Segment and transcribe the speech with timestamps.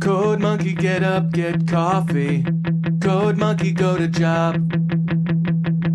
[0.00, 2.44] Code monkey, get up, get coffee.
[3.00, 4.56] Code monkey, go to job.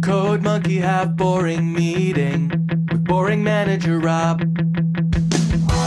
[0.04, 2.50] Code monkey, have boring meeting
[2.92, 4.42] with boring manager Rob.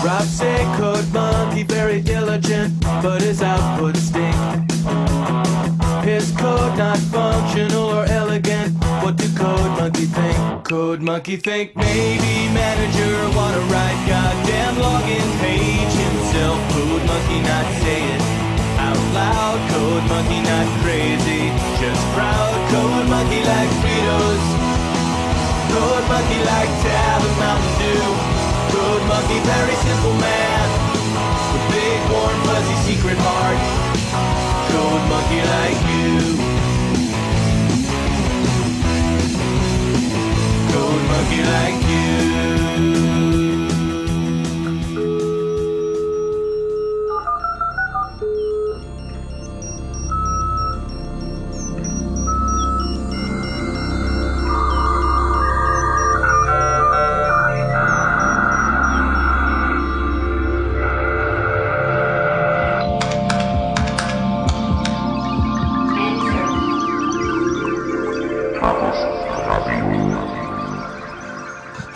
[0.04, 5.81] Rob say code monkey very diligent, but his output stink.
[6.02, 8.74] His code not functional or elegant.
[9.06, 10.64] What do code monkey think?
[10.64, 16.58] Code monkey think maybe manager wanna write goddamn login page himself.
[16.74, 18.22] Code monkey not say it
[18.82, 19.58] out loud.
[19.70, 22.50] Code monkey not crazy, just proud.
[22.74, 24.44] Code monkey like Fritos.
[25.70, 28.06] Code monkey like Tab and Mountain Dew.
[28.74, 30.66] Code monkey very simple man
[31.54, 33.81] with big warm fuzzy secret heart.
[34.72, 36.08] Code monkey like you.
[40.72, 43.21] Code monkey like you.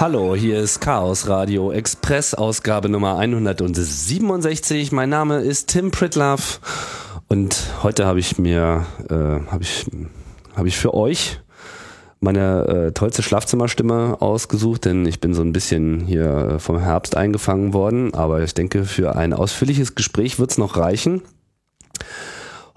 [0.09, 4.93] Hallo, hier ist Chaos Radio Express, Ausgabe Nummer 167.
[4.93, 6.61] Mein Name ist Tim Pritlove
[7.27, 9.85] und heute habe ich mir, äh, habe ich,
[10.55, 11.41] habe ich für euch
[12.21, 17.75] meine äh, tollste Schlafzimmerstimme ausgesucht, denn ich bin so ein bisschen hier vom Herbst eingefangen
[17.75, 21.23] worden, aber ich denke, für ein ausführliches Gespräch wird es noch reichen.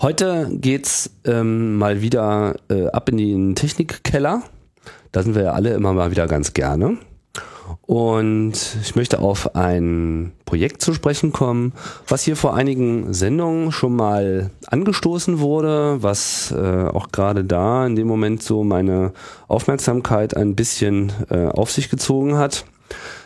[0.02, 4.42] Heute geht's ähm, mal wieder äh, ab in den Technikkeller.
[5.12, 6.98] Da sind wir ja alle immer mal wieder ganz gerne.
[7.86, 11.74] Und ich möchte auf ein Projekt zu sprechen kommen,
[12.08, 17.96] was hier vor einigen Sendungen schon mal angestoßen wurde, was äh, auch gerade da in
[17.96, 19.14] dem Moment so meine
[19.48, 22.66] Aufmerksamkeit ein bisschen äh, auf sich gezogen hat,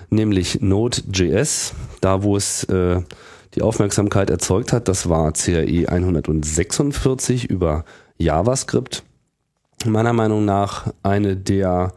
[0.10, 3.02] nämlich Node.js, da wo es äh,
[3.56, 7.86] die Aufmerksamkeit erzeugt hat, das war CRE 146 über
[8.18, 9.04] JavaScript.
[9.86, 11.94] Meiner Meinung nach eine der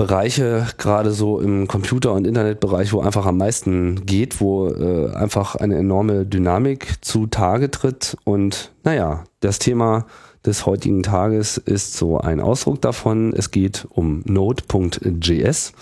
[0.00, 5.56] Bereiche, gerade so im Computer- und Internetbereich, wo einfach am meisten geht, wo äh, einfach
[5.56, 8.16] eine enorme Dynamik zutage tritt.
[8.24, 10.06] Und naja, das Thema
[10.46, 13.34] des heutigen Tages ist so ein Ausdruck davon.
[13.36, 15.74] Es geht um Node.js.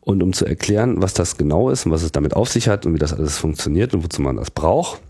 [0.00, 2.86] Und um zu erklären, was das genau ist und was es damit auf sich hat
[2.86, 5.02] und wie das alles funktioniert und wozu man das braucht,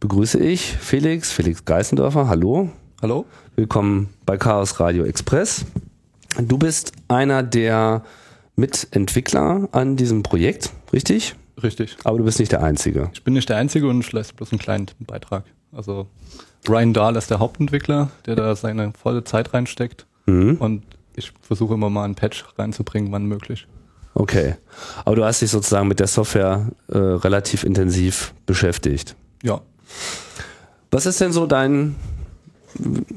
[0.00, 2.26] begrüße ich Felix, Felix Geißendörfer.
[2.26, 2.70] Hallo.
[3.00, 3.24] Hallo.
[3.54, 5.64] Willkommen bei Chaos Radio Express.
[6.38, 8.02] Du bist einer der
[8.56, 11.34] Mitentwickler an diesem Projekt, richtig?
[11.62, 11.96] Richtig.
[12.04, 13.10] Aber du bist nicht der Einzige.
[13.12, 15.44] Ich bin nicht der Einzige und ich leiste bloß einen kleinen Beitrag.
[15.72, 16.08] Also
[16.68, 20.06] Ryan Dahl ist der Hauptentwickler, der da seine volle Zeit reinsteckt.
[20.26, 20.56] Mhm.
[20.56, 20.82] Und
[21.16, 23.66] ich versuche immer mal einen Patch reinzubringen, wann möglich.
[24.14, 24.54] Okay.
[25.04, 29.16] Aber du hast dich sozusagen mit der Software äh, relativ intensiv beschäftigt.
[29.42, 29.60] Ja.
[30.90, 31.96] Was ist denn so dein,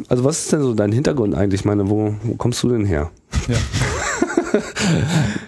[0.07, 1.62] also was ist denn so dein Hintergrund eigentlich?
[1.62, 3.12] Ich meine, wo, wo kommst du denn her?
[3.47, 3.57] Ja.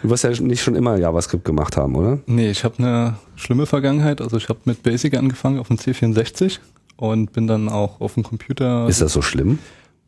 [0.01, 2.19] Du wirst ja nicht schon immer JavaScript gemacht haben, oder?
[2.25, 4.21] Nee, ich habe eine schlimme Vergangenheit.
[4.21, 6.59] Also ich habe mit Basic angefangen auf dem C64
[6.97, 8.87] und bin dann auch auf dem Computer.
[8.87, 9.59] Ist das so schlimm?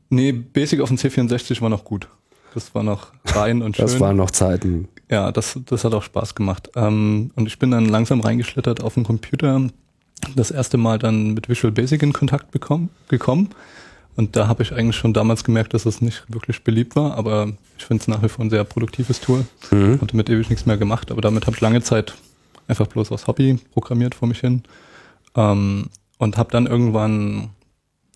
[0.10, 2.08] Nee, Basic auf dem C64 war noch gut.
[2.54, 3.86] Das war noch rein und schön.
[3.86, 4.88] Das waren noch Zeiten.
[5.10, 6.70] Ja, das, das hat auch Spaß gemacht.
[6.76, 9.70] Ähm, und ich bin dann langsam reingeschlittert auf den Computer.
[10.36, 13.50] Das erste Mal dann mit Visual Basic in Kontakt bekommen, gekommen.
[14.16, 17.54] Und da habe ich eigentlich schon damals gemerkt, dass es nicht wirklich beliebt war, aber
[17.78, 19.46] ich finde es nach wie vor ein sehr produktives Tool.
[19.72, 20.00] Mhm.
[20.02, 22.16] Und damit ewig nichts mehr gemacht, aber damit habe ich lange Zeit
[22.68, 24.64] einfach bloß aus Hobby programmiert vor mich hin.
[25.36, 27.50] Ähm, und habe dann irgendwann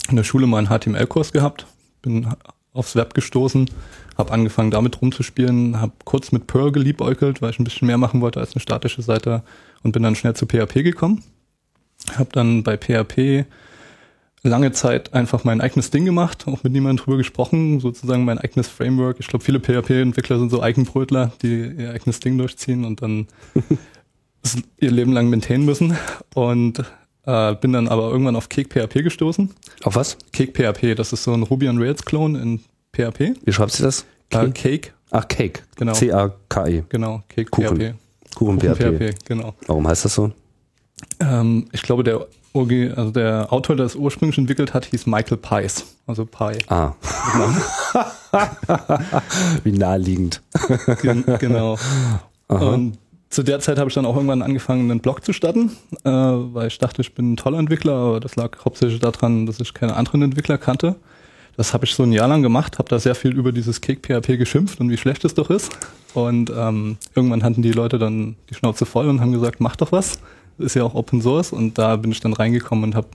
[0.10, 1.66] in der Schule mal einen HTML-Kurs gehabt,
[2.02, 2.28] bin
[2.74, 3.70] aufs Web gestoßen,
[4.18, 8.22] habe angefangen damit rumzuspielen, habe kurz mit Perl geliebäugelt, weil ich ein bisschen mehr machen
[8.22, 9.44] wollte als eine statische Seite
[9.82, 11.24] und bin dann schnell zu PHP gekommen.
[12.18, 13.46] Habe dann bei PHP
[14.46, 18.68] lange Zeit einfach mein eigenes Ding gemacht, auch mit niemandem drüber gesprochen, sozusagen mein eigenes
[18.68, 19.18] Framework.
[19.20, 23.28] Ich glaube, viele PHP-Entwickler sind so Eigenbrötler, die ihr eigenes Ding durchziehen und dann
[24.80, 25.98] ihr Leben lang maintainen müssen.
[26.34, 26.80] Und
[27.26, 29.52] äh, bin dann aber irgendwann auf Cake PHP gestoßen.
[29.84, 30.18] Auf was?
[30.32, 32.60] Cake PHP, das ist so ein Ruby on Rails Clone in
[32.94, 33.34] PHP.
[33.44, 34.06] Wie schreibst du das?
[34.30, 35.62] Äh, Cake, Ach, Cake.
[35.76, 35.94] Genau.
[35.94, 36.84] C-A-K-E.
[36.90, 37.78] genau, Cake Kuchen.
[37.78, 37.96] PHP.
[38.36, 39.16] Kuchen Kuchen PHP.
[39.26, 39.54] genau.
[39.68, 40.32] Warum heißt das so?
[41.20, 45.86] Ähm, ich glaube, der, also der Autor, der es ursprünglich entwickelt hat, hieß Michael Pies.
[46.08, 46.58] Also Pie.
[46.68, 46.94] Ah.
[49.64, 50.42] Wie naheliegend.
[51.02, 51.78] Gen genau.
[52.48, 52.66] Aha.
[52.66, 52.98] Und
[53.30, 55.72] zu der Zeit habe ich dann auch irgendwann angefangen, einen Blog zu starten,
[56.04, 59.60] äh, weil ich dachte, ich bin ein toller Entwickler, aber das lag hauptsächlich daran, dass
[59.60, 60.96] ich keine anderen Entwickler kannte.
[61.58, 64.38] Das habe ich so ein Jahr lang gemacht, habe da sehr viel über dieses Cake-PHP
[64.38, 65.72] geschimpft und wie schlecht es doch ist.
[66.14, 69.92] Und ähm, irgendwann hatten die Leute dann die Schnauze voll und haben gesagt, mach doch
[69.92, 70.20] was.
[70.58, 71.52] Ist ja auch Open Source.
[71.52, 73.08] Und da bin ich dann reingekommen und habe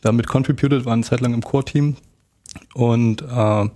[0.00, 1.96] damit contributed, war eine Zeit lang im Core-Team.
[2.74, 3.68] Und äh,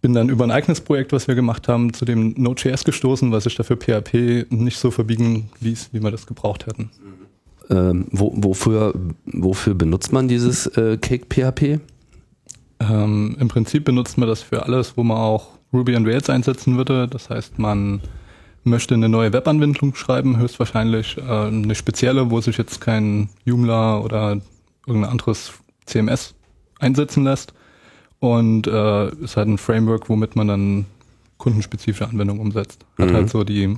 [0.00, 3.44] bin dann über ein eigenes Projekt, was wir gemacht haben, zu dem Node.js gestoßen, was
[3.44, 6.90] sich dafür PHP nicht so verbiegen ließ, wie wir das gebraucht hätten.
[7.68, 8.94] Ähm, wo, wofür,
[9.24, 11.80] wofür benutzt man dieses äh, Cake PHP?
[12.78, 16.76] Ähm, Im Prinzip benutzt man das für alles, wo man auch Ruby on Rails einsetzen
[16.76, 17.08] würde.
[17.08, 18.00] Das heißt, man
[18.66, 24.40] möchte eine neue Webanwendung schreiben, höchstwahrscheinlich äh, eine spezielle, wo sich jetzt kein Joomla oder
[24.86, 25.52] irgendein anderes
[25.86, 26.34] CMS
[26.78, 27.54] einsetzen lässt.
[28.18, 30.86] Und äh, ist halt ein Framework, womit man dann
[31.38, 32.84] kundenspezifische Anwendungen umsetzt.
[32.98, 33.14] Hat Mhm.
[33.14, 33.76] halt so die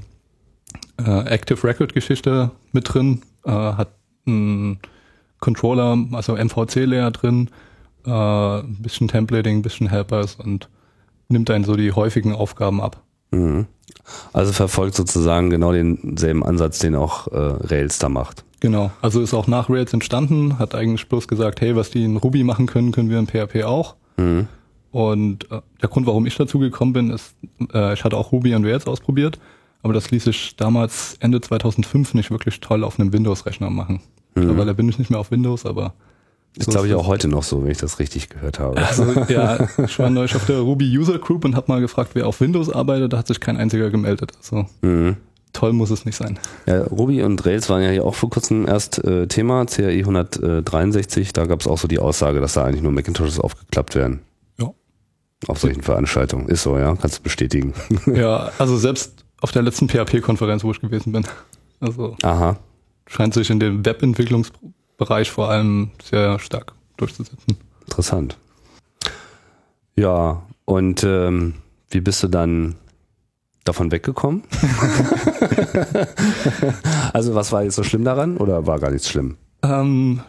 [0.99, 3.89] äh, Active Record Geschichte mit drin, äh, hat
[4.27, 4.79] einen
[5.41, 7.51] Controller, also MVC-Layer drin,
[8.07, 10.69] äh, ein bisschen Templating, ein bisschen Helpers und
[11.29, 13.03] nimmt dann so die häufigen Aufgaben ab.
[13.31, 13.67] Mhm.
[14.33, 18.45] Also verfolgt sozusagen genau denselben Ansatz, den auch äh, Rails da macht.
[18.61, 18.91] Genau.
[19.03, 22.43] Also ist auch nach Rails entstanden, hat eigentlich bloß gesagt, hey, was die in Ruby
[22.43, 23.97] machen können, können wir in PHP auch.
[24.17, 24.49] Mhm.
[24.91, 27.35] Und äh, der Grund, warum ich dazu gekommen bin, ist,
[27.73, 29.39] äh, ich hatte auch Ruby on Rails ausprobiert,
[29.83, 34.01] aber das ließ sich damals Ende 2005 nicht wirklich toll auf einem Windows-Rechner machen.
[34.35, 35.95] Mittlerweile bin ich nicht mehr auf Windows, aber
[36.57, 38.79] Ist, glaube ich, auch heute noch so, wenn ich das richtig gehört habe.
[38.85, 42.27] Also ja, ich war neulich auf der Ruby User Group und habe mal gefragt, wer
[42.27, 43.13] auf Windows arbeitet.
[43.13, 44.33] Da hat sich kein einziger gemeldet.
[44.39, 45.17] Also Mhm.
[45.53, 46.39] toll muss es nicht sein.
[46.67, 51.33] Ja, Ruby und Rails waren ja hier auch vor kurzem erst äh, Thema, CRI 163.
[51.33, 54.21] Da gab es auch so die Aussage, dass da eigentlich nur Macintoshes aufgeklappt werden.
[54.59, 54.73] Ja.
[55.47, 56.49] Auf solchen Veranstaltungen.
[56.49, 57.73] Ist so, ja, kannst du bestätigen.
[58.07, 61.25] Ja, also selbst auf der letzten PHP-Konferenz, wo ich gewesen bin.
[61.79, 62.57] Also Aha.
[63.07, 63.85] scheint sich in dem
[64.99, 67.57] Webentwicklungsbereich vor allem sehr stark durchzusetzen.
[67.87, 68.37] Interessant.
[69.97, 71.55] Ja, und ähm,
[71.91, 72.77] wie bist du dann
[73.65, 74.43] davon weggekommen?
[77.13, 79.37] also was war jetzt so schlimm daran oder war gar nichts schlimm?
[79.63, 80.21] Ähm,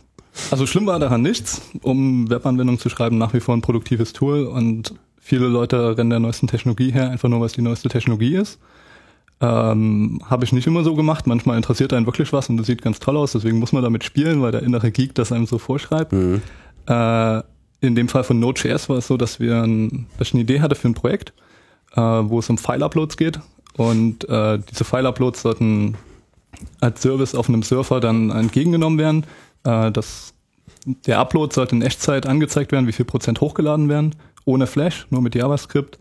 [0.52, 4.46] also schlimm war daran nichts, um Webanwendungen zu schreiben, nach wie vor ein produktives Tool
[4.46, 8.60] und viele Leute rennen der neuesten Technologie her, einfach nur, was die neueste Technologie ist.
[9.42, 11.28] Ähm, Habe ich nicht immer so gemacht.
[11.28, 14.04] Manchmal interessiert einen wirklich was und das sieht ganz toll aus, deswegen muss man damit
[14.04, 16.12] spielen, weil der innere Geek das einem so vorschreibt.
[16.12, 16.42] Mhm.
[16.88, 17.42] Äh,
[17.82, 20.60] in dem Fall von Node.js war es so, dass wir ein, dass ich eine Idee
[20.60, 21.34] hatte für ein Projekt,
[21.96, 23.40] äh, wo es um File-Uploads geht.
[23.78, 25.96] Und äh, diese File-Uploads sollten
[26.82, 29.26] als Service auf einem Surfer dann entgegengenommen werden.
[29.64, 30.34] Äh, das,
[30.86, 35.22] der Upload sollte in Echtzeit angezeigt werden, wie viel Prozent hochgeladen werden, ohne Flash, nur
[35.22, 35.98] mit JavaScript.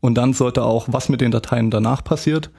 [0.00, 2.50] Und dann sollte auch, was mit den Dateien danach passiert,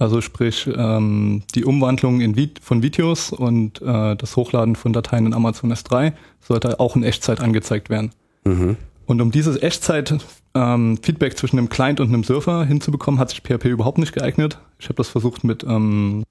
[0.00, 5.26] also sprich ähm, die Umwandlung in Vi von Videos und äh, das Hochladen von Dateien
[5.26, 8.10] in Amazon S3 sollte auch in Echtzeit angezeigt werden.
[8.44, 8.78] Mhm.
[9.04, 13.98] Und um dieses Echtzeit-Feedback zwischen einem Client und einem Surfer hinzubekommen, hat sich PHP überhaupt
[13.98, 14.58] nicht geeignet.
[14.78, 16.24] Ich habe das versucht mit ähm,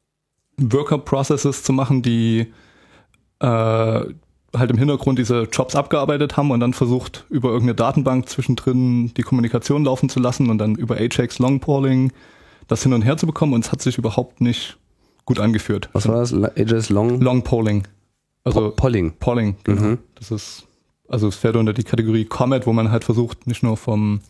[0.57, 2.47] Worker-Processes zu machen, die
[3.39, 9.13] äh, halt im Hintergrund diese Jobs abgearbeitet haben und dann versucht, über irgendeine Datenbank zwischendrin
[9.13, 12.11] die Kommunikation laufen zu lassen und dann über Ajax Longpolling
[12.69, 14.77] das hin und her zu bekommen und es hat sich überhaupt nicht
[15.25, 15.89] gut angeführt.
[15.93, 16.31] Was war das?
[16.31, 17.19] La- AJS Long?
[17.19, 17.83] Longpolling.
[18.45, 19.13] Also Polling.
[19.19, 19.81] Polling, genau.
[19.81, 19.97] Mhm.
[20.15, 20.65] Das ist,
[21.09, 24.21] also es fällt unter die Kategorie Comet, wo man halt versucht, nicht nur vom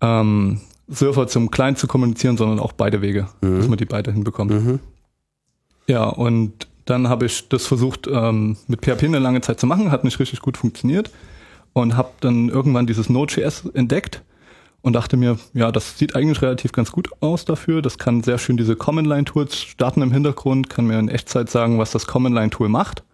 [0.00, 3.58] ähm, Surfer zum Client zu kommunizieren, sondern auch beide Wege, Mhm.
[3.58, 4.50] dass man die beide hinbekommt.
[4.52, 4.80] Mhm.
[5.86, 9.90] Ja, und dann habe ich das versucht, ähm, mit PHP eine lange Zeit zu machen,
[9.90, 11.10] hat nicht richtig gut funktioniert
[11.74, 14.22] und habe dann irgendwann dieses Node.js entdeckt
[14.88, 17.80] und dachte mir, ja, das sieht eigentlich relativ ganz gut aus dafür.
[17.82, 21.92] Das kann sehr schön diese Command-Line-Tools starten im Hintergrund, kann mir in Echtzeit sagen, was
[21.92, 23.04] das Command-Line-Tool macht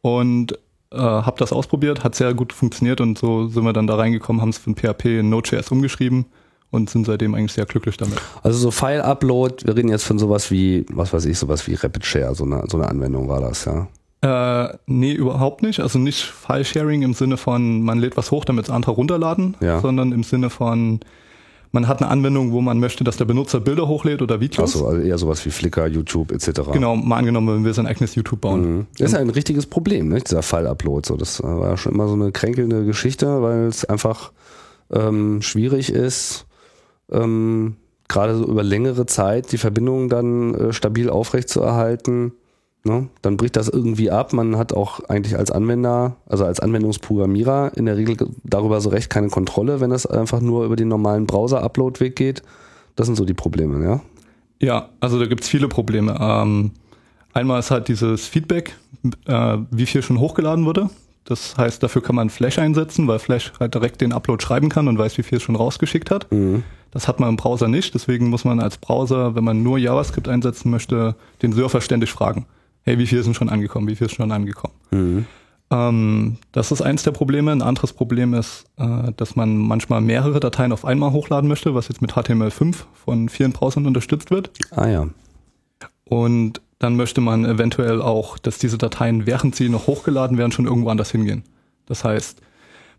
[0.00, 0.52] und
[0.92, 4.40] äh, habe das ausprobiert, hat sehr gut funktioniert und so sind wir dann da reingekommen,
[4.40, 6.26] haben es von PHP in Node.js umgeschrieben
[6.70, 8.18] und sind seitdem eigentlich sehr glücklich damit.
[8.42, 12.04] Also so File-Upload, wir reden jetzt von sowas wie, was weiß ich, sowas wie Rapid
[12.06, 13.88] Share, so eine, so eine Anwendung war das, ja.
[14.22, 15.80] Äh, nee, überhaupt nicht.
[15.80, 19.80] Also nicht File-Sharing im Sinne von, man lädt was hoch, damit es andere runterladen, Ja.
[19.80, 21.00] sondern im Sinne von,
[21.74, 24.76] man hat eine Anwendung, wo man möchte, dass der Benutzer Bilder hochlädt oder Videos.
[24.76, 26.70] Achso, also eher sowas wie Flickr, YouTube etc.
[26.72, 28.60] Genau, mal angenommen, wenn wir sein eigenes YouTube bauen.
[28.60, 28.86] Mhm.
[28.96, 30.20] Das ist ja ein richtiges Problem, ne?
[30.20, 31.04] dieser File-Upload.
[31.04, 34.30] So, das war ja schon immer so eine kränkelnde Geschichte, weil es einfach
[34.92, 36.46] ähm, schwierig ist,
[37.10, 37.74] ähm,
[38.06, 42.34] gerade so über längere Zeit die Verbindung dann äh, stabil aufrechtzuerhalten.
[42.84, 43.08] Ne?
[43.22, 44.34] Dann bricht das irgendwie ab.
[44.34, 49.08] Man hat auch eigentlich als Anwender, also als Anwendungsprogrammierer in der Regel darüber so recht
[49.08, 52.42] keine Kontrolle, wenn es einfach nur über den normalen Browser-Upload-Weg geht.
[52.94, 54.00] Das sind so die Probleme, ja.
[54.60, 56.16] Ja, also da gibt's viele Probleme.
[56.20, 56.72] Ähm,
[57.32, 58.76] einmal ist halt dieses Feedback,
[59.26, 60.90] äh, wie viel schon hochgeladen wurde.
[61.24, 64.88] Das heißt, dafür kann man Flash einsetzen, weil Flash halt direkt den Upload schreiben kann
[64.88, 66.26] und weiß, wie viel es schon rausgeschickt hat.
[66.90, 67.94] Das hat man im Browser nicht.
[67.94, 72.44] Deswegen muss man als Browser, wenn man nur JavaScript einsetzen möchte, den Surfer ständig fragen.
[72.84, 73.88] Hey, wie viel denn schon angekommen?
[73.88, 74.74] Wie viel ist schon angekommen?
[75.70, 77.50] Ähm, das ist eins der Probleme.
[77.50, 81.88] Ein anderes Problem ist, äh, dass man manchmal mehrere Dateien auf einmal hochladen möchte, was
[81.88, 84.50] jetzt mit HTML5 von vielen Browsern unterstützt wird.
[84.70, 85.08] Ah ja.
[86.04, 90.66] Und dann möchte man eventuell auch, dass diese Dateien, während sie noch hochgeladen werden, schon
[90.66, 91.42] irgendwo anders hingehen.
[91.86, 92.42] Das heißt,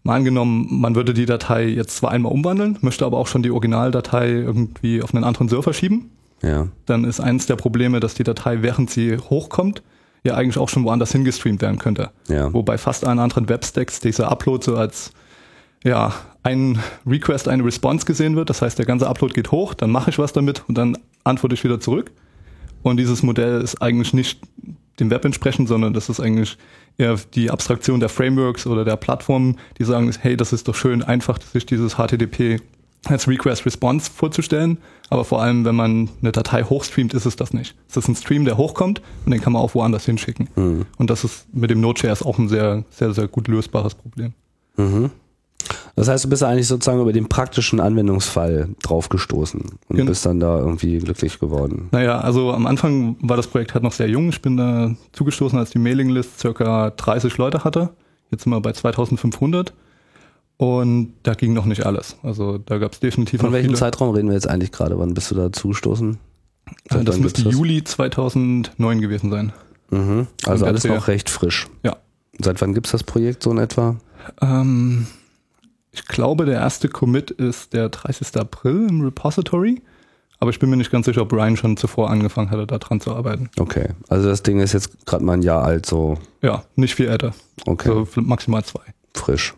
[0.01, 3.51] mal angenommen, man würde die Datei jetzt zwar einmal umwandeln, möchte aber auch schon die
[3.51, 6.09] Originaldatei irgendwie auf einen anderen Server schieben.
[6.41, 6.67] Ja.
[6.85, 9.81] Dann ist eins der Probleme, dass die Datei, während sie hochkommt,
[10.23, 12.09] ja eigentlich auch schon woanders hingestreamt werden könnte.
[12.27, 12.51] Ja.
[12.51, 15.11] Wo bei fast allen anderen Webstacks dieser Upload so als
[15.83, 18.49] ja, ein Request, eine Response gesehen wird.
[18.49, 21.53] Das heißt, der ganze Upload geht hoch, dann mache ich was damit und dann antworte
[21.53, 22.11] ich wieder zurück.
[22.81, 24.41] Und dieses Modell ist eigentlich nicht
[24.99, 26.57] dem Web entsprechend, sondern das ist eigentlich
[26.97, 31.03] eher die Abstraktion der Frameworks oder der Plattformen, die sagen, hey, das ist doch schön
[31.03, 32.61] einfach, sich dieses HTTP
[33.05, 34.77] als Request Response vorzustellen.
[35.09, 37.75] Aber vor allem, wenn man eine Datei hochstreamt, ist es das nicht.
[37.89, 40.85] Es ist ein Stream, der hochkommt und den kann man auch woanders hinschicken.
[40.97, 44.33] Und das ist mit dem Node.js auch ein sehr, sehr, sehr gut lösbares Problem.
[45.95, 50.09] Das heißt, du bist eigentlich sozusagen über den praktischen Anwendungsfall draufgestoßen und Genau.
[50.09, 51.87] bist dann da irgendwie glücklich geworden.
[51.91, 54.29] Naja, also am Anfang war das Projekt halt noch sehr jung.
[54.29, 57.91] Ich bin da zugestoßen, als die Mailinglist circa 30 Leute hatte.
[58.29, 59.73] Jetzt sind wir bei 2500.
[60.57, 62.15] Und da ging noch nicht alles.
[62.23, 63.79] Also da gab es definitiv Von welchem viele.
[63.79, 64.97] Zeitraum reden wir jetzt eigentlich gerade?
[64.97, 66.17] Wann bist du da zugestoßen?
[66.89, 67.41] Seit das müsste?
[67.49, 69.51] Juli 2009 gewesen sein.
[69.91, 70.27] Mhm.
[70.45, 71.67] Also alles noch recht frisch.
[71.83, 71.97] Ja.
[72.39, 73.97] Seit wann gibt's das Projekt so in etwa?
[74.41, 75.07] Ähm,
[75.91, 78.35] ich glaube, der erste Commit ist der 30.
[78.37, 79.81] April im Repository.
[80.39, 82.99] Aber ich bin mir nicht ganz sicher, ob Brian schon zuvor angefangen hatte, da dran
[82.99, 83.49] zu arbeiten.
[83.57, 83.89] Okay.
[84.09, 87.33] Also das Ding ist jetzt gerade mal ein Jahr alt, so Ja, nicht viel älter.
[87.65, 88.81] okay, So maximal zwei.
[89.13, 89.53] frisch.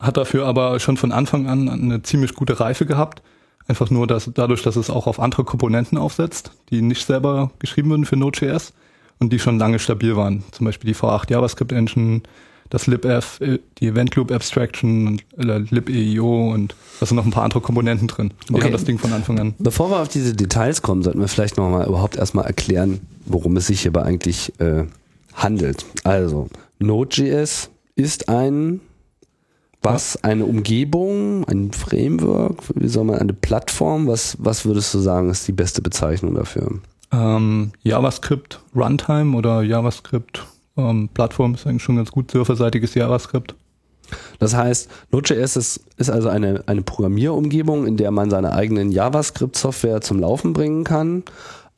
[0.00, 3.22] Hat dafür aber schon von Anfang an eine ziemlich gute Reife gehabt.
[3.68, 7.90] Einfach nur dass, dadurch, dass es auch auf andere Komponenten aufsetzt, die nicht selber geschrieben
[7.90, 8.72] wurden für Node.js
[9.20, 10.42] und die schon lange stabil waren.
[10.50, 12.22] Zum Beispiel die V8 JavaScript Engine,
[12.70, 17.44] das libf, äh, die Event Loop Abstraction, äh, libeio und da sind noch ein paar
[17.44, 18.32] andere Komponenten drin.
[18.48, 18.64] Die Okay.
[18.64, 19.54] haben das Ding von Anfang an.
[19.60, 23.68] Bevor wir auf diese Details kommen, sollten wir vielleicht nochmal überhaupt erstmal erklären, worum es
[23.68, 24.86] sich hierbei eigentlich äh,
[25.34, 25.84] handelt.
[26.02, 26.48] Also,
[26.80, 28.80] Node.js ist ein
[29.82, 30.22] was?
[30.22, 34.06] Eine Umgebung, ein Framework, wie soll man, eine Plattform?
[34.06, 36.78] Was, was würdest du sagen, ist die beste Bezeichnung dafür?
[37.12, 40.46] Ähm, JavaScript Runtime oder JavaScript
[40.76, 42.30] ähm, Plattform ist eigentlich schon ganz gut.
[42.30, 43.54] Surferseitiges JavaScript.
[44.38, 50.00] Das heißt, Node.js ist, ist also eine, eine Programmierumgebung, in der man seine eigenen JavaScript-Software
[50.00, 51.24] zum Laufen bringen kann,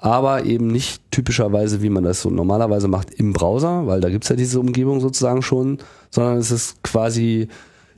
[0.04, 4.28] aber eben nicht typischerweise, wie man das so normalerweise macht, im Browser, weil da gibt's
[4.28, 5.78] ja diese Umgebung sozusagen schon,
[6.10, 7.48] sondern es ist quasi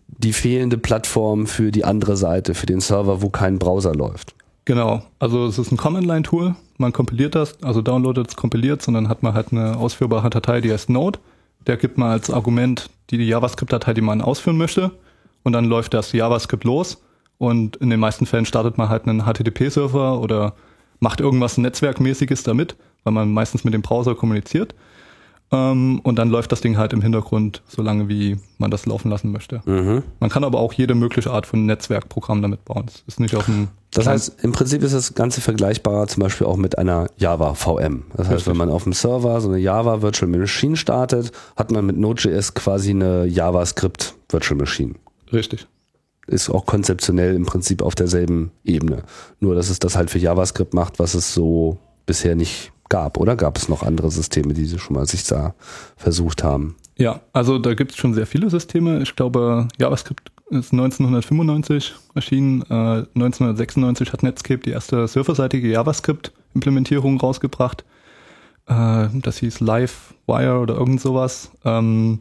[0.06, 4.36] die fehlende Plattform für die andere Seite, für den Server, wo kein Browser läuft.
[4.66, 6.54] Genau, also es ist ein Command-Line-Tool.
[6.78, 10.60] Man kompiliert das, also downloadet es, kompiliert und dann hat man halt eine ausführbare Datei,
[10.60, 11.18] die heißt Node.
[11.66, 14.92] Der gibt man als Argument die JavaScript-Datei, die man ausführen möchte.
[15.42, 17.02] Und dann läuft das JavaScript los.
[17.38, 20.54] Und in den meisten Fällen startet man halt einen HTTP-Server oder
[21.00, 24.74] macht irgendwas Netzwerkmäßiges damit, weil man meistens mit dem Browser kommuniziert.
[25.52, 29.30] Ähm, und dann läuft das Ding halt im Hintergrund, solange wie man das laufen lassen
[29.30, 29.60] möchte.
[29.64, 30.02] Mhm.
[30.18, 32.86] Man kann aber auch jede mögliche Art von Netzwerkprogramm damit bauen.
[32.88, 36.48] Es ist nicht auf dem Das heißt, im Prinzip ist das Ganze vergleichbar zum Beispiel
[36.48, 38.04] auch mit einer Java VM.
[38.16, 38.46] Das heißt, Richtig.
[38.48, 42.54] wenn man auf dem Server so eine Java Virtual Machine startet, hat man mit Node.js
[42.54, 44.94] quasi eine JavaScript Virtual Machine.
[45.32, 45.68] richtig.
[46.26, 49.04] Ist auch konzeptionell im Prinzip auf derselben Ebene.
[49.40, 53.18] Nur, dass es das halt für JavaScript macht, was es so bisher nicht gab.
[53.18, 55.54] Oder gab es noch andere Systeme, die sie schon mal sich da
[55.97, 56.76] versucht haben?
[56.97, 59.02] Ja, also da gibt es schon sehr viele Systeme.
[59.02, 62.62] Ich glaube, JavaScript ist 1995 erschienen.
[62.62, 67.85] Äh, 1996 hat Netscape die erste serverseitige JavaScript-Implementierung rausgebracht.
[68.66, 71.50] Äh, das hieß Livewire oder irgend sowas.
[71.64, 72.21] Ähm,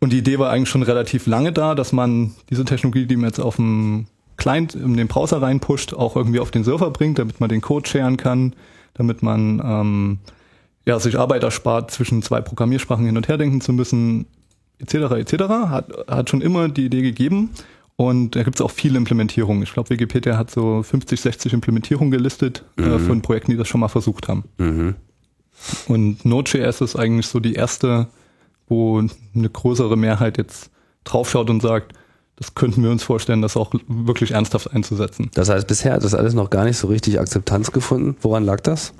[0.00, 3.26] und die Idee war eigentlich schon relativ lange da, dass man diese Technologie, die man
[3.26, 7.40] jetzt auf dem Client in den Browser reinpusht, auch irgendwie auf den Server bringt, damit
[7.40, 8.54] man den Code sharen kann,
[8.94, 10.18] damit man ähm,
[10.86, 14.26] ja, sich Arbeit erspart, zwischen zwei Programmiersprachen hin und her denken zu müssen,
[14.78, 14.94] etc.
[15.16, 15.34] etc.
[15.68, 17.50] Hat, hat schon immer die Idee gegeben.
[17.96, 19.64] Und da gibt es auch viele Implementierungen.
[19.64, 23.80] Ich glaube, Wikipedia hat so 50, 60 Implementierungen gelistet äh, von Projekten, die das schon
[23.80, 24.44] mal versucht haben.
[24.58, 24.94] Mhm.
[25.88, 28.06] Und Node.js ist eigentlich so die erste,
[28.68, 30.70] wo eine größere Mehrheit jetzt
[31.04, 31.94] draufschaut und sagt,
[32.36, 35.30] das könnten wir uns vorstellen, das auch wirklich ernsthaft einzusetzen.
[35.34, 38.16] Das heißt, bisher hat das alles noch gar nicht so richtig Akzeptanz gefunden.
[38.20, 38.94] Woran lag das?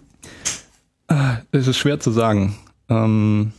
[1.53, 2.57] Es ist schwer zu sagen.
[2.89, 3.53] Ähm,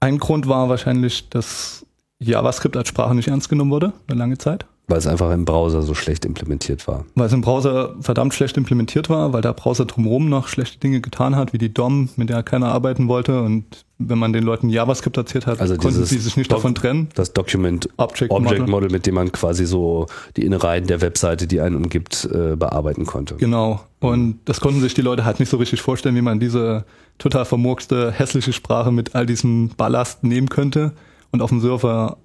[0.00, 1.86] ein Grund war wahrscheinlich, dass
[2.18, 4.66] JavaScript als Sprache nicht ernst genommen wurde, eine lange Zeit.
[4.88, 7.04] Weil es einfach im Browser so schlecht implementiert war.
[7.14, 11.00] Weil es im Browser verdammt schlecht implementiert war, weil der Browser drumherum noch schlechte Dinge
[11.00, 13.40] getan hat, wie die DOM, mit der keiner arbeiten wollte.
[13.42, 13.64] Und
[13.98, 17.08] wenn man den Leuten JavaScript erzählt hat, Also konnten sie sich nicht Doc- davon trennen.
[17.14, 18.66] Das Document Object, Object Model.
[18.70, 23.06] Model, mit dem man quasi so die Innereien der Webseite, die einen umgibt, äh, bearbeiten
[23.06, 23.36] konnte.
[23.36, 23.80] Genau.
[24.00, 26.84] Und das konnten sich die Leute halt nicht so richtig vorstellen, wie man diese
[27.18, 30.90] total vermurkste, hässliche Sprache mit all diesem Ballast nehmen könnte
[31.30, 32.16] und auf dem Server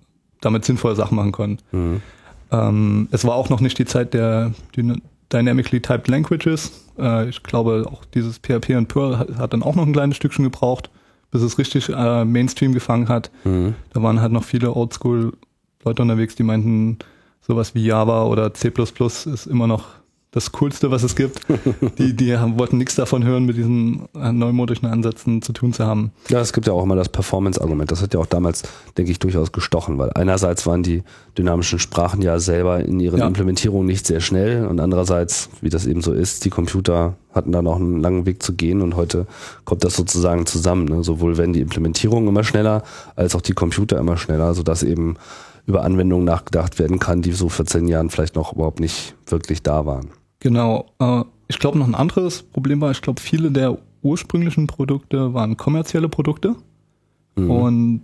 [0.42, 1.60] damit sinnvolle Sachen machen können.
[1.72, 2.02] Mhm.
[2.52, 5.00] Ähm, es war auch noch nicht die Zeit der Dyna-
[5.32, 6.72] Dynamically Typed Languages.
[6.98, 10.16] Äh, ich glaube, auch dieses PHP und Perl hat, hat dann auch noch ein kleines
[10.18, 10.90] Stückchen gebraucht,
[11.32, 13.32] bis es richtig äh, Mainstream gefangen hat.
[13.44, 13.76] Mhm.
[13.94, 16.98] Da waren halt noch viele Oldschool-Leute unterwegs, die meinten,
[17.42, 19.88] sowas wie Java oder C++ ist immer noch
[20.38, 21.42] das Coolste, was es gibt.
[21.98, 25.86] die, die haben, wollten nichts davon hören, mit diesen äh, neumodischen Ansätzen zu tun zu
[25.86, 26.12] haben.
[26.30, 27.92] Ja, es gibt ja auch immer das Performance-Argument.
[27.92, 28.64] Das hat ja auch damals,
[28.98, 31.04] denke ich, durchaus gestochen, weil einerseits waren die
[31.38, 33.28] dynamischen Sprachen ja selber in ihren Ja.
[33.28, 37.62] Implementierungen nicht sehr schnell und andererseits, wie das eben so ist, die Computer hatten da
[37.62, 39.28] noch einen langen Weg zu gehen und heute
[39.66, 40.86] kommt das sozusagen zusammen.
[40.86, 41.04] Ne?
[41.04, 42.84] Sowohl werden die Implementierungen immer schneller,
[43.16, 45.16] als auch die Computer immer schneller, sodass eben
[45.66, 49.62] über Anwendungen nachgedacht werden kann, die so vor zehn Jahren vielleicht noch überhaupt nicht wirklich
[49.62, 50.08] da waren.
[50.40, 50.86] Genau.
[51.00, 55.58] Äh, ich glaube, noch ein anderes Problem war, ich glaube, viele der ursprünglichen Produkte waren
[55.58, 56.56] kommerzielle Produkte.
[57.36, 57.52] Mhm.
[57.52, 58.02] Und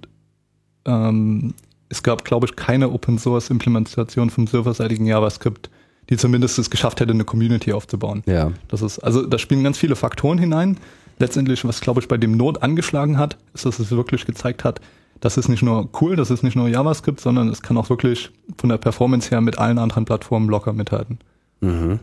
[0.85, 1.53] ähm,
[1.89, 5.69] es gab, glaube ich, keine Open-Source-Implementation vom serverseitigen JavaScript,
[6.09, 8.23] die zumindest es geschafft hätte, eine Community aufzubauen.
[8.25, 8.51] Ja.
[8.67, 10.77] Das ist, also da spielen ganz viele Faktoren hinein.
[11.19, 14.81] Letztendlich, was glaube ich bei dem Node angeschlagen hat, ist, dass es wirklich gezeigt hat,
[15.19, 18.31] das ist nicht nur cool, das ist nicht nur JavaScript, sondern es kann auch wirklich
[18.57, 21.19] von der Performance her mit allen anderen Plattformen locker mithalten.
[21.61, 21.99] Mhm.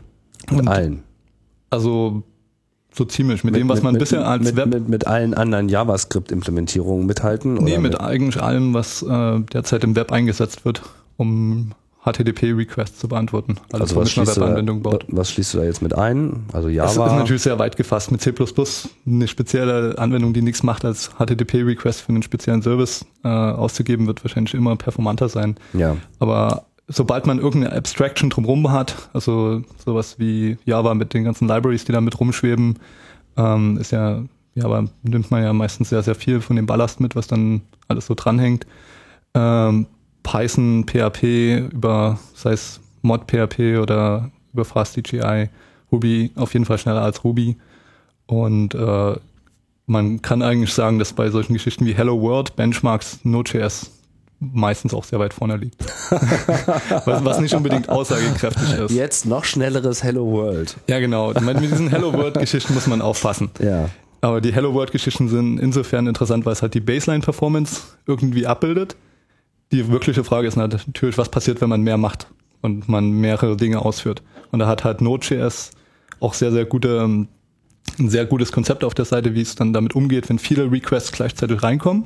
[0.49, 1.03] Mit Und- allen.
[1.69, 2.23] Also
[2.93, 5.69] so ziemlich mit, dem, was man mit, bisher als mit, Web Mit, mit allen anderen
[5.69, 7.53] JavaScript-Implementierungen mithalten?
[7.55, 10.81] Nee, oder mit eigentlich allem, was äh, derzeit im Web eingesetzt wird,
[11.17, 11.71] um
[12.03, 13.57] HTTP-Requests zu beantworten.
[13.71, 15.05] Also, Also was mit schließt, du Webanwendung da, baut.
[15.09, 16.43] was schließt du da jetzt mit ein?
[16.51, 17.15] Also Das ist Java?
[17.15, 18.11] natürlich sehr weit gefasst.
[18.11, 18.33] Mit C++
[19.05, 24.23] eine spezielle Anwendung, die nichts macht, als HTTP-Request für einen speziellen Service äh, auszugeben, wird
[24.25, 25.55] wahrscheinlich immer performanter sein.
[25.73, 25.95] ja.
[26.19, 31.85] Aber sobald man irgendeine Abstraction drumherum hat, also sowas wie Java mit den ganzen Libraries,
[31.85, 32.79] die da mit rumschweben,
[33.37, 34.23] ähm, ist ja,
[34.55, 38.05] Java nimmt man ja meistens sehr, sehr viel von dem Ballast mit, was dann alles
[38.07, 38.65] so dranhängt.
[39.33, 39.87] Ähm,
[40.23, 45.49] Python, PHP, über, sei es Mod PHP oder über FastDGI,
[45.91, 47.57] Ruby auf jeden Fall schneller als Ruby.
[48.27, 49.15] Und äh,
[49.87, 53.91] man kann eigentlich sagen, dass bei solchen Geschichten wie Hello World Benchmarks Node.js
[54.41, 55.75] meistens auch sehr weit vorne liegt.
[57.05, 58.91] was, was nicht unbedingt aussagekräftig ist.
[58.91, 60.75] Jetzt noch schnelleres Hello World.
[60.89, 61.31] Ja, genau.
[61.39, 63.51] Mit diesen Hello World-Geschichten muss man aufpassen.
[63.59, 63.89] Ja.
[64.21, 68.95] Aber die Hello World-Geschichten sind insofern interessant, weil es halt die Baseline-Performance irgendwie abbildet.
[69.71, 72.27] Die wirkliche Frage ist natürlich, was passiert, wenn man mehr macht
[72.61, 74.23] und man mehrere Dinge ausführt.
[74.51, 75.71] Und da hat halt Node.js
[76.19, 77.27] auch sehr, sehr gute, ähm,
[77.99, 81.11] ein sehr gutes Konzept auf der Seite, wie es dann damit umgeht, wenn viele Requests
[81.11, 82.05] gleichzeitig reinkommen,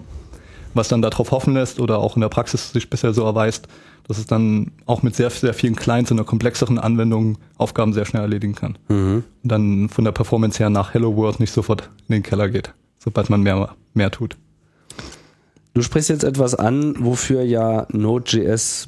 [0.76, 3.68] was dann darauf hoffen lässt oder auch in der Praxis sich bisher so erweist,
[4.08, 8.06] dass es dann auch mit sehr, sehr vielen Clients in einer komplexeren Anwendung Aufgaben sehr
[8.06, 8.78] schnell erledigen kann.
[8.88, 9.24] Mhm.
[9.44, 12.74] Und dann von der Performance her nach Hello World nicht sofort in den Keller geht,
[13.00, 14.38] sobald man mehr, mehr tut.
[15.74, 18.88] Du sprichst jetzt etwas an, wofür ja Node.js,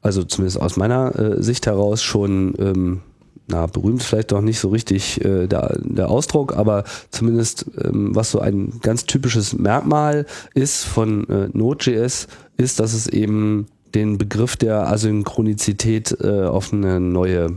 [0.00, 3.00] also zumindest aus meiner äh, Sicht heraus, schon ähm,
[3.48, 8.30] na, berühmt vielleicht doch nicht so richtig äh, der, der Ausdruck, aber zumindest ähm, was
[8.30, 14.56] so ein ganz typisches Merkmal ist von äh, Node.js, ist, dass es eben den Begriff
[14.56, 17.56] der Asynchronizität äh, auf eine neue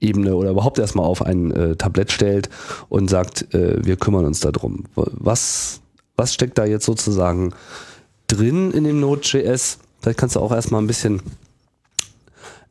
[0.00, 2.48] Ebene oder überhaupt erstmal auf ein äh, Tablett stellt
[2.88, 4.84] und sagt, äh, wir kümmern uns darum.
[4.94, 5.80] Was,
[6.16, 7.52] was steckt da jetzt sozusagen
[8.26, 9.78] drin in dem Node.js?
[10.00, 11.22] Vielleicht kannst du auch erstmal ein bisschen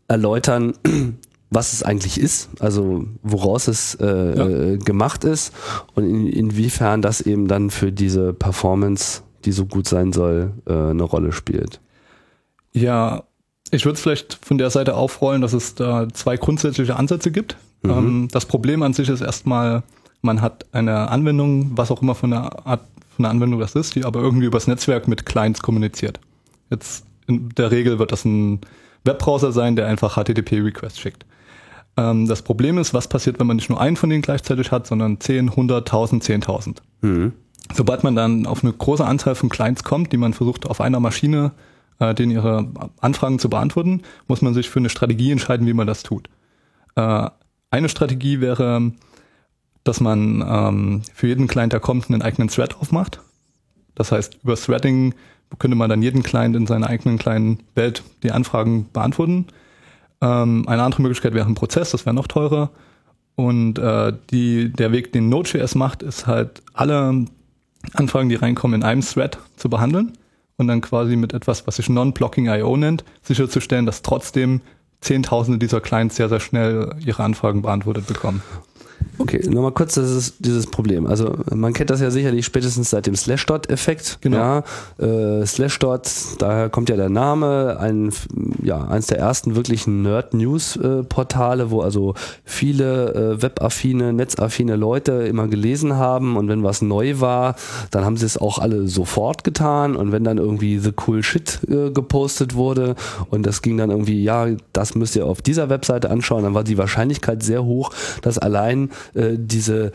[0.08, 0.74] erläutern,
[1.54, 4.48] was es eigentlich ist, also woraus es äh, Ja.
[4.48, 5.54] äh, gemacht ist
[5.96, 10.74] und in, inwiefern das eben dann für diese Performance, die so gut sein soll, äh,
[10.74, 11.80] eine Rolle spielt.
[12.74, 13.24] Ja,
[13.72, 17.58] ich würde es vielleicht von der Seite aufrollen, dass es da zwei grundsätzliche Ansätze gibt.
[17.84, 17.90] Mhm.
[17.92, 19.84] Ähm, das Problem an sich ist erstmal,
[20.22, 22.82] man hat eine Anwendung, was auch immer von der Art
[23.16, 26.20] von der Anwendung das ist, die aber irgendwie übers Netzwerk mit Clients kommuniziert.
[26.72, 28.62] Jetzt in der Regel wird das ein
[29.06, 31.26] Webbrowser sein, der einfach HTTP-Requests schickt.
[31.98, 34.88] Ähm, das Problem ist, was passiert, wenn man nicht nur einen von denen gleichzeitig hat,
[34.88, 36.78] sondern 10, 100, 1000, 10.000.
[37.02, 37.34] Mhm.
[37.74, 41.00] Sobald man dann auf eine große Anzahl von Clients kommt, die man versucht auf einer
[41.00, 41.52] Maschine
[42.00, 42.68] äh, denen ihre
[43.00, 46.30] Anfragen zu beantworten, muss man sich für eine Strategie entscheiden, wie man das tut.
[46.96, 47.30] Äh,
[47.72, 48.92] eine Strategie wäre,
[49.84, 53.22] dass man ähm, für jeden Client, der kommt, einen eigenen Thread aufmacht.
[53.96, 55.14] Das heißt, über Threading
[55.60, 59.48] könnte man dann jeden Client in seiner eigenen kleinen Welt die Anfragen beantworten.
[60.24, 62.72] Ähm, eine andere Möglichkeit wäre ein Prozess, das wäre noch teurer.
[63.36, 67.26] Und äh, die, der Weg, den Node.js macht, ist halt alle
[67.94, 70.14] Anfragen, die reinkommen, in einem Thread zu behandeln
[70.56, 74.62] und dann quasi mit etwas, was sich Non-Blocking IO nennt, sicherzustellen, dass trotzdem
[75.02, 78.42] Zehntausende dieser Clients sehr, sehr schnell ihre Anfragen beantwortet bekommen.
[79.18, 81.06] Okay, nochmal kurz das ist dieses Problem.
[81.08, 84.20] Also man kennt das ja sicherlich spätestens seit dem Slashdot-Effekt.
[84.22, 84.38] Genau.
[84.38, 84.64] Ja,
[85.00, 88.12] äh, Slashdot, daher kommt ja der Name, ein,
[88.64, 95.96] ja, eins der ersten wirklichen Nerd-News-Portale, wo also viele äh, webaffine, netzaffine Leute immer gelesen
[95.96, 97.56] haben und wenn was neu war,
[97.92, 101.60] dann haben sie es auch alle sofort getan und wenn dann irgendwie The Cool Shit
[101.70, 102.96] äh, gepostet wurde
[103.30, 106.64] und das ging dann irgendwie, ja, das müsst ihr auf dieser Webseite anschauen, dann war
[106.64, 109.92] die Wahrscheinlichkeit sehr hoch, dass allein äh, diese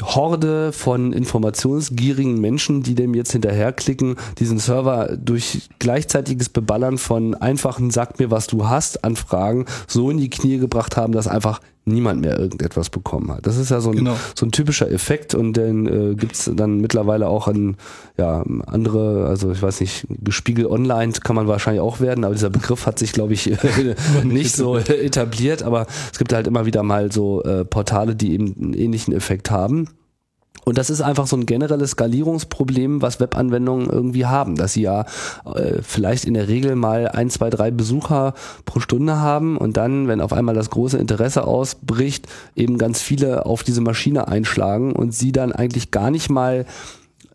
[0.00, 7.90] Horde von informationsgierigen Menschen, die dem jetzt hinterherklicken, diesen Server durch gleichzeitiges Beballern von einfachen
[7.90, 12.20] Sag mir, was du hast, Anfragen so in die Knie gebracht haben, dass einfach niemand
[12.20, 13.46] mehr irgendetwas bekommen hat.
[13.46, 14.16] Das ist ja so ein, Genau.
[14.34, 17.76] so ein typischer Effekt und den äh, gibt's dann mittlerweile auch an
[18.16, 22.50] ja, andere, also ich weiß nicht, gespiegelt online kann man wahrscheinlich auch werden, aber dieser
[22.50, 23.52] Begriff hat sich, glaube ich,
[24.24, 28.54] nicht so etabliert, aber es gibt halt immer wieder mal so äh, Portale, die eben
[28.60, 29.88] einen ähnlichen Effekt haben.
[30.64, 35.06] Und das ist einfach so ein generelles Skalierungsproblem, was Webanwendungen irgendwie haben, dass sie ja
[35.54, 40.06] äh, vielleicht in der Regel mal ein, zwei, drei Besucher pro Stunde haben und dann,
[40.06, 45.12] wenn auf einmal das große Interesse ausbricht, eben ganz viele auf diese Maschine einschlagen und
[45.12, 46.64] sie dann eigentlich gar nicht mal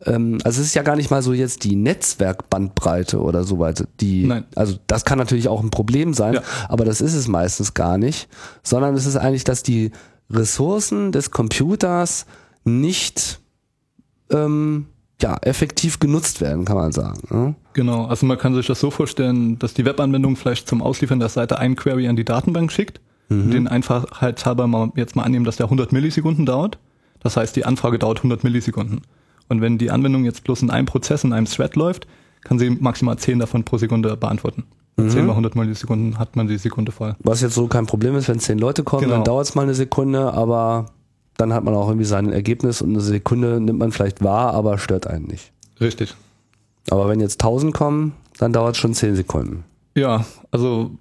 [0.06, 3.86] ähm, also es ist ja gar nicht mal so jetzt die Netzwerkbandbreite oder so weiter,
[4.00, 4.46] die, Nein.
[4.56, 6.42] also das kann natürlich auch ein Problem sein, Ja.
[6.70, 8.30] aber das ist es meistens gar nicht,
[8.64, 9.92] sondern es ist eigentlich, dass die
[10.30, 12.26] Ressourcen des Computers
[12.68, 13.40] nicht
[14.32, 14.86] ähm,
[15.22, 17.20] ja, effektiv genutzt werden, kann man sagen.
[17.32, 17.56] Ne?
[17.74, 21.30] Genau, also man kann sich das so vorstellen, dass die Webanwendung vielleicht zum Ausliefern der
[21.30, 23.52] Seite ein Query an die Datenbank schickt, Mhm.
[23.52, 26.78] den einfachheitshalber mal jetzt mal annehmen, dass der 100 Millisekunden dauert.
[27.20, 29.02] Das heißt, die Anfrage dauert 100 Millisekunden.
[29.50, 32.08] Und wenn die Anwendung jetzt bloß in einem Prozess, in einem Thread läuft,
[32.42, 34.64] kann sie maximal 10 davon pro Sekunde beantworten.
[34.96, 35.10] Mhm.
[35.10, 37.16] 10 mal 100 Millisekunden hat man die Sekunde voll.
[37.20, 39.16] Was jetzt so kein Problem ist, wenn zehn Leute kommen, Genau.
[39.16, 40.86] dann dauert es mal eine Sekunde, aber
[41.38, 44.78] dann hat man auch irgendwie sein Ergebnis und eine Sekunde nimmt man vielleicht wahr, aber
[44.78, 45.52] stört einen nicht.
[45.80, 46.16] Richtig.
[46.90, 49.64] Aber wenn jetzt tausend kommen, dann dauert es schon zehn Sekunden.
[49.96, 50.92] Ja, also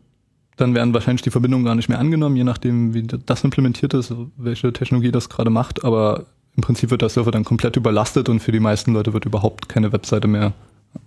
[0.56, 4.12] dann werden wahrscheinlich die Verbindungen gar nicht mehr angenommen, je nachdem, wie das implementiert ist,
[4.36, 5.84] welche Technologie das gerade macht.
[5.84, 6.24] Aber
[6.56, 9.68] im Prinzip wird der Server dann komplett überlastet und für die meisten Leute wird überhaupt
[9.68, 10.54] keine Webseite mehr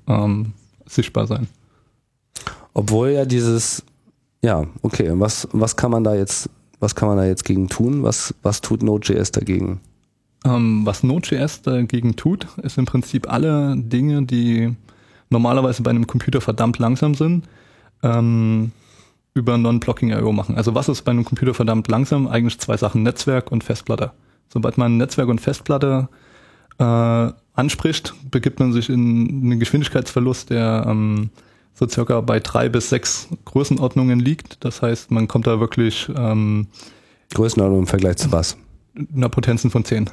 [0.08, 0.54] ähm,
[0.86, 1.48] sichtbar sein.
[2.74, 3.84] Obwohl ja dieses,
[4.44, 8.04] ja, okay, was, was kann man da jetzt, was kann man da jetzt gegen tun?
[8.04, 9.82] Was, was tut Node.js dagegen?
[10.46, 14.76] Ähm, was Node.js dagegen tut, ist im Prinzip alle Dinge, die
[15.30, 17.46] normalerweise bei einem Computer verdammt langsam sind,
[18.04, 18.72] ähm,
[19.34, 20.32] über Non-Blocking I.O.
[20.32, 20.56] machen.
[20.56, 22.28] Also was ist bei einem Computer verdammt langsam?
[22.28, 24.12] Eigentlich zwei Sachen, Netzwerk und Festplatte.
[24.48, 26.10] Sobald man Netzwerk und Festplatte
[26.80, 31.30] äh, anspricht, begibt man sich in einen Geschwindigkeitsverlust, der ähm,
[31.80, 34.66] so circa bei drei bis sechs Größenordnungen liegt.
[34.66, 36.68] Das heißt, man kommt da wirklich ähm,
[37.34, 38.58] Größenordnung im Vergleich zu was?
[39.16, 40.10] einer Potenzen von 10.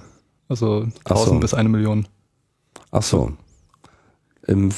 [0.49, 1.23] Also Ach so.
[1.23, 2.07] 1000 bis eine Million.
[2.93, 3.33] Ach so.
[4.47, 4.71] Im,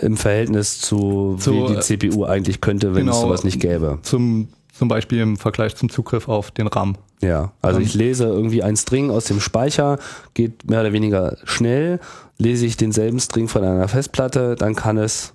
[0.00, 3.26] Im Verhältnis zu, Zu, wie die äh, CPU eigentlich könnte, wenn es genau.
[3.26, 3.98] sowas nicht gäbe.
[4.00, 6.96] Zum, zum Beispiel im Vergleich zum Zugriff auf den RAM.
[7.20, 9.98] Ja, also ich lese irgendwie einen String aus dem Speicher,
[10.32, 12.00] geht mehr oder weniger schnell,
[12.38, 15.34] lese ich denselben String von einer Festplatte, dann kann es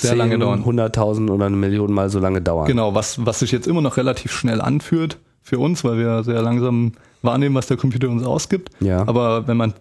[0.00, 0.64] Sehr lange dauern.
[0.64, 2.66] 100.000 oder eine Million Mal so lange dauern.
[2.66, 6.40] Genau, was, was sich jetzt immer noch relativ schnell anführt für uns, weil wir sehr
[6.42, 8.70] langsam wahrnehmen, was der Computer uns ausgibt.
[8.80, 9.06] Ja.
[9.08, 9.74] Aber wenn man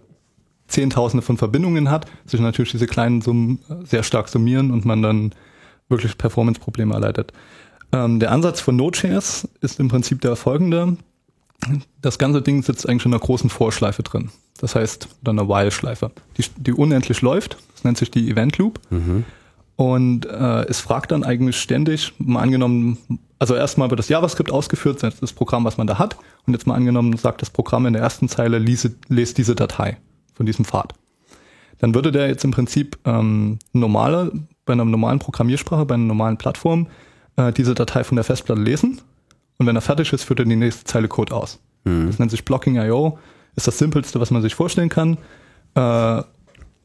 [0.67, 5.33] Zehntausende von Verbindungen hat, sich natürlich diese kleinen Summen sehr stark summieren und man dann
[5.87, 7.31] wirklich Performance-Probleme erleidet.
[7.93, 10.97] Ähm, der Ansatz von Node.js ist im Prinzip der folgende.
[12.01, 14.29] Das ganze Ding sitzt eigentlich in einer großen Vorschleife drin.
[14.59, 17.57] Das heißt, oder einer While-Schleife, die, die unendlich läuft.
[17.75, 18.79] Das nennt sich die Event Loop.
[19.77, 22.97] Und äh, es fragt dann eigentlich ständig, mal angenommen,
[23.39, 26.17] also erstmal wird das JavaScript ausgeführt, das ist das Programm, was man da hat.
[26.45, 29.97] Und jetzt mal angenommen, sagt das Programm in der ersten Zeile, lese, lese diese Datei
[30.33, 30.93] von diesem Pfad.
[31.77, 34.31] Dann würde der jetzt im Prinzip ähm, normale,
[34.65, 36.87] bei einer normalen Programmiersprache, bei einer normalen Plattform,
[37.35, 38.99] äh, diese Datei von der Festplatte lesen.
[39.59, 41.59] Und wenn er fertig ist, führt er die nächste Zeile Code aus.
[42.07, 43.17] Das nennt sich Blocking IO,
[43.55, 45.17] ist das simpelste, was man sich vorstellen kann.
[45.75, 46.23] Äh,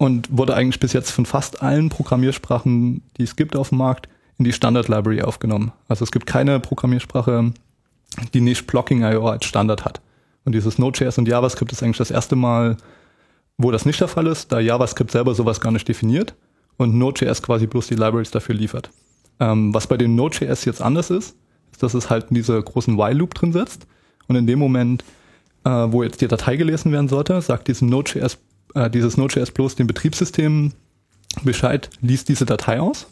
[0.03, 4.09] und wurde eigentlich bis jetzt von fast allen Programmiersprachen, die es gibt auf dem Markt,
[4.37, 5.71] in die Standard Library aufgenommen.
[5.87, 7.53] Also es gibt keine Programmiersprache,
[8.35, 10.01] die nicht Blocking.io als Standard hat.
[10.45, 12.79] Und dieses Node.js und JavaScript ist eigentlich das erste Mal,
[13.59, 16.35] wo das nicht der Fall ist, da JavaScript selber sowas gar nicht definiert
[16.79, 18.91] und Node.js quasi bloß die Libraries dafür liefert.
[19.39, 21.37] Ähm, was bei dem Node.js jetzt anders ist,
[21.71, 23.87] ist, dass es halt in diese großen While-Loop drin setzt
[24.27, 25.05] und in dem Moment,
[25.63, 28.39] äh, wo jetzt die Datei gelesen werden sollte, sagt diesem Node.js,
[28.75, 30.73] äh, dieses Node.js bloß dem Betriebssystem
[31.43, 33.07] Bescheid, liest diese Datei aus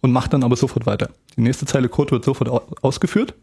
[0.00, 1.10] und macht dann aber sofort weiter.
[1.36, 2.50] Die nächste Zeile Code wird sofort
[2.82, 3.34] ausgeführt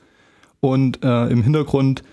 [0.60, 2.04] und äh, im Hintergrund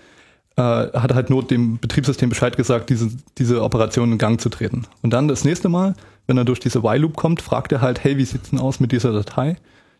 [0.55, 4.87] äh, hat halt Not dem Betriebssystem Bescheid gesagt, diese, diese Operation in Gang zu treten.
[5.03, 8.17] Und dann das nächste Mal, wenn er durch diese While-Loop kommt, fragt er halt, hey,
[8.17, 9.57] wie sieht's denn aus mit dieser Datei?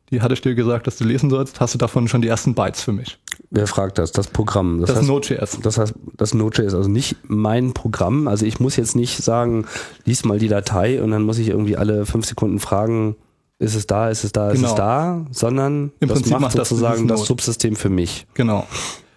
[0.09, 1.59] Die hatte ich dir gesagt, dass du lesen sollst.
[1.59, 3.19] Hast du davon schon die ersten Bytes für mich?
[3.49, 4.11] Wer fragt das?
[4.11, 4.81] Das Programm.
[4.81, 5.59] Das, das heißt, Node.js.
[5.61, 8.27] Das heißt, das Node.js, also nicht mein Programm.
[8.27, 9.65] Also ich muss jetzt nicht sagen,
[10.05, 13.15] lies mal die Datei und dann muss ich irgendwie alle fünf Sekunden fragen,
[13.59, 14.53] ist es da, ist es da, genau.
[14.53, 14.75] ist es genau.
[14.75, 18.27] da, sondern Im das Prinzip macht, macht sozusagen das, das Subsystem für mich.
[18.33, 18.67] Genau.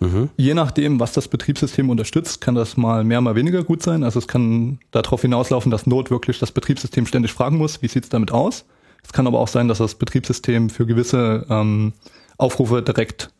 [0.00, 0.30] Mhm.
[0.36, 4.02] Je nachdem, was das Betriebssystem unterstützt, kann das mal mehr, mal weniger gut sein.
[4.02, 8.08] Also es kann darauf hinauslaufen, dass Node wirklich das Betriebssystem ständig fragen muss, wie sieht's
[8.08, 8.64] damit aus.
[9.04, 11.92] Es kann aber auch sein, dass das Betriebssystem für gewisse ähm,
[12.38, 13.30] Aufrufe direkt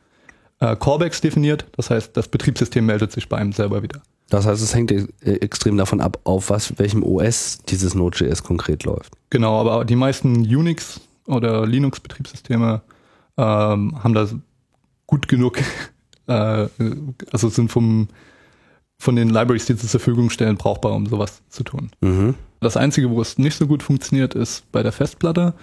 [0.61, 1.67] äh, Callbacks definiert.
[1.77, 4.01] Das heißt, das Betriebssystem meldet sich bei einem selber wieder.
[4.29, 8.85] Das heißt, es hängt e-, extrem davon ab, auf was, welchem OS dieses Node.js konkret
[8.85, 9.13] läuft.
[9.31, 12.83] Genau, aber die meisten Unix- oder Linux-Betriebssysteme
[13.37, 14.29] ähm, haben da
[15.07, 15.59] gut genug,
[16.29, 16.69] äh,
[17.33, 18.09] also sind vom,
[18.99, 21.91] von den Libraries, die sie zur Verfügung stellen, brauchbar, um sowas zu tun.
[22.01, 22.35] Mhm.
[22.61, 25.55] Das Einzige, wo es nicht so gut funktioniert, ist bei der Festplatte.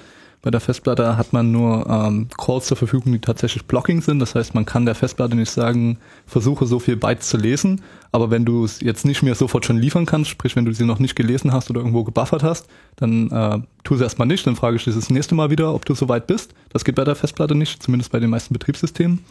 [0.43, 4.19] Bei der Festplatte hat man nur ähm, Calls zur Verfügung, die tatsächlich Blocking sind.
[4.19, 5.97] Das heißt, man kann der Festplatte nicht sagen,
[6.27, 7.81] versuche so viel Bytes zu lesen.
[8.11, 10.85] Aber wenn du es jetzt nicht mehr sofort schon liefern kannst, sprich, wenn du sie
[10.85, 14.45] noch nicht gelesen hast oder irgendwo gebuffert hast, dann äh, tu es erstmal nicht.
[14.45, 16.53] Dann frage ich dich das nächste Mal wieder, ob du soweit bist.
[16.69, 19.25] Das geht bei der Festplatte nicht, zumindest bei den meisten Betriebssystemen.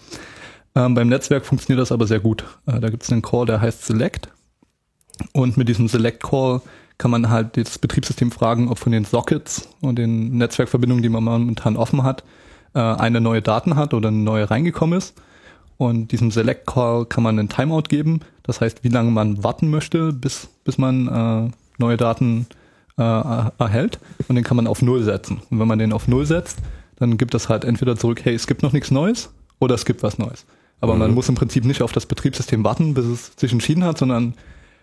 [0.74, 2.44] Ähm, beim Netzwerk funktioniert das aber sehr gut.
[2.66, 4.28] Äh, da gibt es einen Call, der heißt Select.
[5.32, 6.60] Und mit diesem Select Call
[6.98, 11.24] kann man halt das Betriebssystem fragen, ob von den Sockets und den Netzwerkverbindungen, die man
[11.24, 12.24] momentan offen hat,
[12.74, 15.14] äh, eine neue Daten hat oder eine neue reingekommen ist.
[15.78, 18.20] Und diesem Select Call kann man einen Timeout geben.
[18.42, 22.46] Das heißt, wie lange man warten möchte, bis, bis man äh, neue Daten
[22.96, 23.98] äh, erhält.
[24.28, 25.42] Und den kann man auf Null setzen.
[25.50, 26.58] Und wenn man den auf Null setzt,
[26.96, 30.02] dann gibt das halt entweder zurück, hey, es gibt noch nichts Neues oder es gibt
[30.02, 30.46] was Neues.
[30.80, 31.00] Aber mhm.
[31.00, 34.34] man muss im Prinzip nicht auf das Betriebssystem warten, bis es sich entschieden hat, sondern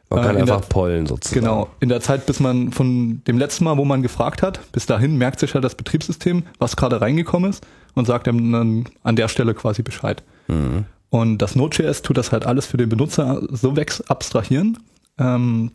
[0.09, 1.41] man kann äh, einfach der, pollen sozusagen.
[1.41, 1.69] Genau.
[1.79, 5.17] In der Zeit, bis man von dem letzten Mal, wo man gefragt hat, bis dahin
[5.17, 9.27] merkt sich halt das Betriebssystem, was gerade reingekommen ist und sagt einem dann an der
[9.27, 10.23] Stelle quasi Bescheid.
[10.47, 10.85] Mhm.
[11.09, 14.79] Und das Node.js tut das halt alles für den Benutzer so weg abstrahieren,
[15.19, 15.71] ähm,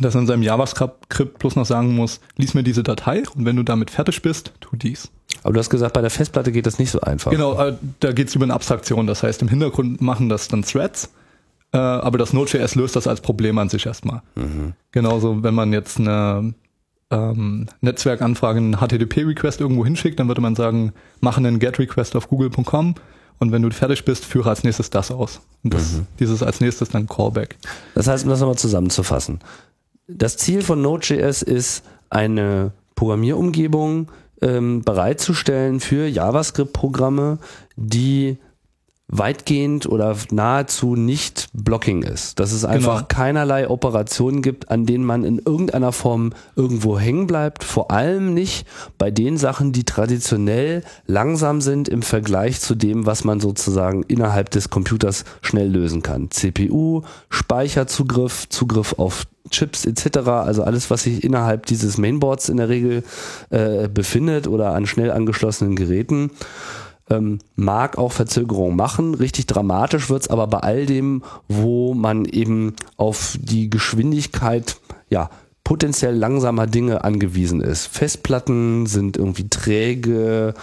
[0.00, 3.56] dass er in seinem JavaScript bloß noch sagen muss, lies mir diese Datei und wenn
[3.56, 5.10] du damit fertig bist, tu dies.
[5.42, 7.30] Aber du hast gesagt, bei der Festplatte geht das nicht so einfach.
[7.30, 9.06] Genau, äh, da geht es über eine Abstraktion.
[9.06, 11.10] Das heißt, im Hintergrund machen das dann Threads
[11.72, 14.22] äh, aber das Node.js löst das als Problem an sich erstmal.
[14.34, 14.74] Mhm.
[14.92, 16.54] Genauso, wenn man jetzt eine
[17.10, 22.94] ähm, Netzwerkanfrage, einen HTTP-Request irgendwo hinschickt, dann würde man sagen, mache einen GET-Request auf google.com
[23.38, 25.40] und wenn du fertig bist, führe als nächstes das aus.
[25.62, 26.06] Und das, mhm.
[26.18, 27.56] dieses als nächstes dann Callback.
[27.94, 29.40] Das heißt, um das nochmal zusammenzufassen.
[30.08, 37.38] Das Ziel von Node.js ist, eine Programmierumgebung ähm, bereitzustellen für JavaScript-Programme,
[37.76, 38.38] die
[39.08, 42.40] weitgehend oder nahezu nicht Blocking ist.
[42.40, 43.06] Dass es einfach genau.
[43.08, 47.62] keinerlei Operationen gibt, an denen man in irgendeiner Form irgendwo hängen bleibt.
[47.62, 48.66] Vor allem nicht
[48.98, 54.50] bei den Sachen, die traditionell langsam sind im Vergleich zu dem, was man sozusagen innerhalb
[54.50, 56.30] des Computers schnell lösen kann.
[56.32, 62.68] CPU, Speicherzugriff, Zugriff auf Chips etc., also alles, was sich innerhalb dieses Mainboards in der
[62.68, 63.04] Regel
[63.50, 66.32] äh, befindet oder an schnell angeschlossenen Geräten
[67.10, 69.14] ähm, mag auch Verzögerungen machen.
[69.14, 74.76] Richtig dramatisch wird's aber bei all dem, wo man eben auf die Geschwindigkeit,
[75.08, 75.30] ja,
[75.64, 77.86] potenziell langsamer Dinge angewiesen ist.
[77.86, 80.54] Festplatten sind irgendwie träge,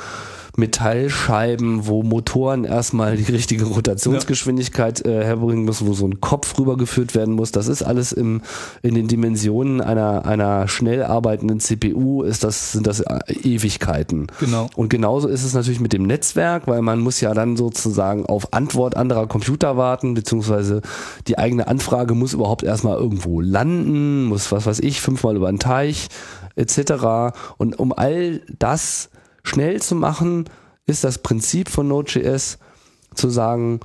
[0.56, 7.16] Metallscheiben, wo Motoren erstmal die richtige Rotationsgeschwindigkeit äh, herbringen müssen, wo so ein Kopf rübergeführt
[7.16, 7.52] werden muss.
[7.52, 8.42] Das ist alles im,
[8.84, 14.28] in den Dimensionen einer, einer schnell arbeitenden CPU, ist das, sind das äh, Ewigkeiten.
[14.40, 14.70] Genau.
[14.76, 18.54] Und genauso ist es natürlich mit dem Netzwerk, weil man muss ja dann sozusagen auf
[18.54, 20.82] Antwort anderer Computer warten, beziehungsweise
[21.28, 25.60] die eigene Anfrage muss überhaupt erstmal irgendwo landen, muss was weiß ich, fünfmal über den
[25.60, 26.10] Teich
[26.56, 27.36] etc.
[27.58, 29.10] Und um all das
[29.44, 30.46] schnell zu machen,
[30.86, 32.58] ist das Prinzip von Node.js
[33.14, 33.80] zu sagen,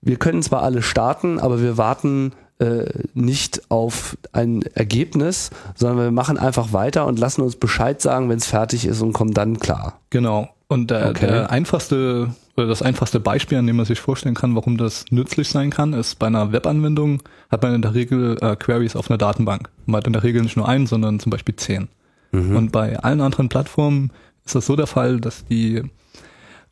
[0.00, 6.10] wir können zwar alle starten, aber wir warten äh, nicht auf ein Ergebnis, sondern wir
[6.10, 9.58] machen einfach weiter und lassen uns Bescheid sagen, wenn es fertig ist und kommen dann
[9.60, 10.00] klar.
[10.10, 10.48] Genau.
[10.68, 11.26] Und der, Okay.
[11.26, 15.48] der einfachste oder das einfachste Beispiel, an dem man sich vorstellen kann, warum das nützlich
[15.48, 19.18] sein kann, ist bei einer Webanwendung hat man in der Regel äh, Queries auf einer
[19.18, 19.70] Datenbank.
[19.86, 21.88] Man hat in der Regel nicht nur einen, sondern zum Beispiel zehn.
[22.34, 24.10] Und bei allen anderen Plattformen
[24.44, 25.82] ist das so der Fall, dass die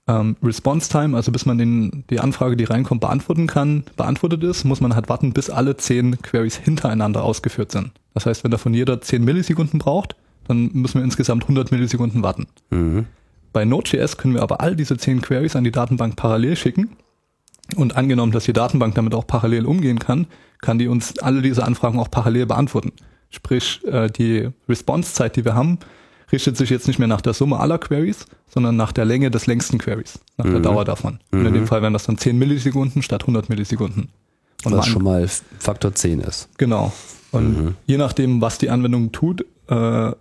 [0.07, 4.65] ähm, Response Time, also bis man den, die Anfrage, die reinkommt, beantworten kann, beantwortet ist,
[4.65, 7.93] muss man halt warten, bis alle zehn Queries hintereinander ausgeführt sind.
[8.15, 10.17] Das heißt, wenn davon jeder 10 Millisekunden braucht,
[10.49, 12.49] dann müssen wir insgesamt 100 Millisekunden warten.
[12.71, 13.07] Mhm.
[13.53, 16.97] Bei Node.js können wir aber all diese 10 Queries an die Datenbank parallel schicken.
[17.77, 20.27] Und angenommen, dass die Datenbank damit auch parallel umgehen kann,
[20.61, 22.93] kann die uns alle diese Anfragen auch parallel beantworten.
[23.31, 25.79] Sprich, äh, die Response-Zeit, die wir haben,
[26.33, 29.47] richtet sich jetzt nicht mehr nach der Summe aller Queries, sondern nach der Länge des
[29.47, 31.21] längsten Queries, nach der Dauer davon.
[31.31, 34.09] Und in dem Fall wären das dann 10 Millisekunden statt 100 Millisekunden.
[34.65, 35.27] Und Was schon mal
[35.59, 36.49] Faktor 10 ist.
[36.59, 36.93] Genau.
[37.33, 40.13] Und je nachdem, was die Anwendung tut, äh,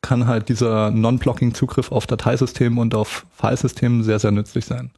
[0.00, 4.90] kann halt dieser Non-Blocking-Zugriff auf Dateisystem und auf Filesystemen sehr, sehr nützlich sein.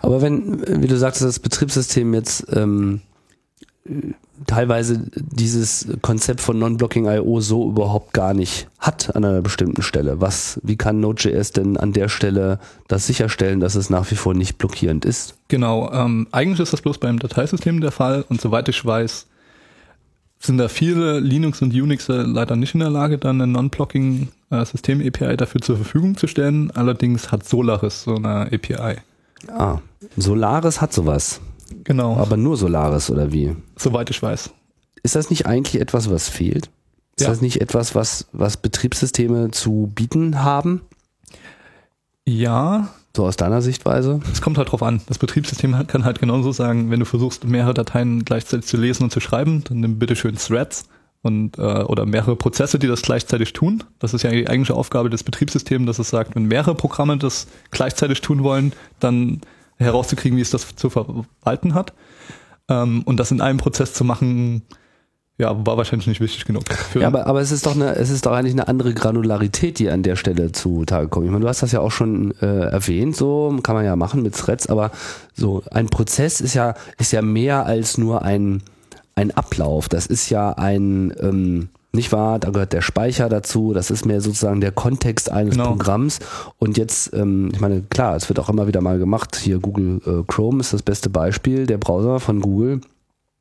[0.00, 3.02] Aber wenn, wie du sagtest, das Betriebssystem jetzt ähm,
[3.84, 4.14] äh,
[4.46, 10.20] teilweise dieses Konzept von Non-Blocking IO so überhaupt gar nicht hat an einer bestimmten Stelle,
[10.20, 14.34] was, wie kann Node.js denn an der Stelle das sicherstellen, dass es nach wie vor
[14.34, 15.34] nicht blockierend ist?
[15.48, 19.26] Genau, ähm, eigentlich ist das bloß beim Dateisystem der Fall und soweit ich weiß,
[20.38, 25.60] sind da viele Linux und Unix leider nicht in der Lage, dann eine Non-Blocking-System-API dafür
[25.60, 26.70] zur Verfügung zu stellen.
[26.72, 28.98] Allerdings hat Solaris so eine API.
[29.48, 29.78] Ah,
[30.16, 31.40] Solaris hat sowas,
[31.84, 33.54] Genau, aber nur Solaris oder wie?
[33.76, 34.50] soweit ich weiß.
[35.02, 36.70] Ist das nicht eigentlich etwas, was fehlt?
[37.16, 37.28] Ist Ja.
[37.28, 40.82] das nicht etwas, was, was Betriebssysteme zu bieten haben?
[42.26, 44.20] Ja, So aus deiner Sichtweise?
[44.30, 45.00] Es kommt halt drauf an.
[45.06, 49.10] Das Betriebssystem kann halt genauso sagen, wenn du versuchst, mehrere Dateien gleichzeitig zu lesen und
[49.10, 50.84] zu schreiben, dann nimm bitte schön Threads
[51.22, 53.84] und äh, oder mehrere Prozesse, die das gleichzeitig tun.
[54.00, 57.46] Das ist ja die eigentliche Aufgabe des Betriebssystems, dass es sagt, wenn mehrere Programme das
[57.70, 59.40] gleichzeitig tun wollen, dann
[59.76, 61.92] herauszukriegen, wie es das zu verwalten hat.
[62.68, 64.62] Ähm, und das in einem Prozess zu machen,
[65.38, 66.64] ja, war wahrscheinlich nicht wichtig genug.
[66.94, 69.90] Ja, aber, aber es ist doch eine, es ist doch eigentlich eine andere Granularität, die
[69.90, 71.26] an der Stelle zutage kommt.
[71.26, 74.22] Ich meine, du hast das ja auch schon äh, erwähnt, so kann man ja machen
[74.22, 74.90] mit Threads, aber
[75.34, 78.62] so ein Prozess ist ja, ist ja mehr als nur ein,
[79.14, 79.90] ein Ablauf.
[79.90, 84.20] Das ist ja ein, ähm, nicht wahr, da gehört der Speicher dazu, das ist mehr
[84.20, 85.70] sozusagen der Kontext eines Genau.
[85.70, 86.20] Programms.
[86.58, 90.00] Und jetzt, ähm, ich meine, klar, es wird auch immer wieder mal gemacht, hier Google
[90.06, 92.80] äh, Chrome ist das beste Beispiel, der Browser von Google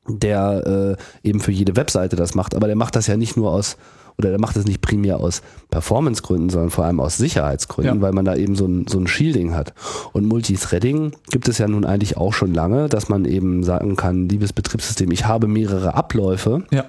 [0.08, 3.52] der äh, eben für jede Webseite das macht, aber der macht das ja nicht nur
[3.52, 3.76] aus,
[4.20, 5.42] oder der macht das nicht primär aus
[5.72, 8.02] Performancegründen, sondern vor allem aus Sicherheitsgründen, Ja.
[8.04, 9.74] weil man da eben so ein, so ein Shielding hat.
[10.14, 14.30] Und Multithreading gibt es ja nun eigentlich auch schon lange, dass man eben sagen kann,
[14.30, 16.86] liebes Betriebssystem, ich habe mehrere Abläufe, ja,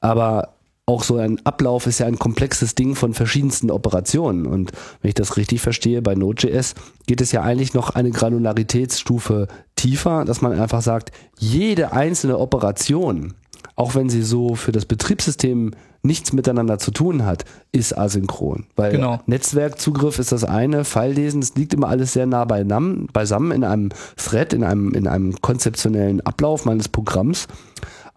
[0.00, 0.50] aber
[0.86, 4.46] auch so ein Ablauf ist ja ein komplexes Ding von verschiedensten Operationen.
[4.46, 6.74] Und wenn ich das richtig verstehe, bei Node.js
[7.06, 13.32] geht es ja eigentlich noch eine Granularitätsstufe tiefer, dass man einfach sagt, jede einzelne Operation,
[13.76, 18.66] auch wenn sie so für das Betriebssystem nichts miteinander zu tun hat, ist asynchron.
[18.76, 19.20] Weil Genau.
[19.24, 23.88] Netzwerkzugriff ist das eine, Filelesen, es liegt immer alles sehr nah beisammen, beisammen in einem
[24.16, 27.48] Thread, in einem, in einem konzeptionellen Ablauf meines Programms.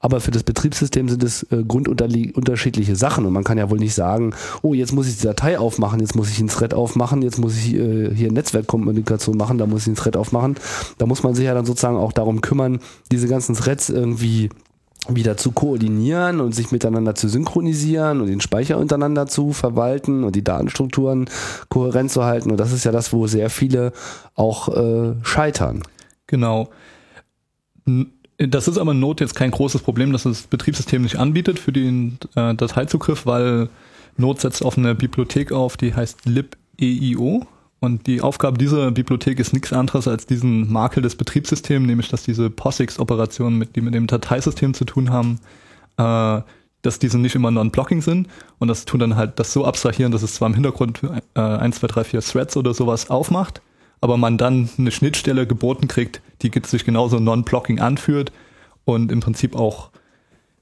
[0.08, 3.94] Aber für das Betriebssystem sind es äh, grundunterschiedliche Sachen und man kann ja wohl nicht
[3.94, 7.40] sagen, oh, jetzt muss ich die Datei aufmachen, jetzt muss ich einen Thread aufmachen, jetzt
[7.40, 10.56] muss ich äh, hier Netzwerkkommunikation machen, da muss ich einen Thread aufmachen.
[10.98, 12.80] Da muss man sich ja dann sozusagen auch darum kümmern,
[13.12, 14.48] diese ganzen Threads irgendwie
[15.10, 20.38] wieder zu koordinieren und sich miteinander zu synchronisieren und den Speicher untereinander zu verwalten und
[20.38, 21.30] die Datenstrukturen
[21.68, 22.50] kohärent zu halten.
[22.50, 23.92] Und das ist ja das, wo sehr viele
[24.36, 25.84] auch äh, scheitern.
[26.28, 26.70] Genau.
[27.86, 31.58] N- Das ist aber in Node jetzt kein großes Problem, dass das Betriebssystem nicht anbietet
[31.58, 33.70] für den äh, Dateizugriff, weil
[34.16, 37.48] Node setzt auf eine Bibliothek auf, die heißt libeio.
[37.80, 42.24] Und die Aufgabe dieser Bibliothek ist nichts anderes als diesen Makel des Betriebssystems, nämlich dass
[42.24, 45.40] diese POSIX-Operationen, mit, die mit dem Dateisystem zu tun haben,
[45.98, 46.42] äh,
[46.84, 48.28] dass diese nicht immer non-blocking sind.
[48.60, 51.02] Und das tun dann halt das so abstrahieren, dass es zwar im Hintergrund
[51.36, 53.62] äh, 1, 2, 3, 4 Threads oder sowas aufmacht,
[54.02, 58.32] aber man dann eine Schnittstelle geboten kriegt, die sich genauso non-blocking anfühlt
[58.86, 59.90] und im Prinzip auch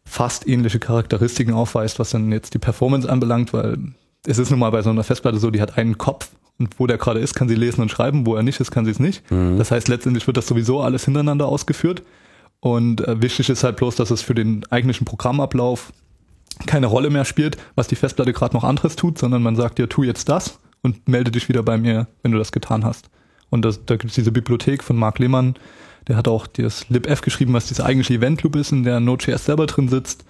[0.05, 3.77] fast ähnliche Charakteristiken aufweist, was dann jetzt die Performance anbelangt, weil
[4.25, 6.87] es ist nun mal bei so einer Festplatte so, die hat einen Kopf und wo
[6.87, 8.99] der gerade ist, kann sie lesen und schreiben, wo er nicht ist, kann sie es
[8.99, 9.23] nicht.
[9.57, 12.03] Das heißt, letztendlich wird das sowieso alles hintereinander ausgeführt
[12.61, 15.91] und äh, wichtig ist halt bloß, dass es für den eigentlichen Programmablauf
[16.65, 19.89] keine Rolle mehr spielt, was die Festplatte gerade noch anderes tut, sondern man sagt dir,
[19.89, 23.09] tu jetzt das und melde dich wieder bei mir, wenn du das getan hast.
[23.55, 25.55] Und das, da gibt es diese Bibliothek von Mark Lehmann,
[26.07, 29.45] Der hat auch das libf geschrieben, was diese eigentliche Event Loop ist, in der Node.js
[29.45, 30.23] selber drin sitzt.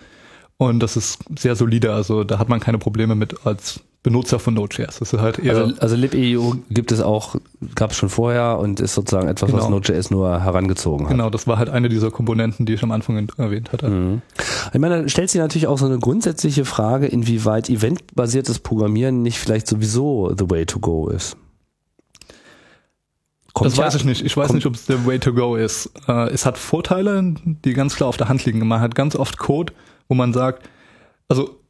[0.58, 4.54] Und das ist sehr solide, also da hat man keine Probleme mit als Benutzer von
[4.54, 5.00] Node.js.
[5.00, 7.36] Das ist halt eher Also, also libeu gibt es auch,
[7.74, 9.72] gab es schon vorher und ist sozusagen etwas, was Genau.
[9.72, 11.12] Node.js nur herangezogen hat.
[11.12, 13.90] genau, das war halt eine dieser Komponenten, die ich am Anfang erwähnt hatte.
[13.90, 14.22] Mhm.
[14.74, 19.40] Ich meine, da stellt sich natürlich auch so eine grundsätzliche Frage, inwieweit eventbasiertes Programmieren nicht
[19.40, 21.36] vielleicht sowieso the way to go ist.
[23.56, 24.22] Kommt das weiß ich nicht.
[24.22, 25.90] Ich weiß nicht, ob es der Way to go ist.
[26.10, 28.68] Äh, es hat Vorteile, die ganz klar auf der Hand liegen.
[28.68, 29.72] Man hat ganz oft Code,
[30.10, 30.70] wo man sagt,
[31.30, 31.62] also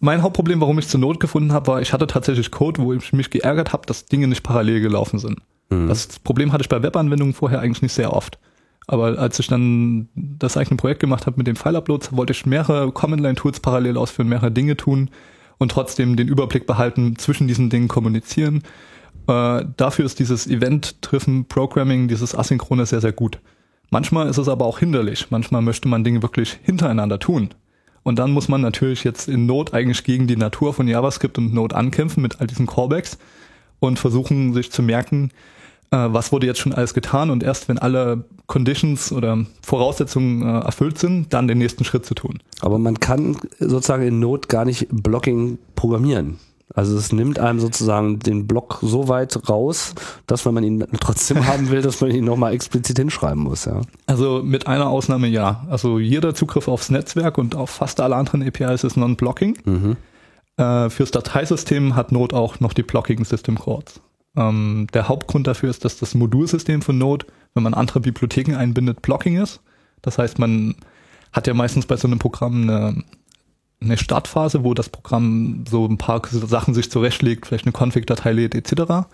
[0.00, 3.12] mein Hauptproblem, warum ich zur Not gefunden habe, war, ich hatte tatsächlich Code, wo ich
[3.12, 5.42] mich geärgert habe, dass Dinge nicht parallel gelaufen sind.
[5.68, 5.88] Mhm.
[5.88, 8.38] Das Problem hatte ich bei Webanwendungen vorher eigentlich nicht sehr oft.
[8.86, 12.90] Aber als ich dann das eigene Projekt gemacht habe mit dem File-Uploads, wollte ich mehrere
[12.90, 15.10] Command-Line-Tools parallel ausführen, mehrere Dinge tun
[15.58, 18.62] und trotzdem den Überblick behalten, zwischen diesen Dingen kommunizieren.
[19.28, 23.38] Äh, dafür ist dieses Event-Driven Programming, dieses Asynchrone sehr, sehr gut.
[23.90, 25.30] Manchmal ist es aber auch hinderlich.
[25.30, 27.50] Manchmal möchte man Dinge wirklich hintereinander tun.
[28.02, 31.52] Und dann muss man natürlich jetzt in Node eigentlich gegen die Natur von JavaScript und
[31.52, 33.18] Node ankämpfen mit all diesen Callbacks
[33.80, 35.30] und versuchen sich zu merken,
[35.90, 40.60] äh, was wurde jetzt schon alles getan und erst wenn alle Conditions oder Voraussetzungen äh,
[40.60, 42.38] erfüllt sind, dann den nächsten Schritt zu tun.
[42.60, 46.38] Aber man kann sozusagen in Node gar nicht Blocking programmieren.
[46.74, 49.94] Also es nimmt einem sozusagen den Block so weit raus,
[50.26, 53.80] dass wenn man ihn trotzdem haben will, dass man ihn nochmal explizit hinschreiben muss, ja.
[54.06, 55.66] Also mit einer Ausnahme ja.
[55.70, 59.58] Also jeder Zugriff aufs Netzwerk und auf fast alle anderen APIs ist Non-Blocking.
[59.64, 59.96] Mhm.
[60.58, 64.00] Äh, fürs Dateisystem hat Node auch noch die Blocking System Calls.
[64.36, 69.00] Ähm, der Hauptgrund dafür ist, dass das Modulsystem von Node, wenn man andere Bibliotheken einbindet,
[69.02, 69.60] Blocking ist.
[70.02, 70.76] Das heißt, man
[71.32, 73.02] hat ja meistens bei so einem Programm eine,
[73.80, 78.54] eine Startphase, wo das Programm so ein paar Sachen sich zurechtlegt, vielleicht eine Config-Datei lädt
[78.54, 79.06] etc.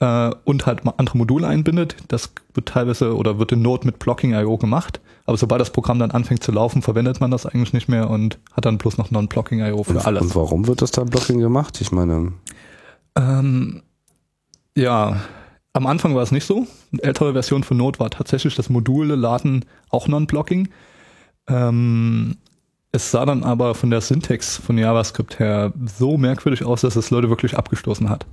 [0.00, 1.96] Äh, und halt andere Module einbindet.
[2.08, 5.00] Das wird teilweise oder wird in Node mit Blocking.io gemacht.
[5.24, 8.38] Aber sobald das Programm dann anfängt zu laufen, verwendet man das eigentlich nicht mehr und
[8.52, 10.22] hat dann bloß noch Non-Blocking.io für Und, alles.
[10.22, 11.80] und warum wird das da Blocking gemacht?
[11.80, 12.32] Ich meine,
[13.14, 13.82] Ähm,
[14.76, 15.16] ja,
[15.74, 16.66] am Anfang war es nicht so.
[16.92, 20.68] Eine ältere Version von Node war tatsächlich das Module laden auch Non-Blocking.
[21.46, 22.36] Ähm,
[22.92, 27.10] es sah dann aber von der Syntax von JavaScript her so merkwürdig aus, dass es
[27.10, 28.26] Leute wirklich abgestoßen hat.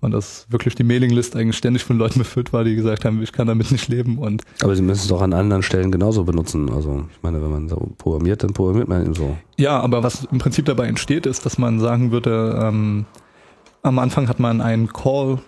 [0.00, 3.32] Und dass wirklich die Mailinglist eigentlich ständig von Leuten befüllt war, die gesagt haben, ich
[3.32, 4.18] kann damit nicht leben.
[4.18, 6.70] Und aber sie müssen es doch an anderen Stellen genauso benutzen.
[6.70, 9.36] Also ich meine, wenn man so programmiert, dann programmiert man eben so.
[9.56, 13.06] Ja, aber was im Prinzip dabei entsteht, ist, dass man sagen würde, ähm,
[13.82, 15.38] am Anfang hat man einen Call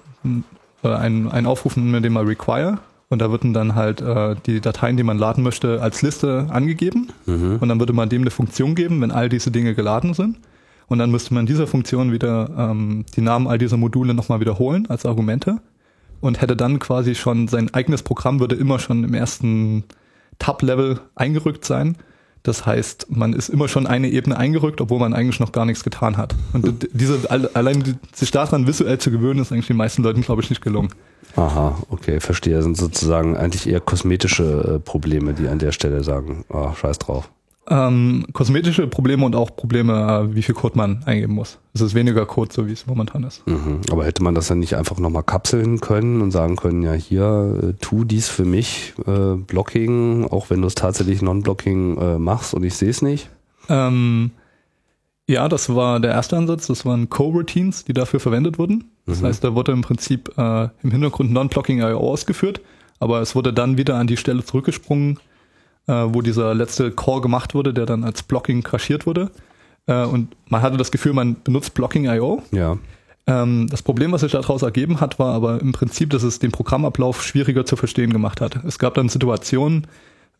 [0.83, 2.79] oder einen, einen Aufrufen, mit dem man require
[3.11, 7.09] und da würden dann halt äh, die Dateien, die man laden möchte, als Liste angegeben
[7.27, 7.57] Mhm.
[7.61, 10.39] und dann würde man dem eine Funktion geben, wenn all diese Dinge geladen sind
[10.89, 14.87] und dann müsste man dieser Funktion wieder ähm, die Namen all dieser Module nochmal wiederholen
[14.89, 15.61] als Argumente
[16.21, 19.85] und hätte dann quasi schon sein eigenes Programm würde immer schon im ersten
[20.39, 21.97] Tab-Level eingerückt sein.
[22.49, 25.84] Das heißt, man ist immer schon eine Ebene eingerückt, obwohl man eigentlich noch gar nichts
[25.84, 26.34] getan hat.
[26.55, 30.40] Und diese, alle- allein sich daran visuell zu gewöhnen, ist eigentlich den meisten Leuten, glaube
[30.40, 30.88] ich, nicht gelungen.
[31.36, 32.55] Aha, okay, verstehe.
[32.57, 36.99] Das sind sozusagen eigentlich eher kosmetische äh, Probleme, die an der Stelle sagen, ah, scheiß
[36.99, 37.30] drauf.
[37.71, 41.59] Ähm, kosmetische Probleme und auch Probleme, äh, wie viel Code man eingeben muss.
[41.75, 43.47] Es ist weniger Code, so wie es momentan ist.
[43.47, 43.81] Mhm.
[43.91, 47.61] Aber hätte man das dann nicht einfach nochmal kapseln können und sagen können, ja hier,
[47.62, 52.55] äh, tu dies für mich, äh, Blocking, auch wenn du es tatsächlich Non-Blocking äh, machst
[52.55, 53.29] und ich sehe es nicht?
[53.69, 54.31] Ähm,
[55.29, 56.69] ja, das war der erste Ansatz.
[56.69, 58.85] Das waren Co-Routines, die dafür verwendet wurden.
[59.05, 59.27] Das Mhm.
[59.27, 62.62] heißt, da wurde im Prinzip äh, im Hintergrund Non-Blocking IO ausgeführt,
[62.99, 65.19] aber es wurde dann wieder an die Stelle zurückgesprungen,
[65.89, 69.30] äh, wo dieser letzte Call gemacht wurde, der dann als Blocking kaschiert wurde.
[69.86, 72.43] Äh, und man hatte das Gefühl, man benutzt Blocking IO.
[72.53, 72.78] Ja.
[73.26, 76.53] Ähm, das Problem, was sich daraus ergeben hat, war aber im Prinzip, dass es den
[76.53, 78.64] Programmablauf schwieriger zu verstehen gemacht hat.
[78.64, 79.86] Es gab dann Situationen,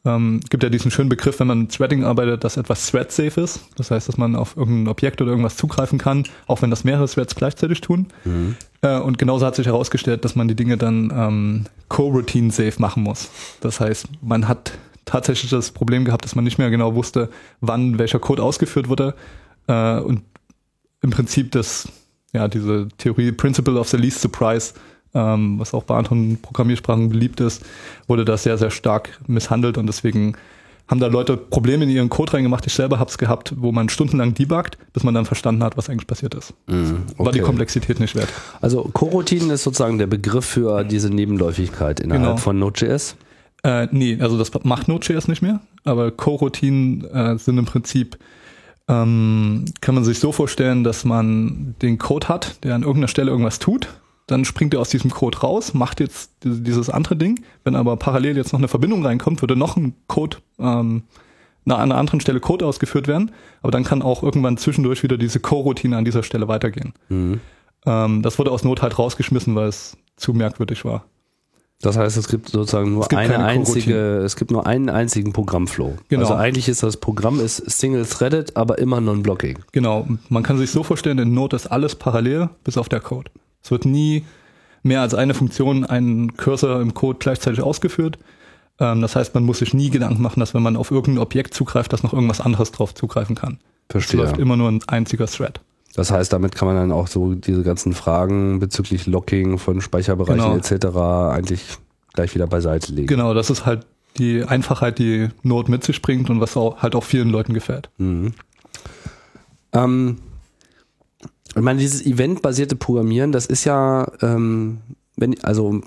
[0.05, 3.61] ähm, gibt ja diesen schönen Begriff, wenn man mit Threading arbeitet, dass etwas thread-safe ist.
[3.77, 7.09] Das heißt, dass man auf irgendein Objekt oder irgendwas zugreifen kann, auch wenn das mehrere
[7.09, 8.07] Threads gleichzeitig tun.
[8.25, 8.57] Mhm.
[8.83, 13.29] Äh, und genauso hat sich herausgestellt, dass man die Dinge dann ähm, co-routine-safe machen muss.
[13.61, 14.73] Das heißt, man hat
[15.09, 17.29] tatsächlich das Problem gehabt, dass man nicht mehr genau wusste,
[17.61, 19.15] wann welcher Code ausgeführt wurde.
[19.67, 20.23] Äh, und
[21.03, 21.89] im Prinzip das,
[22.33, 24.75] ja, diese Theorie Principle of the Least Surprise,
[25.15, 27.65] ähm, was auch bei anderen Programmiersprachen beliebt ist,
[28.07, 30.37] wurde da sehr, sehr stark misshandelt und deswegen
[30.89, 32.67] haben da Leute Probleme in ihren Code reingemacht.
[32.67, 35.91] Ich selber habe es gehabt, wo man stundenlang debuggt, bis man dann verstanden hat, was
[35.91, 36.55] eigentlich passiert ist.
[36.67, 37.03] Mhm.
[37.19, 37.47] War die Okay.
[37.47, 38.29] Komplexität nicht wert.
[38.63, 42.37] Also Coroutinen ist sozusagen der Begriff für diese Nebenläufigkeit innerhalb Genau.
[42.39, 43.17] von Node.js.
[43.69, 48.17] Äh, nee, also das macht Node.js nicht mehr, aber Co-Routinen äh, sind im Prinzip,
[48.89, 53.31] ähm, kann man sich so vorstellen, dass man den Code hat, der an irgendeiner Stelle
[53.31, 53.89] irgendwas tut
[54.29, 57.43] dann springt er aus diesem Code raus, macht jetzt dieses andere Ding.
[57.65, 61.03] Wenn aber parallel jetzt noch eine Verbindung reinkommt, würde noch ein Code ähm,
[61.65, 63.33] an einer anderen Stelle Code ausgeführt werden.
[63.63, 66.93] Aber dann kann auch irgendwann zwischendurch wieder diese Co-Routine an dieser Stelle weitergehen.
[67.09, 67.41] Mhm.
[67.87, 71.07] Ähm, das wurde aus Not halt rausgeschmissen, weil es zu merkwürdig war.
[71.81, 75.97] Das heißt, es gibt sozusagen nur gibt eine einzige, es gibt nur einen einzigen Programmflow.
[76.09, 76.23] Genau.
[76.23, 79.61] Also eigentlich ist das Programm ist single-threaded, aber immer non-blocking.
[79.71, 80.09] Genau.
[80.29, 83.31] Man kann sich so vorstellen, in Node ist alles parallel, bis auf der Code.
[83.63, 84.25] Es wird nie
[84.83, 88.19] mehr als eine Funktion, ein Cursor im Code gleichzeitig ausgeführt.
[88.81, 91.55] Ähm, das heißt, man muss sich nie Gedanken machen, dass wenn man auf irgendein Objekt
[91.55, 93.61] zugreift, dass noch irgendwas anderes drauf zugreifen kann.
[93.89, 94.21] Verstehe.
[94.21, 95.61] Es läuft immer nur ein einziger Thread.
[95.95, 100.45] Das heißt, damit kann man dann auch so diese ganzen Fragen bezüglich Locking von Speicherbereichen
[100.45, 100.57] genau.
[100.57, 100.97] etc.
[101.37, 101.79] eigentlich
[102.15, 103.09] gleich wieder beiseite legen.
[103.09, 103.87] Genau, das ist halt
[104.19, 107.91] die Einfachheit, die Node mit sich bringt und was auch, halt auch vielen Leuten gefällt.
[107.99, 108.33] Mhm.
[109.73, 110.19] Ähm,
[111.55, 114.79] ich meine, dieses eventbasierte Programmieren, das ist ja, ähm,
[115.17, 115.81] wenn, also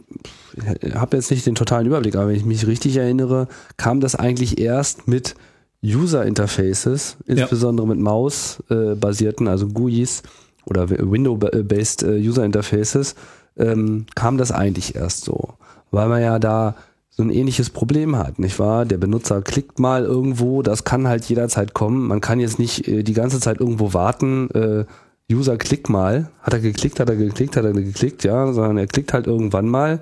[0.81, 3.47] ich habe jetzt nicht den totalen Überblick, aber wenn ich mich richtig erinnere,
[3.77, 5.35] kam das eigentlich erst mit
[5.83, 7.93] User Interfaces, insbesondere ja.
[7.93, 10.21] mit Maus-basierten, äh, also GUIs
[10.65, 13.15] oder Window-based äh, User Interfaces,
[13.57, 15.55] ähm, kam das eigentlich erst so.
[15.89, 16.75] Weil man ja da
[17.09, 18.85] so ein ähnliches Problem hat, nicht wahr?
[18.85, 22.07] Der Benutzer klickt mal irgendwo, das kann halt jederzeit kommen.
[22.07, 24.85] Man kann jetzt nicht äh, die ganze Zeit irgendwo warten, äh,
[25.31, 28.87] User klickt mal, hat er geklickt, hat er geklickt, hat er geklickt, ja, sondern er
[28.87, 30.01] klickt halt irgendwann mal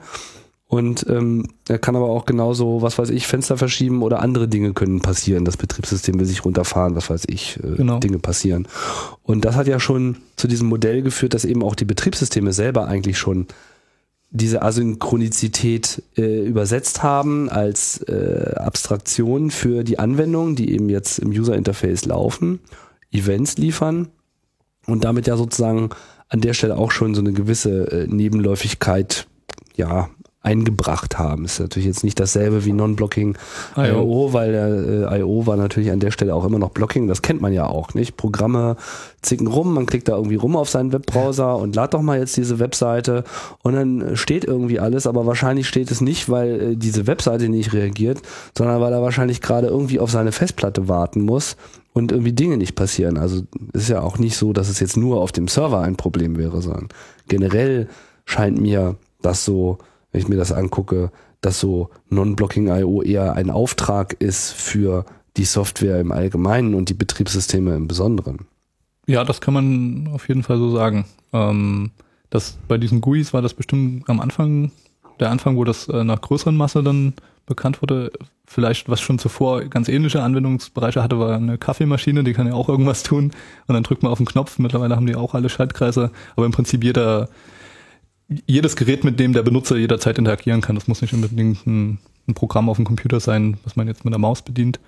[0.70, 4.74] und ähm, er kann aber auch genauso, was weiß ich, Fenster verschieben oder andere Dinge
[4.74, 5.44] können passieren.
[5.44, 7.98] Das Betriebssystem will sich runterfahren, was weiß ich, äh, genau.
[7.98, 8.68] Dinge passieren.
[9.24, 12.86] Und das hat ja schon zu diesem Modell geführt, dass eben auch die Betriebssysteme selber
[12.86, 13.48] eigentlich schon
[14.30, 21.32] diese Asynchronizität äh, übersetzt haben als äh, Abstraktion für die Anwendungen, die eben jetzt im
[21.32, 22.60] User Interface laufen,
[23.12, 24.10] Events liefern
[24.86, 25.90] und damit ja sozusagen
[26.28, 29.26] an der Stelle auch schon so eine gewisse äh, Nebenläufigkeit
[29.76, 30.12] ja
[30.42, 31.44] eingebracht haben.
[31.44, 33.38] Ist natürlich jetzt nicht dasselbe wie Non-Blocking
[33.76, 35.46] I.O., weil der äh, I.O.
[35.46, 37.08] war natürlich an der Stelle auch immer noch Blocking.
[37.08, 38.16] Das kennt man ja auch, nicht?
[38.16, 38.78] Programme
[39.22, 42.38] zicken rum, man klickt da irgendwie rum auf seinen Webbrowser und lad doch mal jetzt
[42.38, 43.26] diese Webseite
[43.64, 47.74] und dann steht irgendwie alles, aber wahrscheinlich steht es nicht, weil äh, diese Webseite nicht
[47.74, 48.22] reagiert,
[48.58, 51.58] sondern weil er wahrscheinlich gerade irgendwie auf seine Festplatte warten muss
[51.92, 53.18] und irgendwie Dinge nicht passieren.
[53.18, 53.42] Also
[53.74, 56.62] ist ja auch nicht so, dass es jetzt nur auf dem Server ein Problem wäre,
[56.62, 56.88] sondern
[57.28, 57.90] generell
[58.24, 59.80] scheint mir das so
[60.12, 65.06] wenn ich mir das angucke, dass so Non-Blocking IO eher ein Auftrag ist für
[65.38, 68.48] die Software im Allgemeinen und die Betriebssysteme im Besonderen.
[69.08, 71.06] Ja, das kann man auf jeden Fall so sagen.
[71.34, 71.92] Ähm,
[72.30, 74.72] das, bei diesen GUIs war das bestimmt am Anfang,
[75.20, 77.14] der Anfang, wo das äh, nach größeren Masse dann
[77.46, 78.12] bekannt wurde.
[78.46, 82.70] Vielleicht, was schon zuvor ganz ähnliche Anwendungsbereiche hatte, war eine Kaffeemaschine, die kann ja auch
[82.70, 83.32] irgendwas tun.
[83.68, 84.60] Und dann drückt man auf den Knopf.
[84.60, 86.12] Mittlerweile haben die auch alle Schaltkreise.
[86.36, 87.30] Aber im Prinzip jeder
[88.46, 90.76] jedes Gerät, mit dem der Benutzer jederzeit interagieren kann.
[90.76, 94.14] Das muss nicht unbedingt ein, ein Programm auf dem Computer sein, was man jetzt mit
[94.14, 94.80] der Maus bedient.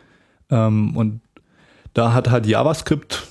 [0.49, 1.21] Ähm, und
[1.93, 3.27] da hat halt JavaScript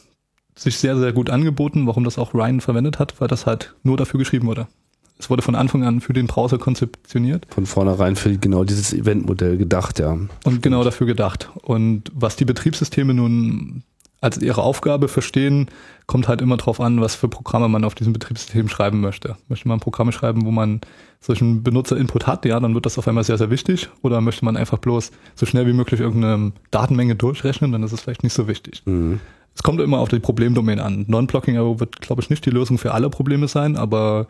[0.57, 1.87] sich sehr, sehr gut angeboten.
[1.87, 4.67] Warum das auch Ryan verwendet hat, weil das halt nur dafür geschrieben wurde.
[5.19, 7.47] Es wurde von Anfang an für den Browser konzeptioniert.
[7.51, 10.19] Von vornherein für genau dieses Eventmodell gedacht, ja.
[10.45, 11.51] Und genau dafür gedacht.
[11.63, 13.83] Und was die Betriebssysteme nun
[14.21, 15.69] als ihre Aufgabe verstehen,
[16.07, 19.37] kommt halt immer drauf an, was für Programme man auf diesem Betriebssystem schreiben möchte.
[19.49, 20.81] Möchte man Programme schreiben, wo man
[21.21, 23.89] solchen Benutzer-Input hat, ja, dann wird das auf einmal sehr, sehr wichtig.
[24.03, 28.03] Oder möchte man einfach bloß so schnell wie möglich irgendeine Datenmenge durchrechnen, dann ist es
[28.03, 28.83] vielleicht nicht so wichtig.
[28.85, 29.21] Mhm.
[29.55, 31.05] Es kommt immer auf die Problemdomain an.
[31.09, 34.27] Non-Blocking wird, glaube ich, nicht die Lösung für alle Probleme sein, aber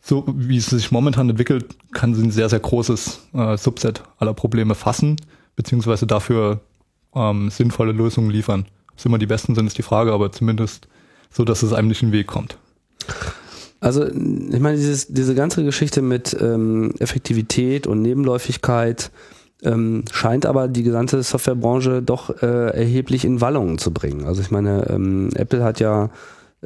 [0.00, 4.34] so wie es sich momentan entwickelt, kann sie ein sehr, sehr großes äh, Subset aller
[4.34, 5.16] Probleme fassen,
[5.56, 6.60] beziehungsweise dafür
[7.14, 8.66] ähm, sinnvolle Lösungen liefern
[8.98, 10.88] es immer die besten sind, ist die Frage, aber zumindest
[11.30, 12.58] so, dass es einem nicht in den Weg kommt.
[13.80, 19.10] Also ich meine, dieses, diese ganze Geschichte mit ähm, Effektivität und Nebenläufigkeit
[19.62, 24.24] ähm, scheint aber die gesamte Softwarebranche doch äh, erheblich in Wallungen zu bringen.
[24.24, 26.10] Also ich meine, ähm, Apple hat ja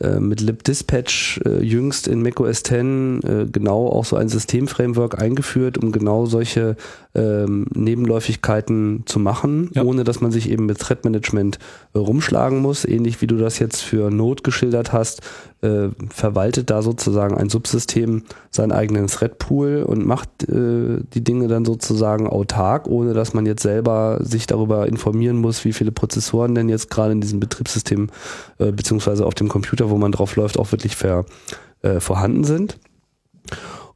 [0.01, 5.76] äh, mit libdispatch äh, jüngst in macOS 10 äh, genau auch so ein Systemframework eingeführt,
[5.76, 6.76] um genau solche
[7.14, 9.82] ähm, Nebenläufigkeiten zu machen, ja.
[9.82, 11.59] ohne dass man sich eben mit Thread Management
[11.93, 15.20] äh, rumschlagen muss, ähnlich wie du das jetzt für Node geschildert hast,
[15.63, 21.65] äh, verwaltet da sozusagen ein Subsystem seinen eigenen Thread-Pool und macht äh, die Dinge dann
[21.65, 26.69] sozusagen autark, ohne dass man jetzt selber sich darüber informieren muss, wie viele Prozessoren denn
[26.69, 28.11] jetzt gerade in diesem Betriebssystem
[28.59, 31.25] äh, beziehungsweise auf dem Computer, wo man drauf läuft, auch wirklich ver,
[31.83, 32.79] äh, vorhanden sind.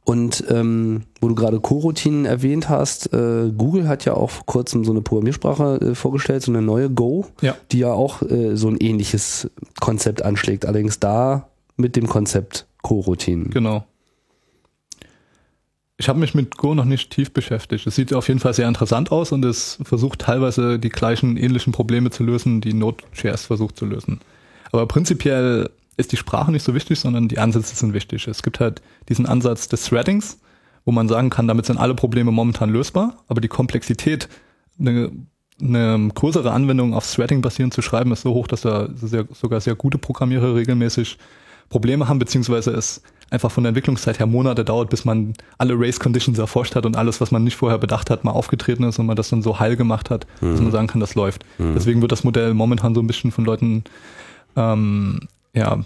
[0.05, 4.85] Und ähm, wo du gerade Coroutinen erwähnt hast, äh, Google hat ja auch vor kurzem
[4.85, 7.57] so eine Programmiersprache äh, vorgestellt, so eine neue Go, ja.
[7.73, 9.49] die ja auch äh, so ein ähnliches
[9.81, 10.65] Konzept anschlägt.
[10.65, 13.49] Allerdings da mit dem Konzept Coroutinen.
[13.49, 13.85] Genau.
[15.99, 17.87] Ich habe mich mit Go noch nicht tief beschäftigt.
[17.87, 21.73] Es sieht auf jeden Fall sehr interessant aus und es versucht teilweise die gleichen ähnlichen
[21.73, 24.19] Probleme zu lösen, die Node.js versucht zu lösen.
[24.71, 28.27] Aber prinzipiell ist die Sprache nicht so wichtig, sondern die Ansätze sind wichtig.
[28.27, 30.39] Es gibt halt diesen Ansatz des Threadings,
[30.85, 34.29] wo man sagen kann, damit sind alle Probleme momentan lösbar, aber die Komplexität,
[34.79, 35.11] eine,
[35.59, 39.61] eine größere Anwendung auf Threading basierend zu schreiben, ist so hoch, dass da sehr, sogar
[39.61, 41.17] sehr gute Programmierer regelmäßig
[41.69, 45.99] Probleme haben, beziehungsweise es einfach von der Entwicklungszeit her Monate dauert, bis man alle Race
[45.99, 49.05] Conditions erforscht hat und alles, was man nicht vorher bedacht hat, mal aufgetreten ist und
[49.05, 50.51] man das dann so heil gemacht hat, mhm.
[50.51, 51.43] dass man sagen kann, das läuft.
[51.57, 51.73] Mhm.
[51.75, 53.83] Deswegen wird das Modell momentan so ein bisschen von Leuten
[54.55, 55.19] ähm,
[55.53, 55.83] ja,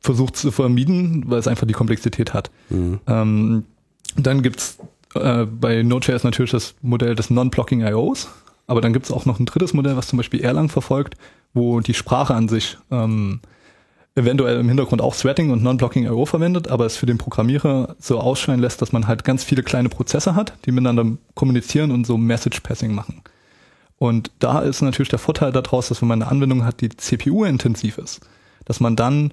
[0.00, 2.50] versucht zu vermieden, weil es einfach die Komplexität hat.
[2.70, 3.00] Mhm.
[3.06, 3.64] Ähm,
[4.16, 4.78] dann gibt's
[5.14, 8.28] äh, bei Node.js natürlich das Modell des Non-Blocking IOs,
[8.66, 11.16] aber dann gibt's auch noch ein drittes Modell, was zum Beispiel Erlang verfolgt,
[11.52, 13.40] wo die Sprache an sich ähm,
[14.14, 18.18] eventuell im Hintergrund auch Threading und Non-Blocking IO verwendet, aber es für den Programmierer so
[18.18, 22.16] ausscheinen lässt, dass man halt ganz viele kleine Prozesse hat, die miteinander kommunizieren und so
[22.16, 23.22] Message Passing machen.
[23.98, 27.98] Und da ist natürlich der Vorteil daraus, dass wenn man eine Anwendung hat, die CPU-intensiv
[27.98, 28.20] ist,
[28.64, 29.32] dass man dann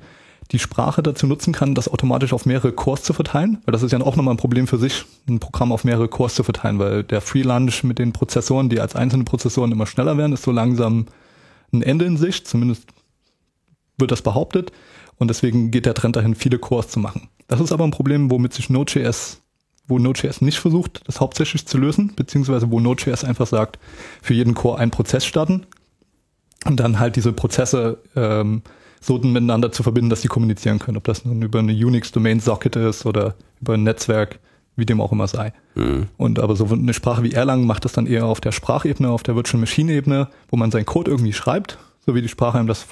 [0.52, 3.92] die Sprache dazu nutzen kann, das automatisch auf mehrere Cores zu verteilen, weil das ist
[3.92, 7.04] ja auch nochmal ein Problem für sich, ein Programm auf mehrere Cores zu verteilen, weil
[7.04, 7.44] der Free
[7.84, 11.08] mit den Prozessoren, die als einzelne Prozessoren immer schneller werden, ist so langsam
[11.74, 12.88] ein Ende in Sicht, zumindest
[13.98, 14.72] wird das behauptet
[15.18, 17.30] und deswegen geht der Trend dahin, viele Cores zu machen.
[17.48, 19.42] Das ist aber ein Problem, womit sich Node.js,
[19.88, 23.80] wo Node.js nicht versucht, das hauptsächlich zu lösen, beziehungsweise wo Node.js einfach sagt,
[24.22, 25.66] für jeden Core einen Prozess starten
[26.66, 28.62] und dann halt diese Prozesse ähm,
[29.00, 30.98] so miteinander zu verbinden, dass sie kommunizieren können.
[30.98, 34.40] Ob das nun über eine Unix-Domain-Socket ist oder über ein Netzwerk,
[34.76, 35.54] wie dem auch immer sei.
[35.76, 36.08] Mhm.
[36.18, 39.24] Und aber so eine Sprache wie Erlang macht das dann eher auf der Sprachebene, auf
[39.24, 41.78] der Virtual Machine-Ebene, wo man seinen Code irgendwie schreibt,
[42.08, 42.84] so wie die Sprache einem das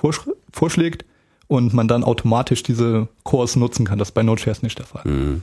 [0.51, 1.05] vorschlägt
[1.47, 3.97] und man dann automatisch diese Cores nutzen kann.
[3.97, 5.01] Das ist bei Node.js nicht der Fall.
[5.05, 5.41] Mhm.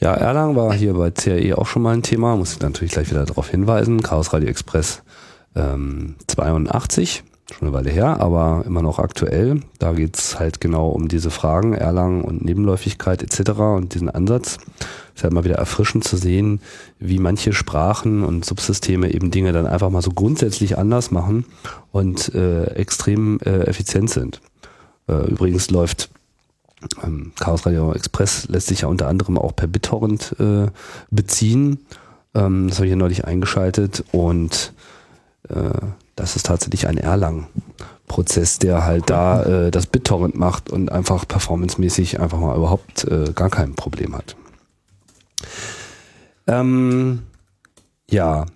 [0.00, 3.10] Ja, Erlang war hier bei CRE auch schon mal ein Thema, muss ich natürlich gleich
[3.10, 4.02] wieder darauf hinweisen.
[4.02, 5.02] Chaos Radio Express
[5.54, 7.22] ähm, 82
[7.52, 9.60] schon eine Weile her, aber immer noch aktuell.
[9.78, 13.50] Da geht's halt genau um diese Fragen, Erlangen und Nebenläufigkeit etc.
[13.58, 14.58] und diesen Ansatz.
[15.14, 16.60] Es ist halt mal wieder erfrischend zu sehen,
[16.98, 21.44] wie manche Sprachen und Subsysteme eben Dinge dann einfach mal so grundsätzlich anders machen
[21.92, 24.40] und äh, extrem äh, effizient sind.
[25.06, 26.10] Äh, übrigens läuft
[27.02, 30.66] ähm, Chaos Radio Express lässt sich ja unter anderem auch per BitTorrent äh,
[31.10, 31.86] beziehen.
[32.34, 34.72] Ähm, das habe ich hier neulich eingeschaltet und
[35.48, 35.70] äh,
[36.16, 42.20] das ist tatsächlich ein Erlang-Prozess, der halt da äh, das BitTorrent macht und einfach performancemäßig
[42.20, 44.36] einfach mal überhaupt äh, gar kein Problem hat.
[46.46, 47.22] Ähm,
[48.10, 48.46] ja.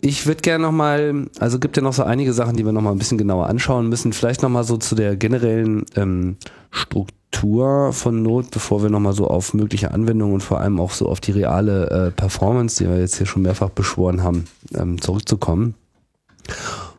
[0.00, 2.98] Ich würde gerne nochmal, also gibt ja noch so einige Sachen, die wir nochmal ein
[2.98, 4.12] bisschen genauer anschauen müssen.
[4.12, 6.36] Vielleicht nochmal so zu der generellen ähm,
[6.70, 10.92] Struktur Struktur von Not, bevor wir nochmal so auf mögliche Anwendungen und vor allem auch
[10.92, 15.00] so auf die reale äh, Performance, die wir jetzt hier schon mehrfach beschworen haben, ähm,
[15.00, 15.74] zurückzukommen.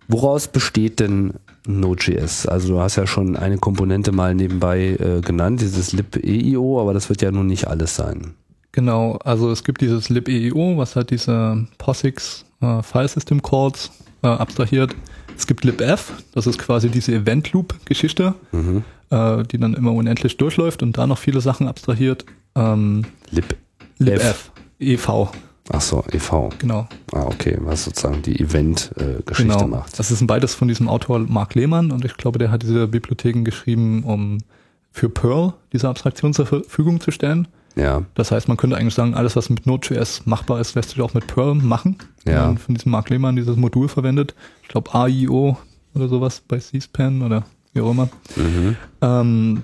[0.08, 1.36] Woraus besteht denn
[1.68, 2.48] Node.js?
[2.48, 7.10] Also du hast ja schon eine Komponente mal nebenbei äh, genannt, dieses libeio, aber das
[7.10, 8.34] wird ja nun nicht alles sein.
[8.72, 13.92] Genau, also es gibt dieses libeio, was halt diese POSIX äh, File System Calls
[14.24, 14.96] äh, abstrahiert.
[15.38, 18.34] Es gibt libf, das ist quasi diese Event Loop Geschichte.
[18.52, 18.84] Mhm
[19.14, 22.26] äh, die dann immer unendlich durchläuft und da noch viele Sachen abstrahiert.
[22.56, 23.56] Ähm, Lib,
[24.00, 25.30] libf, EV.
[25.72, 26.50] Ach so, EV.
[26.60, 26.88] Genau.
[27.14, 29.68] Ah, okay, was sozusagen die Event-Geschichte genau.
[29.68, 29.98] macht.
[29.98, 33.44] Das ist beides von diesem Autor Mark Lehmann und ich glaube, der hat diese Bibliotheken
[33.44, 34.40] geschrieben, um
[34.92, 37.48] für Perl diese Abstraktion zur Verfügung zu stellen.
[37.76, 38.04] Ja.
[38.14, 41.14] Das heißt, man könnte eigentlich sagen, alles, was mit Node.js machbar ist, lässt sich auch
[41.14, 41.98] mit Perl machen.
[42.26, 42.48] Ja.
[42.50, 44.36] Und von diesem Mark Lehmann dieses Modul verwendet.
[44.62, 45.58] Ich glaube AIO
[45.96, 48.10] oder sowas bei C-SPAN oder wie auch immer.
[48.36, 48.76] Mhm.
[49.02, 49.64] Ähm,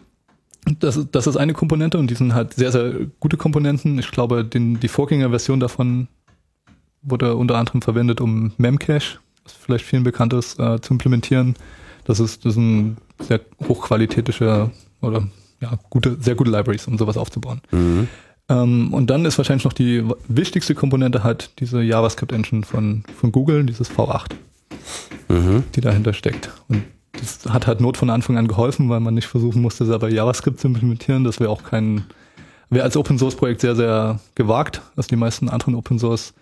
[0.80, 3.97] das, das ist eine Komponente und die sind halt sehr, sehr gute Komponenten.
[3.97, 6.07] Ich glaube, den, die Vorgängerversion davon
[7.01, 11.55] wurde unter anderem verwendet, um Memcache, was vielleicht vielen bekannt ist, äh, zu implementieren.
[12.03, 15.28] Das ist, das ist ein sehr hochqualitätischer oder
[15.62, 17.62] ja, gute, sehr gute Libraries, um sowas aufzubauen.
[17.72, 18.07] Mhm.
[18.49, 23.66] Ähm, und dann ist wahrscheinlich noch die wichtigste Komponente halt diese JavaScript-Engine von, von Google,
[23.66, 24.32] dieses V8,
[25.28, 25.64] mhm.
[25.76, 26.49] die dahinter steckt.
[26.68, 26.84] Und
[27.14, 30.60] das hat halt Not von Anfang an geholfen, weil man nicht versuchen musste, selber JavaScript
[30.60, 31.24] zu implementieren.
[31.24, 32.05] Das wäre auch kein,
[32.70, 34.82] wäre als Open Source Projekt sehr, sehr gewagt.
[34.95, 36.34] Also die meisten anderen Open Source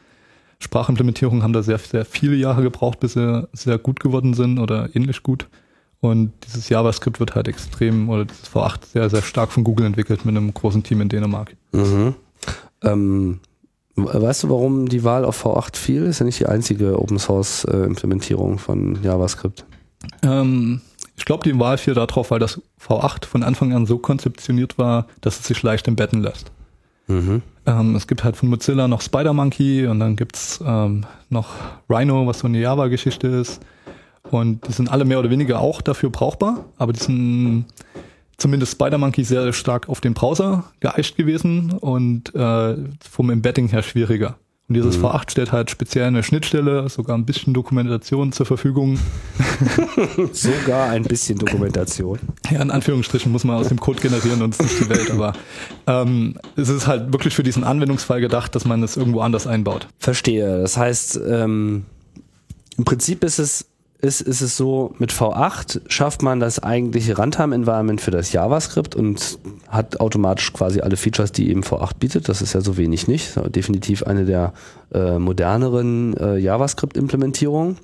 [0.59, 4.89] Sprachimplementierungen haben da sehr, sehr viele Jahre gebraucht, bis sie sehr gut geworden sind oder
[4.95, 5.47] ähnlich gut.
[5.99, 10.26] Und dieses JavaScript wird halt extrem, oder dieses V8 sehr, sehr stark von Google entwickelt
[10.26, 11.55] mit einem großen Team in Dänemark.
[11.72, 12.15] Mhm.
[12.84, 13.39] Ähm,
[13.95, 16.05] weißt du, warum die Wahl auf V8 fiel?
[16.05, 19.65] Ist ja nicht die einzige Open Source äh, Implementierung von JavaScript.
[20.24, 20.82] Ähm,
[21.16, 25.08] ich glaube, die Wahl fiel darauf, weil das V8 von Anfang an so konzeptioniert war,
[25.22, 26.52] dass es sich leicht embedden lässt.
[27.08, 27.41] Mhm.
[27.66, 31.50] Ähm, es gibt halt von Mozilla noch SpiderMonkey und dann gibt's ähm, noch
[31.89, 33.62] Rhino, was so eine Java-Geschichte ist.
[34.24, 37.66] Und die sind alle mehr oder weniger auch dafür brauchbar, aber die sind
[38.38, 42.76] zumindest SpiderMonkey sehr stark auf den Browser geeicht gewesen und äh,
[43.10, 44.38] vom Embedding her schwieriger.
[44.70, 48.99] Und dieses V8 stellt halt speziell eine Schnittstelle, sogar ein bisschen Dokumentation zur Verfügung.
[50.34, 52.20] Sogar ein bisschen Dokumentation.
[52.49, 55.09] Ja, in Anführungsstrichen muss man aus dem Code generieren und es ist nicht die Welt,
[55.09, 55.32] aber
[55.88, 59.88] ähm, es ist halt wirklich für diesen Anwendungsfall gedacht, dass man es irgendwo anders einbaut.
[59.99, 60.59] Verstehe.
[60.59, 61.86] Das heißt, ähm,
[62.78, 63.68] im Prinzip ist es
[64.00, 69.39] ist, ist es so, mit V8 schafft man das eigentliche Runtime-Environment für das JavaScript und
[69.68, 72.30] hat automatisch quasi alle Features, die eben V8 bietet.
[72.30, 73.36] Das ist ja so wenig nicht.
[73.56, 74.54] Definitiv eine der
[74.93, 77.78] äh, moderneren äh, JavaScript-Implementierungen.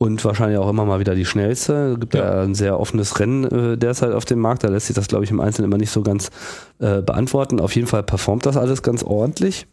[0.00, 1.94] Und wahrscheinlich auch immer mal wieder die schnellste.
[1.94, 4.62] Es gibt ja, ja ein sehr offenes Rennen äh, derzeit auf dem Markt.
[4.62, 6.30] Da lässt sich das, glaube ich, im Einzelnen immer nicht so ganz
[6.78, 7.60] äh, beantworten.
[7.60, 9.66] Auf jeden Fall performt das alles ganz ordentlich.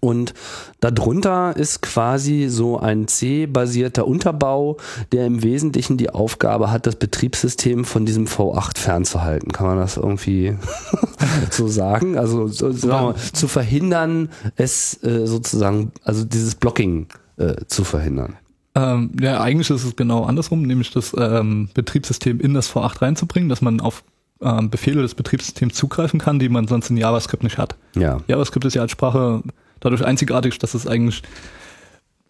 [0.00, 0.32] Und
[0.80, 4.76] darunter ist quasi so ein C-basierter Unterbau,
[5.10, 9.52] der im Wesentlichen die Aufgabe hat, das Betriebssystem von diesem V8 fernzuhalten.
[9.52, 10.56] Kann man das irgendwie
[11.50, 12.16] so sagen?
[12.16, 18.36] Also so, wir, zu verhindern, es äh, sozusagen, also dieses Blocking äh, zu verhindern.
[18.76, 23.48] Ähm, ja, eigentlich ist es genau andersrum, nämlich das ähm, Betriebssystem in das V8 reinzubringen,
[23.48, 24.04] dass man auf
[24.40, 27.76] ähm, Befehle des Betriebssystems zugreifen kann, die man sonst in JavaScript nicht hat.
[27.96, 28.18] Ja.
[28.28, 29.42] JavaScript ist ja als Sprache
[29.80, 31.22] dadurch einzigartig, dass es eigentlich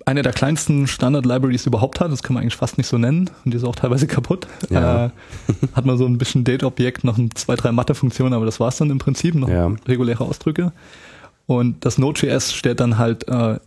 [0.07, 2.11] eine der kleinsten Standard-Libraries überhaupt hat.
[2.11, 4.47] Das kann man eigentlich fast nicht so nennen und die ist auch teilweise kaputt.
[4.71, 5.07] Ja.
[5.07, 5.11] Äh,
[5.75, 8.91] hat man so ein bisschen Date-Objekt, noch ein, zwei, drei Mathe-Funktionen, aber das war's dann
[8.91, 9.71] im Prinzip, noch Ja.
[9.87, 10.73] reguläre Ausdrücke.
[11.47, 13.59] Und das Node.js stellt dann halt äh,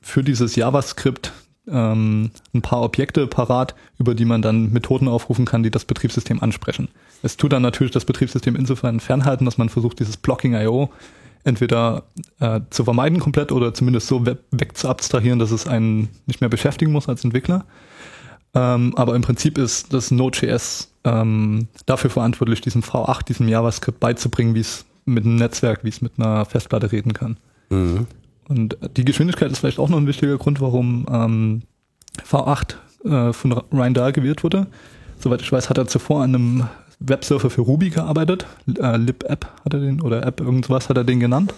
[0.00, 1.32] für dieses JavaScript
[1.68, 6.42] ähm, ein paar Objekte parat, über die man dann Methoden aufrufen kann, die das Betriebssystem
[6.42, 6.88] ansprechen.
[7.22, 10.90] Es tut dann natürlich das Betriebssystem insofern fernhalten, dass man versucht, dieses Blocking.io
[11.46, 12.04] entweder
[12.40, 16.40] äh, zu vermeiden komplett oder zumindest so we weg zu abstrahieren, dass es einen nicht
[16.40, 17.64] mehr beschäftigen muss als Entwickler.
[18.54, 24.54] Ähm, aber im Prinzip ist das Node.js ähm, dafür verantwortlich, diesem V8, diesem JavaScript beizubringen,
[24.54, 27.36] wie es mit einem Netzwerk, wie es mit einer Festplatte reden kann.
[27.70, 28.06] Mhm.
[28.48, 31.62] Und die Geschwindigkeit ist vielleicht auch noch ein wichtiger Grund, warum ähm,
[32.28, 32.74] V8
[33.04, 34.66] äh, von Ryan Dahl gewählt wurde.
[35.18, 36.68] Soweit ich weiß, hat er zuvor an einem
[36.98, 38.46] Websurfer für Ruby gearbeitet.
[38.66, 41.52] Äh, LibApp hat er den, oder App irgendwas hat er den genannt.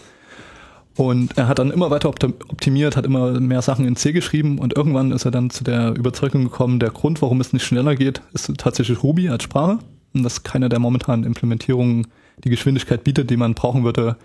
[0.97, 4.59] Und er hat dann immer weiter optim- optimiert, hat immer mehr Sachen in C geschrieben
[4.59, 7.95] und irgendwann ist er dann zu der Überzeugung gekommen, der Grund, warum es nicht schneller
[7.95, 9.79] geht, ist tatsächlich Ruby als Sprache.
[10.13, 12.09] Und dass keine der momentanen Implementierungen
[12.43, 14.17] die Geschwindigkeit bietet, die man brauchen würde,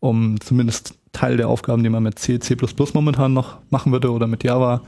[0.00, 2.56] um zumindest Teil der Aufgaben, die man mit C, C++
[2.92, 4.82] momentan noch machen würde oder mit Java,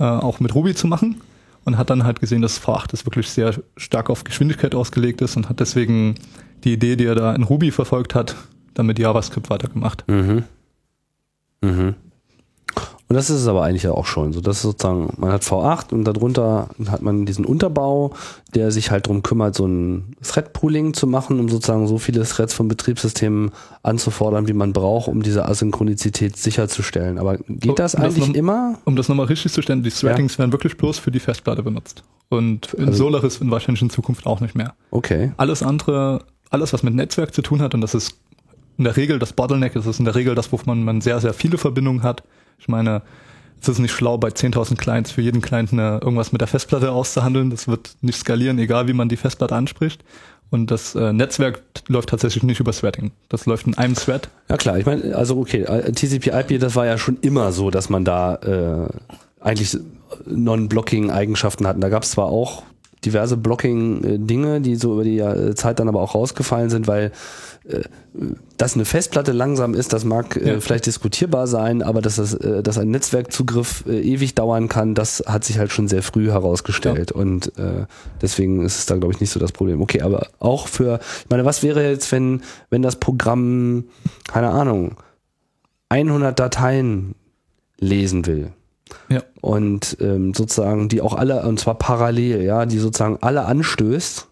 [0.00, 1.20] äh, auch mit Ruby zu machen.
[1.64, 5.36] Und hat dann halt gesehen, dass V8 ist wirklich sehr stark auf Geschwindigkeit ausgelegt ist
[5.36, 6.16] und hat deswegen
[6.64, 8.36] die Idee, die er da in Ruby verfolgt hat,
[8.74, 10.04] dann mit JavaScript weitergemacht.
[10.06, 10.44] Mhm.
[11.62, 11.94] Mhm.
[13.06, 14.32] Und das ist es aber eigentlich ja auch schon.
[14.32, 18.14] So, das ist sozusagen, man hat V8 und darunter hat man diesen Unterbau,
[18.54, 22.54] der sich halt drum kümmert, so ein Thread-Pooling zu machen, um sozusagen so viele Threads
[22.54, 23.50] von Betriebssystemen
[23.82, 27.18] anzufordern, wie man braucht, um diese Asynchronizität sicherzustellen.
[27.18, 28.78] Aber geht Oh, das das eigentlich noch- immer?
[28.86, 32.04] Um das nochmal richtig zu stellen, die Threadings werden wirklich bloß für die Festplatte benutzt.
[32.30, 34.72] Und in Also- Solaris in wahrscheinlich in Zukunft auch nicht mehr.
[34.90, 35.32] Okay.
[35.36, 38.16] Alles andere, alles was mit Netzwerk zu tun hat, und das ist
[38.78, 41.34] in der Regel das Bottleneck, das ist in der Regel das, wovon man sehr, sehr
[41.34, 42.22] viele Verbindungen hat.
[42.58, 43.02] Ich meine,
[43.60, 46.92] es ist nicht schlau, bei 10.000 Clients für jeden Client eine, irgendwas mit der Festplatte
[46.92, 47.50] auszuhandeln.
[47.50, 50.04] Das wird nicht skalieren, egal wie man die Festplatte anspricht.
[50.50, 53.12] Und das äh, Netzwerk läuft tatsächlich nicht über Threading.
[53.28, 54.28] Das läuft in einem Thread.
[54.48, 57.88] Ja klar, ich meine, also okay, äh, TCP/IP, das war ja schon immer so, dass
[57.88, 58.88] man da äh,
[59.40, 59.76] eigentlich
[60.26, 61.80] Non-Blocking-Eigenschaften hatten.
[61.80, 62.62] Da gab es zwar auch
[63.04, 67.12] diverse Blocking-Dinge, die so über die äh, Zeit dann aber auch rausgefallen sind, weil
[67.68, 67.80] äh,
[68.56, 70.60] dass eine Festplatte langsam ist, das mag äh, Ja.
[70.60, 75.58] vielleicht diskutierbar sein, aber dass, das, dass ein Netzwerkzugriff ewig dauern kann, das hat sich
[75.58, 77.86] halt schon sehr früh herausgestellt und äh,
[78.22, 79.80] deswegen ist es da glaube ich nicht so das Problem.
[79.82, 83.84] Okay, aber auch für, ich meine, was wäre jetzt, wenn, wenn das Programm,
[84.28, 84.96] keine Ahnung,
[85.88, 87.14] 100 Dateien
[87.78, 88.52] lesen will?
[89.08, 89.22] Ja.
[89.44, 94.26] Und ähm, sozusagen die auch alle, und zwar parallel, ja, die sozusagen alle anstößt,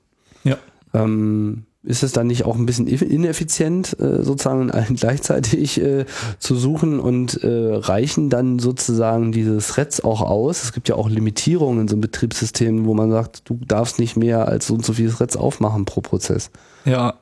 [0.44, 0.56] Ja.
[0.94, 6.06] ähm, ist es dann nicht auch ein bisschen ineffizient, äh, sozusagen allen gleichzeitig äh,
[6.38, 10.62] zu suchen und äh, reichen dann sozusagen diese Threads auch aus?
[10.62, 14.16] Es gibt ja auch Limitierungen in so einem Betriebssystem, wo man sagt, du darfst nicht
[14.16, 16.50] mehr als so und so viele Threads aufmachen pro Prozess.
[16.84, 17.14] Ja,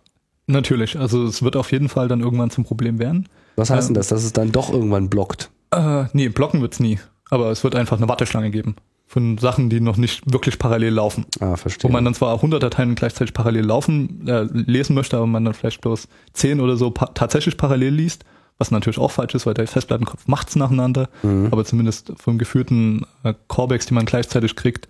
[0.46, 0.98] natürlich.
[0.98, 3.28] Also es wird auf jeden Fall dann irgendwann zum Problem werden.
[3.56, 3.94] Was heißt Ähm.
[3.94, 5.50] denn das, dass es dann doch irgendwann blockt?
[5.72, 6.98] Äh, nee, blocken wird's nie.
[7.30, 8.76] Aber es wird einfach eine Warteschlange geben.
[9.06, 11.26] von Sachen, die noch nicht wirklich parallel laufen.
[11.40, 11.88] Ah, verstehe.
[11.88, 15.54] Wo man dann zwar 100 Dateien gleichzeitig parallel laufen, äh, lesen möchte, aber man dann
[15.54, 18.24] vielleicht bloß 10 oder so pa tatsächlich parallel liest,
[18.58, 21.48] was natürlich auch falsch ist, weil der Festplattenkopf macht's nacheinander, Mhm.
[21.50, 24.86] aber zumindest vom geführten äh, Callbacks, die man gleichzeitig kriegt,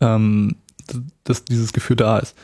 [0.00, 0.56] ähm,
[1.22, 2.34] dass dieses Gefühl da ist.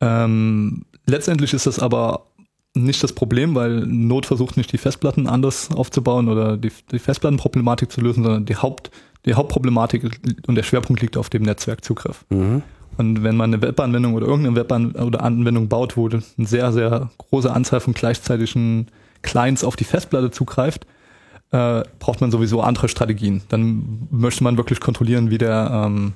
[0.00, 2.28] Ähm, letztendlich ist das aber
[2.74, 7.92] nicht das Problem, weil Not versucht nicht die Festplatten anders aufzubauen oder die, die Festplattenproblematik
[7.92, 8.90] zu lösen, sondern die Haupt,
[9.26, 12.24] die Hauptproblematik und der Schwerpunkt liegt auf dem Netzwerkzugriff.
[12.30, 12.62] Mhm.
[12.96, 17.10] Und wenn man eine Webanwendung oder irgendeine Weban oder Anwendung baut, wo eine sehr, sehr
[17.18, 18.88] große Anzahl von gleichzeitigen
[19.22, 20.86] Clients auf die Festplatte zugreift,
[21.52, 23.42] äh, braucht man sowieso andere Strategien.
[23.48, 26.12] Dann möchte man wirklich kontrollieren, wie der, ähm,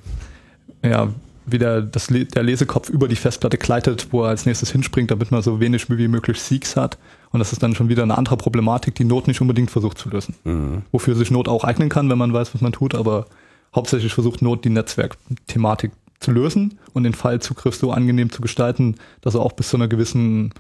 [0.83, 1.09] ja,
[1.47, 5.31] wie der, das, der Lesekopf über die Festplatte gleitet, wo er als nächstes hinspringt, damit
[5.31, 6.99] man so wenig wie möglich Seeks hat.
[7.31, 10.09] Und das ist dann schon wieder eine andere Problematik, die Not nicht unbedingt versucht zu
[10.09, 10.35] lösen.
[10.45, 10.83] Mhm.
[10.91, 13.27] Wofür sich Not auch eignen kann, wenn man weiß, was man tut, aber
[13.75, 19.35] hauptsächlich versucht Not die Netzwerkthematik zu lösen und den Fallzugriff so angenehm zu gestalten, dass
[19.35, 20.53] er auch bis zu einer gewissen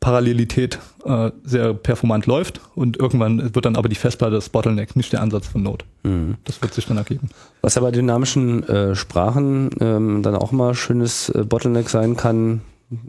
[0.00, 5.12] Parallelität äh, sehr performant läuft und irgendwann wird dann aber die Festplatte das Bottleneck, nicht
[5.12, 5.84] der Ansatz von Node.
[6.02, 6.36] Mhm.
[6.44, 7.30] Das wird sich dann ergeben.
[7.62, 12.60] Was ja bei dynamischen äh, Sprachen ähm, dann auch mal schönes äh, Bottleneck sein kann,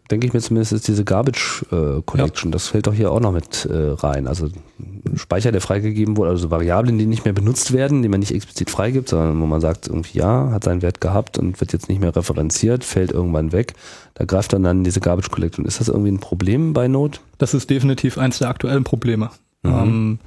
[0.09, 2.51] denke ich mir zumindest, ist diese Garbage äh, Collection.
[2.51, 4.27] Das fällt doch hier auch noch mit äh, rein.
[4.27, 4.49] Also
[5.15, 8.71] Speicher, der freigegeben wurde, also Variablen, die nicht mehr benutzt werden, die man nicht explizit
[8.71, 12.01] freigibt, sondern wo man sagt, irgendwie ja, hat seinen Wert gehabt und wird jetzt nicht
[12.01, 13.73] mehr referenziert, fällt irgendwann weg.
[14.15, 15.65] Da greift dann dann diese Garbage Collection.
[15.65, 17.19] Ist das irgendwie ein Problem bei Node?
[17.37, 19.29] Das ist definitiv eins der aktuellen Probleme.
[19.61, 19.71] Mhm.
[19.71, 20.19] Ähm,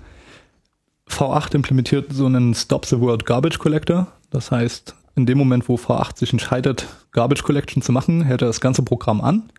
[1.09, 4.07] V8 implementiert so einen Stop the World Garbage Collector.
[4.31, 8.47] Das heißt, in dem Moment, wo V8 sich entscheidet, Garbage Collection zu machen, hält er
[8.49, 9.51] das ganze Programm an,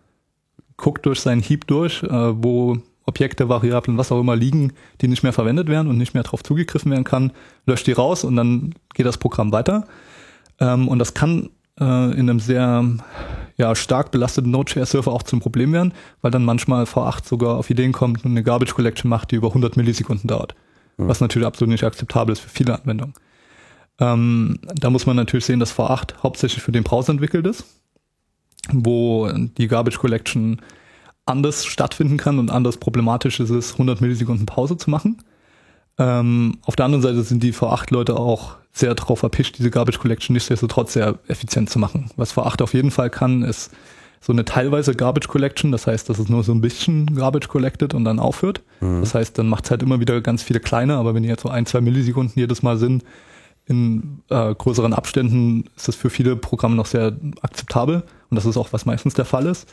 [0.77, 5.23] guckt durch seinen Heap durch, äh, wo Objekte, Variablen, was auch immer liegen, die nicht
[5.23, 7.31] mehr verwendet werden und nicht mehr darauf zugegriffen werden kann,
[7.65, 9.85] löscht die raus und dann geht das Programm weiter.
[10.59, 11.49] Ähm, und das kann
[11.79, 12.85] äh, in einem sehr
[13.57, 17.91] ja, stark belasteten Node.js-Server auch zum Problem werden, weil dann manchmal V8 sogar auf Ideen
[17.91, 20.55] kommt und eine Garbage Collection macht, die über 100 Millisekunden dauert.
[20.97, 23.13] Was natürlich absolut nicht akzeptabel ist für viele Anwendungen.
[24.01, 27.63] Ähm, da muss man natürlich sehen, dass V8 hauptsächlich für den Browser entwickelt ist,
[28.73, 30.59] wo die Garbage Collection
[31.25, 35.21] anders stattfinden kann und anders problematisch ist es, 100 Millisekunden Pause zu machen.
[35.99, 40.33] Ähm, auf der anderen Seite sind die V8-Leute auch sehr darauf erpicht, diese Garbage Collection
[40.33, 42.09] nichtsdestotrotz sehr effizient zu machen.
[42.15, 43.71] Was V8 auf jeden Fall kann, ist
[44.19, 47.93] so eine teilweise Garbage Collection, das heißt, dass es nur so ein bisschen Garbage collected
[47.93, 48.61] und dann aufhört.
[49.01, 51.43] Das heißt, dann macht es halt immer wieder ganz viele kleine, aber wenn die jetzt
[51.43, 53.03] so ein, zwei Millisekunden jedes Mal sind,
[53.65, 58.57] in äh, größeren Abständen ist das für viele Programme noch sehr akzeptabel und das ist
[58.57, 59.71] auch, was meistens der Fall ist.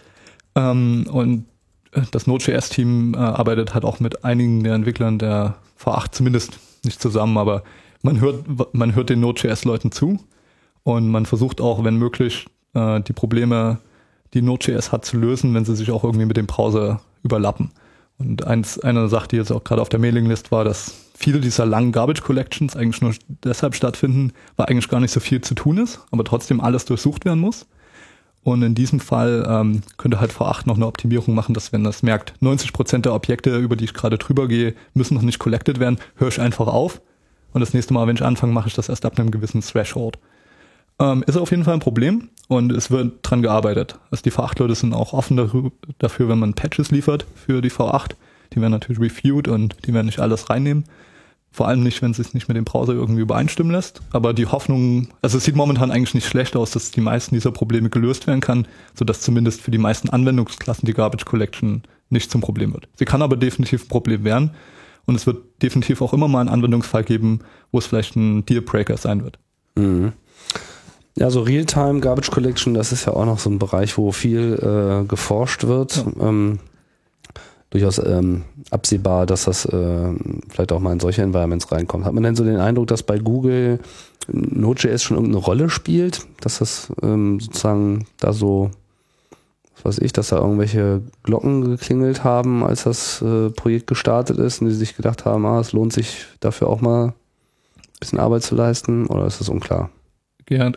[0.54, 1.46] Ähm, und
[1.92, 7.00] äh, das Node.js-Team äh, arbeitet halt auch mit einigen der Entwicklern der V8 zumindest nicht
[7.00, 7.62] zusammen, aber
[8.02, 10.18] man hört, man hört den Node.js-Leuten zu
[10.84, 13.78] und man versucht auch, wenn möglich, äh, die Probleme,
[14.34, 17.70] die Node.js hat, zu lösen, wenn sie sich auch irgendwie mit dem Browser überlappen.
[18.18, 21.66] Und eins, eine Sache, die jetzt auch gerade auf der Mailinglist war, dass viele dieser
[21.66, 23.12] langen Garbage Collections eigentlich nur
[23.42, 27.24] deshalb stattfinden, weil eigentlich gar nicht so viel zu tun ist, aber trotzdem alles durchsucht
[27.24, 27.66] werden muss.
[28.44, 32.04] Und in diesem Fall ähm, könnte halt V8 noch eine Optimierung machen, dass wenn das
[32.04, 35.98] merkt, 90% der Objekte, über die ich gerade drüber gehe, müssen noch nicht collected werden,
[36.14, 37.00] höre ich einfach auf.
[37.52, 40.18] Und das nächste Mal, wenn ich anfange, mache ich das erst ab einem gewissen Threshold.
[41.00, 43.98] Ähm, ist auf jeden Fall ein Problem und es wird dran gearbeitet.
[44.12, 48.12] Also die V8-Leute sind auch offen dafür, wenn man Patches liefert für die V8.
[48.52, 50.84] Die werden natürlich reviewed und die werden nicht alles reinnehmen.
[51.50, 54.00] Vor allem nicht, wenn es sich nicht mit dem Browser irgendwie übereinstimmen lässt.
[54.12, 57.52] Aber die Hoffnung, also es sieht momentan eigentlich nicht schlecht aus, dass die meisten dieser
[57.52, 62.40] Probleme gelöst werden kann, sodass zumindest für die meisten Anwendungsklassen die Garbage Collection nicht zum
[62.40, 62.88] Problem wird.
[62.96, 64.52] Sie kann aber definitiv ein Problem werden
[65.06, 67.40] und es wird definitiv auch immer mal einen Anwendungsfall geben,
[67.72, 69.38] wo es vielleicht ein Dealbreaker sein wird.
[69.74, 70.12] Mhm.
[71.16, 74.54] Ja, so Realtime Garbage Collection, das ist ja auch noch so ein Bereich, wo viel
[74.62, 76.04] äh, geforscht wird.
[76.20, 76.60] Ähm,
[77.70, 80.14] durchaus ähm, absehbar, dass das äh,
[80.48, 82.04] vielleicht auch mal in solche Environments reinkommt.
[82.04, 83.80] Hat man denn so den Eindruck, dass bei Google
[84.28, 86.26] Node.js schon irgendeine Rolle spielt?
[86.40, 88.70] Dass das ähm, sozusagen da so,
[89.76, 94.62] was weiß ich, dass da irgendwelche Glocken geklingelt haben, als das äh, Projekt gestartet ist
[94.62, 97.12] und die sich gedacht haben, ah, es lohnt sich dafür auch mal ein
[98.00, 99.90] bisschen Arbeit zu leisten oder ist das unklar?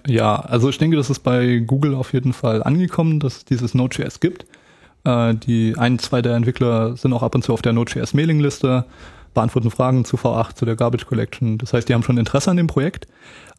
[0.06, 3.74] Ja, also ich denke, das ist bei Google auf jeden Fall angekommen, dass es dieses
[3.74, 4.46] Node.js gibt.
[5.04, 8.86] Äh, die ein, zwei der Entwickler sind auch ab und zu auf der Node.js Mailingliste,
[9.34, 11.58] beantworten Fragen zu V8, zu der Garbage Collection.
[11.58, 13.08] Das heißt, die haben schon Interesse an dem Projekt.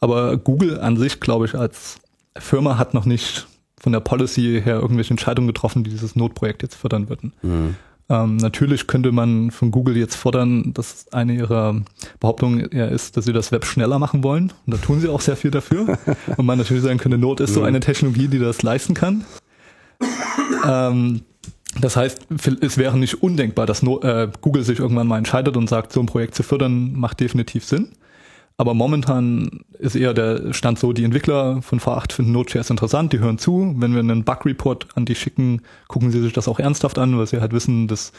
[0.01, 1.97] Aber Google an sich, glaube ich, als
[2.37, 3.47] Firma hat noch nicht
[3.81, 7.33] von der Policy her irgendwelche Entscheidungen getroffen, die dieses Node-Projekt jetzt fördern würden.
[7.43, 7.77] Mhm.
[8.09, 11.83] Ähm, natürlich könnte man von Google jetzt fordern, dass eine ihrer
[12.21, 14.53] Behauptungen ja ist, dass sie das Web schneller machen wollen.
[14.67, 15.99] Und da tun sie auch sehr viel dafür.
[16.37, 19.25] Und man natürlich sagen könnte, Node ist so eine Technologie, die das leisten kann.
[20.67, 21.23] Ähm,
[21.81, 22.27] das heißt,
[22.61, 26.07] es wäre nicht undenkbar, dass äh, Google sich irgendwann mal entscheidet und sagt, so ein
[26.07, 27.93] Projekt zu fördern, macht definitiv Sinn.
[28.59, 33.19] Aber momentan ist eher der Stand so, die Entwickler von V8 finden Node.js interessant, die
[33.19, 33.75] hören zu.
[33.79, 37.27] Wenn wir einen Bug-Report an die schicken, gucken sie sich das auch ernsthaft an, weil
[37.27, 38.13] sie halt wissen, dass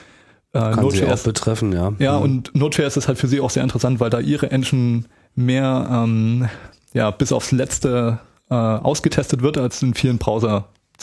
[0.53, 1.93] äh, Node.js betreffen, ja.
[1.99, 2.23] Ja, mhm.
[2.23, 5.03] und Node.js ist halt für sie auch sehr interessant, weil da ihre Engine
[5.35, 6.49] mehr ähm,
[6.93, 10.19] ja, bis aufs Letzte äh, ausgetestet wird als in vielen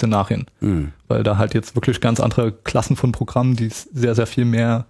[0.01, 0.47] Browser-Szenarien.
[0.61, 0.93] Mhm.
[1.09, 4.87] Weil da halt jetzt wirklich ganz andere Klassen von Programmen, die sehr, sehr viel mehr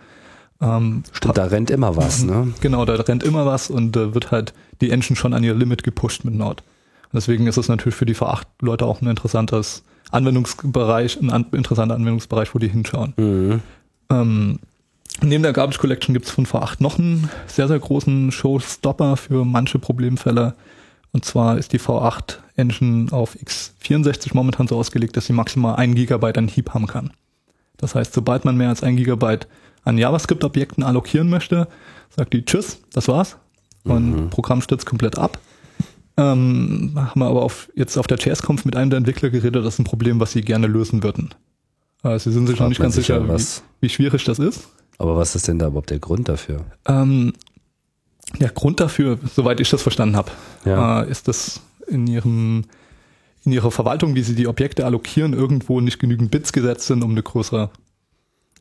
[0.63, 2.53] ähm, Stimmt, da rennt immer was, ne?
[2.61, 5.85] Genau, da rennt immer was und äh, wird halt die Engine schon an ihr Limit
[5.85, 6.63] gepusht mit Node.
[7.05, 11.95] Und deswegen ist es natürlich für die V8-Leute auch ein interessantes Anwendungsbereich, ein an, interessanter
[11.95, 13.15] Anwendungsbereich, wo die hinschauen.
[13.17, 13.63] Mhm.
[14.11, 14.59] Ähm,
[15.23, 19.47] neben der Garbage Collection gibt es von V8 noch einen sehr, sehr großen Showstopper für
[19.47, 20.55] manche Problemfälle.
[21.13, 25.95] Und zwar ist die V8 Engine auf x64 momentan so ausgelegt, dass sie maximal ein
[25.95, 27.11] Gigabyte an Heap haben kann.
[27.77, 29.49] Das heißt, sobald man mehr als ein Gigabyte
[29.83, 31.69] an JavaScript-Objekten allokieren möchte,
[32.15, 33.39] sagt die Tschüss, das war's.
[33.85, 34.31] Und mhm.
[34.31, 35.39] Programm stürzt komplett ab.
[36.17, 39.75] Ähm, haben wir aber auf, jetzt auf der JS-Conf mit einem der Entwickler geredet, das
[39.75, 41.35] ist ein Problem, was sie gerne lösen würden.
[42.03, 43.43] Äh, sie sind sich noch nicht ganz sicher, wie,
[43.81, 44.69] wie, schwierig das ist.
[44.99, 46.67] Aber was ist denn da überhaupt der Grund dafür?
[46.87, 47.33] Ähm,
[48.39, 50.31] der Grund dafür, soweit ich das verstanden habe,
[50.64, 51.03] ja.
[51.03, 52.64] äh, ist, dass in ihrem
[53.43, 57.12] in ihrer Verwaltung, wie sie die Objekte allokieren, irgendwo nicht genügend Bits gesetzt sind, um
[57.12, 57.70] eine größere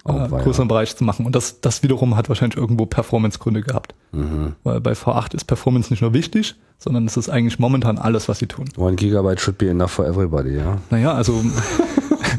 [0.05, 1.26] äh, größeren Bereich zu machen.
[1.26, 3.93] Und das, das wiederum hat wahrscheinlich irgendwo Performance-Gründe gehabt.
[4.11, 4.53] Mhm.
[4.63, 8.39] Weil bei V8 ist Performance nicht nur wichtig, sondern es ist eigentlich momentan alles, was
[8.39, 8.70] sie tun.
[8.78, 10.78] One Gigabyte should be enough for everybody, ja.
[10.89, 11.43] Naja, also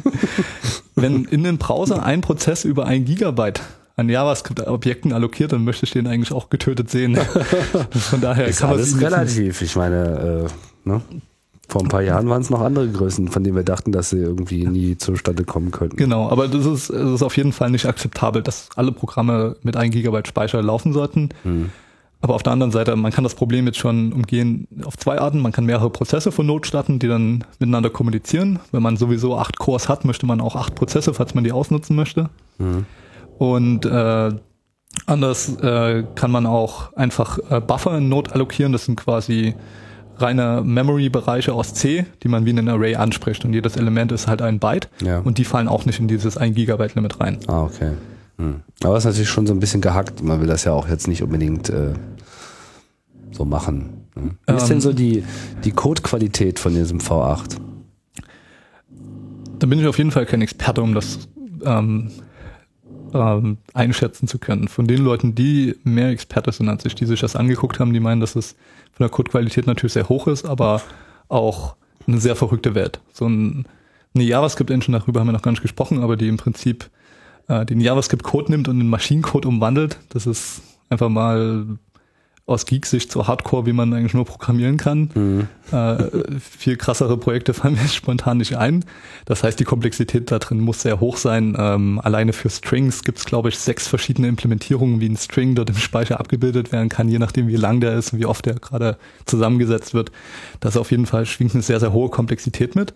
[0.94, 3.60] wenn in den Browser ein Prozess über ein Gigabyte
[4.00, 7.16] an JavaScript-Objekten allokiert, dann möchte ich den eigentlich auch getötet sehen.
[7.90, 9.62] Von daher ist kann man alles relativ.
[9.62, 10.46] Ich meine,
[10.84, 11.02] äh, ne?
[11.68, 14.18] Vor ein paar Jahren waren es noch andere Größen, von denen wir dachten, dass sie
[14.18, 15.96] irgendwie nie zustande kommen könnten.
[15.96, 19.76] Genau, aber das ist, das ist auf jeden Fall nicht akzeptabel, dass alle Programme mit
[19.76, 21.28] 1 Gigabyte Speicher laufen sollten.
[21.44, 21.70] Hm.
[22.22, 25.40] Aber auf der anderen Seite, man kann das Problem jetzt schon umgehen auf zwei Arten.
[25.40, 28.58] Man kann mehrere Prozesse von Node starten, die dann miteinander kommunizieren.
[28.72, 31.94] Wenn man sowieso acht Cores hat, möchte man auch acht Prozesse, falls man die ausnutzen
[31.94, 32.30] möchte.
[32.58, 32.84] Mhm.
[33.40, 34.32] Und äh,
[35.06, 38.70] anders äh, kann man auch einfach äh, Buffer in Node allokieren.
[38.70, 39.54] Das sind quasi
[40.18, 43.46] reine Memory-Bereiche aus C, die man wie in ein Array anspricht.
[43.46, 44.90] Und jedes Element ist halt ein Byte.
[45.02, 45.20] Ja.
[45.20, 47.38] Und die fallen auch nicht in dieses 1 Gigabyte Limit rein.
[47.46, 47.92] Ah, okay.
[48.36, 48.56] Hm.
[48.84, 50.22] Aber es ist natürlich schon so ein bisschen gehackt.
[50.22, 51.94] Man will das ja auch jetzt nicht unbedingt äh,
[53.30, 54.04] so machen.
[54.16, 54.32] Ne?
[54.44, 54.80] Wie ähm, ist denn ähm.
[54.82, 55.24] so die,
[55.64, 57.56] die Codequalität von diesem V8?
[59.58, 61.20] Da bin ich auf jeden Fall kein Experte, um das
[61.64, 62.10] ähm,
[63.14, 64.68] ähm, einschätzen zu können.
[64.68, 68.00] Von den Leuten, die mehr Experte sind als ich, die sich das angeguckt haben, die
[68.00, 68.52] meinen, dass es
[68.92, 70.82] von der Codequalität natürlich sehr hoch ist, aber
[71.28, 73.00] auch eine sehr verrückte Welt.
[73.12, 73.66] So ein,
[74.14, 76.90] eine JavaScript-Engine, darüber haben wir noch gar nicht gesprochen, aber die im Prinzip
[77.48, 79.98] äh, den JavaScript-Code nimmt und in Maschinencode umwandelt.
[80.10, 81.66] Das ist einfach mal
[82.46, 85.10] aus Geek-Sicht so hardcore, wie man eigentlich nur programmieren kann.
[85.14, 85.48] Mhm.
[85.72, 88.84] Äh, viel krassere Projekte fallen mir spontan nicht ein.
[89.24, 91.56] Das heißt, die Komplexität da drin muss sehr hoch sein.
[91.58, 95.70] Ähm, alleine für Strings gibt es, glaube ich, sechs verschiedene Implementierungen, wie ein String dort
[95.70, 98.54] im Speicher abgebildet werden kann, je nachdem, wie lang der ist und wie oft der
[98.54, 100.10] gerade zusammengesetzt wird.
[100.58, 102.94] Das auf jeden Fall schwingt eine sehr, sehr hohe Komplexität mit.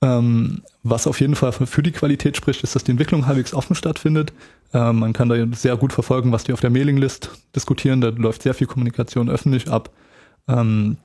[0.00, 3.74] Ähm, was auf jeden Fall für die Qualität spricht, ist, dass die Entwicklung halbwegs offen
[3.74, 4.32] stattfindet.
[4.72, 8.00] Ähm, man kann da sehr gut verfolgen, was die auf der Mailinglist diskutieren.
[8.00, 9.90] Da läuft sehr viel Kommunikation öffentlich ab.
[10.46, 10.98] Ähm,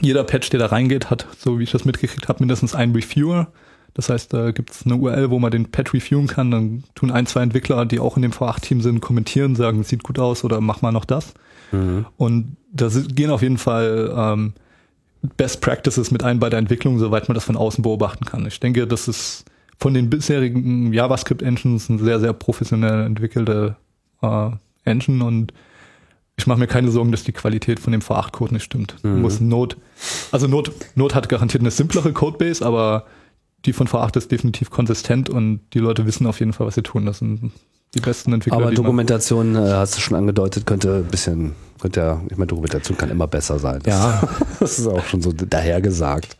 [0.00, 3.48] jeder Patch, der da reingeht, hat, so wie ich das mitgekriegt habe, mindestens einen Reviewer.
[3.94, 6.50] Das heißt, da gibt es eine URL, wo man den Patch reviewen kann.
[6.50, 10.18] Dann tun ein, zwei Entwickler, die auch in dem V8-Team sind, kommentieren, sagen, sieht gut
[10.18, 11.34] aus oder mach mal noch das.
[11.72, 12.06] Mhm.
[12.16, 14.52] Und da gehen auf jeden Fall ähm,
[15.36, 18.46] Best Practices mit ein bei der Entwicklung, soweit man das von außen beobachten kann.
[18.46, 19.44] Ich denke, das ist
[19.78, 23.76] von den bisherigen JavaScript-Engines eine sehr, sehr professionell entwickelte
[24.22, 24.50] äh,
[24.84, 25.52] Engine und
[26.36, 28.94] ich mache mir keine Sorgen, dass die Qualität von dem V8-Code nicht stimmt.
[29.02, 29.22] Mhm.
[29.22, 29.76] Muss Node,
[30.30, 33.06] also Node, Node hat garantiert eine simplere Codebase, aber
[33.64, 36.82] die von V8 ist definitiv konsistent und die Leute wissen auf jeden Fall, was sie
[36.82, 37.06] tun.
[37.06, 37.50] Das sind
[37.94, 38.58] die besten Entwickler.
[38.58, 42.96] Aber Dokumentation, äh, hast du schon angedeutet, könnte ein bisschen, könnte ja, ich meine, Dokumentation
[42.96, 43.80] kann immer besser sein.
[43.82, 44.28] Das, ja.
[44.60, 46.36] das ist auch schon so dahergesagt.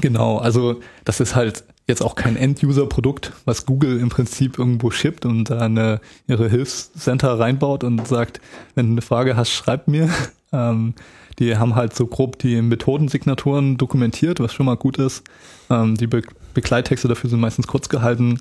[0.00, 5.24] Genau, also das ist halt jetzt auch kein End-User-Produkt, was Google im Prinzip irgendwo shippt
[5.24, 8.40] und da eine, ihre Hilfscenter reinbaut und sagt,
[8.74, 10.08] wenn du eine Frage hast, schreib mir.
[10.50, 10.94] Ähm,
[11.38, 15.22] die haben halt so grob die Methodensignaturen dokumentiert, was schon mal gut ist.
[15.68, 16.22] Ähm, die Be
[16.54, 18.40] Begleittexte dafür sind meistens kurz gehalten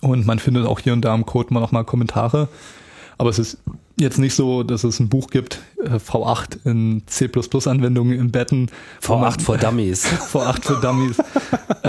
[0.00, 2.48] Und man findet auch hier und da im Code mal nochmal Kommentare.
[3.18, 3.58] Aber es ist
[4.00, 8.70] jetzt nicht so, dass es ein Buch gibt, äh, V8 in C++-Anwendungen im Betten.
[9.02, 10.06] V8 for Dummies.
[10.32, 11.18] V8 für Dummies.
[11.82, 11.88] äh,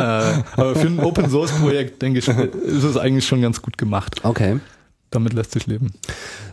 [0.55, 4.21] aber für ein Open-Source-Projekt, denke ich, ist es eigentlich schon ganz gut gemacht.
[4.23, 4.59] Okay.
[5.09, 5.91] Damit lässt sich leben.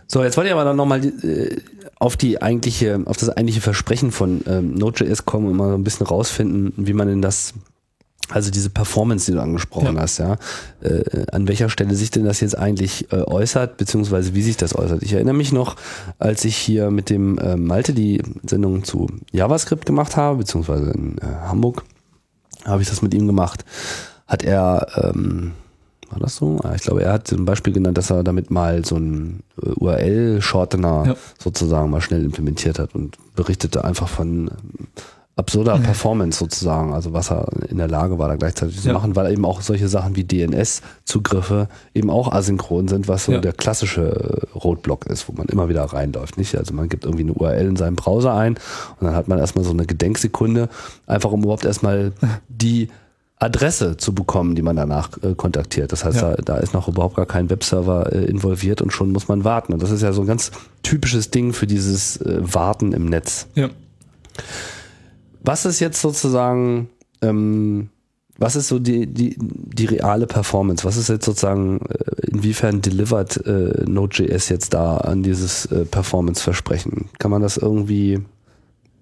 [0.06, 1.60] So, jetzt wollte ich aber dann nochmal äh,
[1.98, 5.84] auf die eigentliche, auf das eigentliche Versprechen von ähm, Node.js kommen und mal so ein
[5.84, 7.54] bisschen rausfinden, wie man denn das
[8.30, 10.02] also diese Performance, die du angesprochen Ja.
[10.02, 10.36] hast, ja,
[10.80, 14.74] äh, an welcher Stelle sich denn das jetzt eigentlich äh, äußert, beziehungsweise wie sich das
[14.76, 15.02] äußert.
[15.02, 15.76] Ich erinnere mich noch,
[16.18, 21.18] als ich hier mit dem äh, Malte die Sendung zu JavaScript gemacht habe, beziehungsweise in
[21.18, 21.84] äh, Hamburg,
[22.64, 23.64] habe ich das mit ihm gemacht,
[24.26, 25.52] hat er, ähm,
[26.10, 26.58] war das so?
[26.62, 29.70] Ah, Ich glaube, er hat ein Beispiel genannt, dass er damit mal so einen äh,
[29.70, 31.16] URL-Shortener Ja.
[31.38, 34.50] sozusagen mal schnell implementiert hat und berichtete einfach von
[35.38, 38.94] absurder Performance sozusagen, also was er in der Lage war, da gleichzeitig zu Ja.
[38.94, 43.38] machen, weil eben auch solche Sachen wie DNS-Zugriffe eben auch asynchron sind, was so Ja.
[43.38, 46.38] der klassische äh, Roadblock ist, wo man immer wieder reinläuft.
[46.38, 46.56] Nicht?
[46.56, 48.54] Also man gibt irgendwie eine URL in seinem Browser ein
[48.98, 50.68] und dann hat man erstmal so eine Gedenksekunde,
[51.06, 52.12] einfach um überhaupt erstmal
[52.48, 52.88] die
[53.40, 55.92] Adresse zu bekommen, die man danach äh, kontaktiert.
[55.92, 56.34] Das heißt, Ja.
[56.34, 59.72] da, da ist noch überhaupt gar kein Webserver äh, involviert und schon muss man warten.
[59.72, 60.50] Und das ist ja so ein ganz
[60.82, 63.46] typisches Ding für dieses äh, Warten im Netz.
[63.54, 63.68] Ja.
[65.42, 66.88] Was ist jetzt sozusagen,
[67.22, 67.90] ähm,
[68.38, 70.84] was ist so die, die, die reale Performance?
[70.84, 77.08] Was ist jetzt sozusagen, äh, inwiefern delivert äh, Node.js jetzt da an dieses äh, Performance-Versprechen?
[77.18, 78.20] Kann man das irgendwie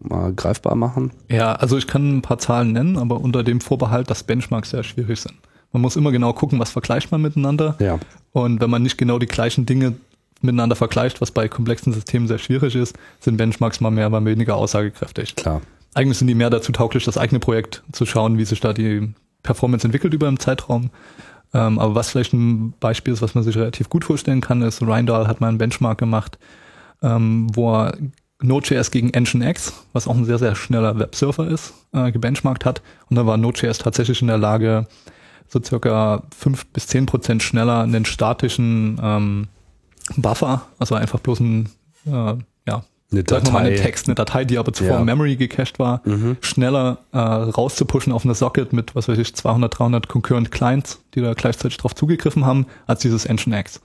[0.01, 1.11] mal greifbar machen?
[1.28, 4.84] Ja, also ich kann ein paar Zahlen nennen, aber unter dem Vorbehalt, dass Benchmarks sehr
[4.84, 5.34] schwierig sind.
[5.72, 7.76] Man muss immer genau gucken, was vergleicht man miteinander.
[7.80, 7.99] Ja.
[8.32, 9.95] Und wenn man nicht genau die gleichen Dinge
[10.41, 14.57] miteinander vergleicht, was bei komplexen Systemen sehr schwierig ist, sind Benchmarks mal mehr, mal weniger
[14.57, 15.37] aussagekräftig.
[15.37, 15.61] Klar.
[15.97, 19.14] Eigentlich sind die mehr dazu tauglich, das eigene Projekt zu schauen, wie sich da die
[19.42, 20.90] Performance entwickelt über einen Zeitraum.
[21.55, 24.82] Ähm, aber was vielleicht ein Beispiel ist, was man sich relativ gut vorstellen kann, ist,
[24.82, 26.38] Reindahl hat mal einen Benchmark gemacht,
[27.01, 27.97] ähm, wo er
[28.42, 32.82] Node.js gegen Nginx, was auch ein sehr, sehr schneller Webserver ist, äh, gebenchmarkt hat.
[33.09, 34.86] Und da war Node.js tatsächlich in der Lage,
[35.49, 39.49] so circa fünf bis zehn Prozent schneller einen statischen ähm,
[40.18, 41.70] Buffer, also einfach bloß ein,
[42.05, 42.34] äh,
[43.12, 43.76] Eine wir mal Datei.
[43.76, 44.98] Text, eine Datei, die aber zuvor Ja.
[44.98, 46.02] in Memory gecached war,
[46.40, 51.20] schneller äh, rauszupushen auf eine Socket mit, was weiß ich, 200, 300 Concurrent Clients, die
[51.20, 53.80] da gleichzeitig drauf zugegriffen haben, als dieses Nginx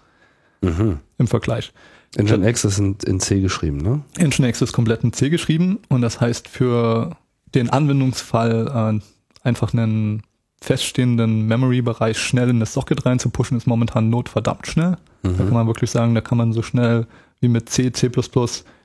[0.62, 1.00] Mhm.
[1.18, 1.72] im Vergleich.
[2.18, 4.02] Nginx ist in, in C geschrieben, ne?
[4.20, 7.16] Nginx ist komplett in C geschrieben und das heißt für
[7.56, 10.24] den Anwendungsfall äh, einfach einen
[10.64, 14.98] feststehenden Memory-Bereich schnell in das Socket reinzupushen, ist momentan Node verdammt schnell.
[15.24, 17.06] Da kann man wirklich sagen, da kann man so schnell
[17.40, 18.10] wie mit C, C++,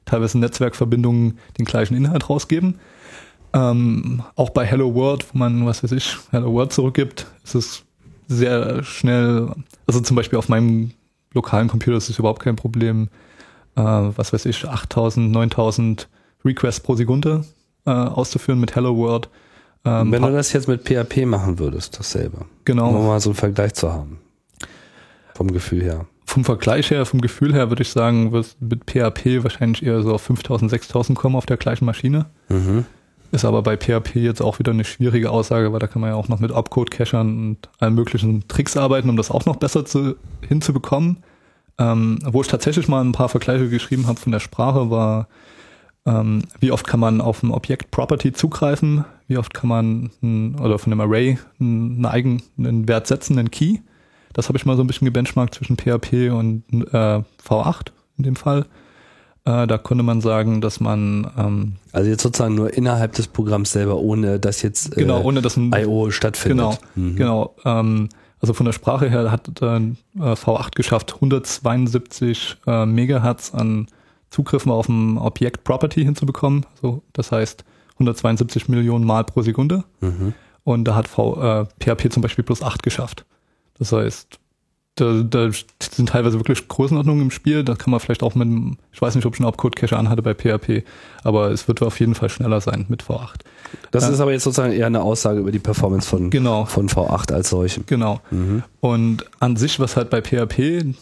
[0.07, 2.79] teilweise Netzwerkverbindungen den gleichen Inhalt rausgeben.
[3.53, 7.83] Ähm, auch bei Hello World, wo man, was weiß ich, Hello World zurückgibt, ist es
[8.29, 9.51] sehr schnell,
[9.87, 10.93] also zum Beispiel auf meinem
[11.33, 13.09] lokalen Computer ist es überhaupt kein Problem,
[13.77, 16.09] äh, was weiß ich, 8000, 9000
[16.45, 17.45] Requests pro Sekunde
[17.85, 19.29] äh, auszuführen mit Hello World.
[19.85, 22.47] Ähm, Wenn du das jetzt mit PHP machen würdest, dasselbe.
[22.65, 22.89] Genau.
[22.89, 24.19] Um mal so einen Vergleich zu haben.
[25.35, 26.07] Vom Gefühl her.
[26.27, 30.13] Vom Vergleich her, vom Gefühl her würde ich sagen, wird mit PHP wahrscheinlich eher so
[30.13, 32.27] auf 5000, 6000 kommen auf der gleichen Maschine.
[32.49, 32.85] Mhm.
[33.33, 36.17] Ist aber bei PHP jetzt auch wieder eine schwierige Aussage, weil da kann man ja
[36.17, 40.17] auch noch mit Opcode-Cachern und allen möglichen Tricks arbeiten, um das auch noch besser zu,
[40.47, 41.19] hinzubekommen.
[41.79, 45.29] Ähm, wo ich tatsächlich mal ein paar Vergleiche geschrieben habe von der Sprache, war,
[46.07, 50.59] ähm, wie oft kann man auf ein Objekt Property zugreifen, wie oft kann man ein,
[50.59, 53.79] oder von einem Array einen eigenen Wert setzen, einen Key.
[54.37, 56.63] Das habe ich mal so ein bisschen gebenchmarkt zwischen PHP und
[56.93, 57.87] äh, V8
[58.19, 58.67] in dem Fall.
[59.47, 63.73] Äh, da konnte man sagen, dass man ähm, Also jetzt sozusagen nur innerhalb des Programms
[63.73, 66.11] selber, ohne dass jetzt äh, genau, ohne dass ein I.O.
[66.11, 66.59] stattfindet.
[66.59, 67.17] Genau, Mhm.
[67.17, 67.55] genau.
[67.65, 68.09] Ähm,
[68.41, 69.81] also von der Sprache her hat äh,
[70.19, 73.87] V8 geschafft, 172 äh, Megahertz an
[74.31, 76.67] Zugriffen auf ein Objekt Property hinzubekommen.
[76.83, 79.85] So, das heißt 172 Millionen Mal pro Sekunde.
[80.01, 80.35] Mhm.
[80.65, 83.25] Und da hat v, äh, PHP zum Beispiel plus 8 geschafft.
[83.79, 84.39] Das heißt,
[84.99, 85.51] da, da
[85.93, 87.65] sind teilweise wirklich Größenordnungen im Spiel.
[87.65, 90.23] Da kann man vielleicht auch mit, einem- ich weiß nicht, ob ich einen Opcode-Cache anhatte
[90.23, 90.85] bei PHP,
[91.23, 93.41] aber es wird auf jeden Fall schneller sein mit V8.
[93.91, 94.11] Das Ja.
[94.11, 96.65] ist aber jetzt sozusagen eher eine Aussage über die Performance von, Genau.
[96.65, 97.83] von V8 als solche.
[97.83, 98.21] Genau.
[98.31, 98.63] Mhm.
[98.81, 100.95] Und an sich, was halt bei PHP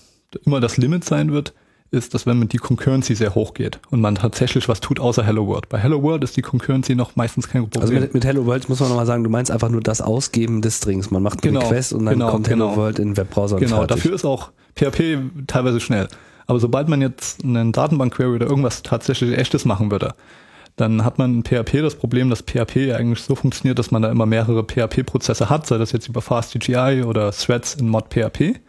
[0.44, 1.52] immer das Limit sein wird,
[1.94, 5.24] ist, dass wenn man die Concurrency sehr hoch geht und man tatsächlich was tut außer
[5.24, 5.68] Hello World.
[5.68, 7.82] Bei Hello World ist die Concurrency noch meistens kein Problem.
[7.82, 10.60] Also mit, mit Hello World muss man nochmal sagen, du meinst einfach nur das Ausgeben
[10.60, 11.10] des Strings.
[11.10, 12.76] Man macht einen Genau, Request und dann genau, kommt Hello genau.
[12.76, 13.96] World in den Webbrowser und genau, fertig.
[13.96, 16.08] dafür ist auch PHP teilweise schnell.
[16.46, 20.14] Aber sobald man jetzt einen Datenbank-Query oder irgendwas tatsächlich echtes machen würde,
[20.76, 24.10] dann hat man in PHP das Problem, dass PHP eigentlich so funktioniert, dass man da
[24.10, 28.60] immer mehrere PHP-Prozesse hat, sei das jetzt über FastCGI oder Threads in Mod PHP.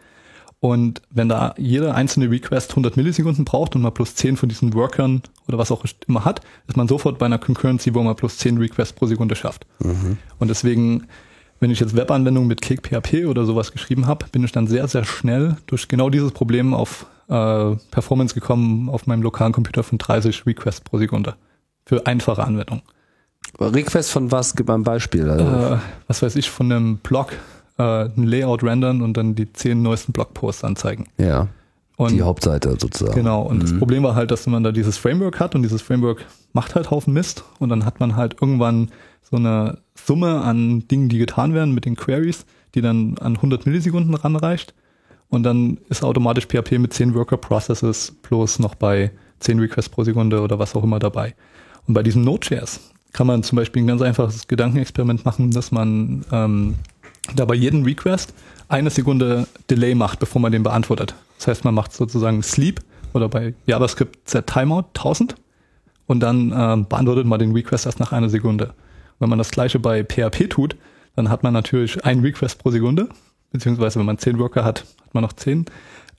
[0.60, 4.72] Und wenn da jeder einzelne Request 100 Millisekunden braucht und man plus 10 von diesen
[4.74, 8.38] Workern oder was auch immer hat, ist man sofort bei einer Concurrency, wo man plus
[8.38, 9.66] 10 Requests pro Sekunde schafft.
[9.80, 10.16] Mhm.
[10.38, 11.06] Und deswegen,
[11.60, 14.88] wenn ich jetzt Webanwendungen mit Cake PHP oder sowas geschrieben habe, bin ich dann sehr,
[14.88, 19.98] sehr schnell durch genau dieses Problem auf äh, Performance gekommen auf meinem lokalen Computer von
[19.98, 21.34] 30 Requests pro Sekunde.
[21.84, 22.82] Für einfache Anwendungen.
[23.60, 24.56] Request von was?
[24.56, 25.28] Gib mal ein Beispiel.
[25.30, 25.74] Also.
[25.74, 25.78] Äh,
[26.08, 27.32] was weiß ich, von einem Blog
[27.78, 31.06] äh, ein Layout rendern und dann die zehn neuesten Blogposts anzeigen.
[31.18, 31.48] Ja.
[31.96, 33.14] Und die Hauptseite sozusagen.
[33.14, 33.42] Genau.
[33.42, 33.60] Und mhm.
[33.60, 36.90] das Problem war halt, dass man da dieses Framework hat und dieses Framework macht halt
[36.90, 38.90] Haufen Mist und dann hat man halt irgendwann
[39.22, 42.44] so eine Summe an Dingen, die getan werden mit den Queries,
[42.74, 44.74] die dann an 100 Millisekunden ranreicht
[45.28, 50.04] und dann ist automatisch PHP mit 10 Worker Processes plus noch bei 10 Requests pro
[50.04, 51.34] Sekunde oder was auch immer dabei.
[51.86, 56.24] Und bei diesem Node.js kann man zum Beispiel ein ganz einfaches Gedankenexperiment machen, dass man
[56.32, 56.74] ähm,
[57.34, 58.32] da bei jedem Request
[58.68, 61.14] eine Sekunde Delay macht, bevor man den beantwortet.
[61.38, 62.80] Das heißt, man macht sozusagen Sleep
[63.12, 65.36] oder bei JavaScript Set Timeout 1000
[66.06, 68.74] und dann äh, beantwortet man den Request erst nach einer Sekunde.
[69.18, 70.76] Wenn man das gleiche bei PHP tut,
[71.14, 73.08] dann hat man natürlich einen Request pro Sekunde,
[73.52, 75.64] beziehungsweise wenn man zehn Worker hat, hat man noch zehn.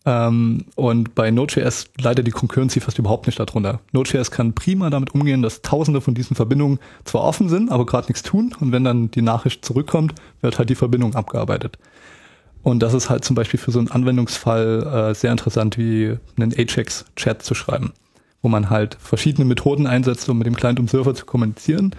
[0.08, 3.82] Ähm, und bei Node.js leidet die Concurrency fast überhaupt nicht darunter.
[3.92, 8.08] Node.js kann prima damit umgehen, dass tausende von diesen Verbindungen zwar offen sind, aber gerade
[8.08, 8.56] nichts tun.
[8.62, 11.78] Und wenn dann die Nachricht zurückkommt, wird halt die Verbindung abgearbeitet.
[12.64, 16.54] Und das ist halt zum Beispiel für so einen Anwendungsfall äh, sehr interessant, wie einen
[16.54, 17.92] Ajax-Chat zu schreiben,
[18.42, 21.94] wo man halt verschiedene Methoden einsetzt, um mit dem Client und Server zu kommunizieren.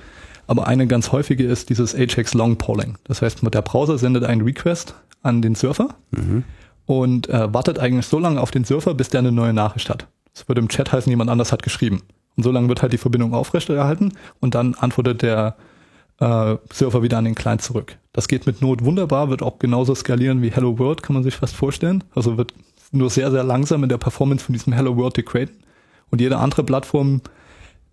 [0.46, 2.96] Aber eine ganz häufige ist dieses Ajax Long Polling.
[3.04, 5.88] Das heißt, der Browser sendet einen Request an den Surfer.
[6.10, 6.44] Mhm
[6.88, 10.08] und äh, wartet eigentlich so lange auf den Surfer, bis der eine neue Nachricht hat.
[10.32, 12.00] Das würde im Chat heißen, jemand anders hat geschrieben.
[12.34, 15.56] Und so lange wird halt die Verbindung aufrechterhalten und dann antwortet der
[16.18, 17.98] äh, Surfer wieder an den Client zurück.
[18.14, 21.36] Das geht mit Node wunderbar, wird auch genauso skalieren wie Hello World, kann man sich
[21.36, 22.04] fast vorstellen.
[22.14, 22.54] Also wird
[22.90, 25.58] nur sehr, sehr langsam in der Performance von diesem Hello World degraden.
[26.10, 27.20] Und jede andere Plattform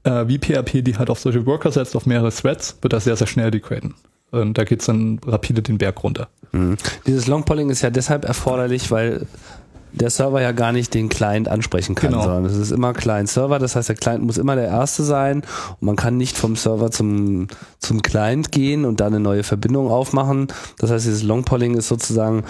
[0.04, 3.18] äh, wie PHP, die halt auf solche Worker setzt, auf mehrere Threads, wird das sehr,
[3.18, 3.94] sehr schnell degraden.
[4.32, 6.28] Und da geht's dann rapide den Berg runter.
[6.52, 6.78] Mhm.
[7.08, 9.28] Dieses Longpolling ist ja deshalb erforderlich, weil
[9.96, 12.24] der Server ja gar nicht den Client ansprechen kann, genau.
[12.24, 15.38] sondern es ist immer Client-Server, das heißt, der Client muss immer der Erste sein
[15.80, 17.48] und man kann nicht vom Server zum,
[17.80, 20.48] zum Client gehen und da eine neue Verbindung aufmachen.
[20.80, 22.44] Das heißt, dieses Longpolling ist sozusagen,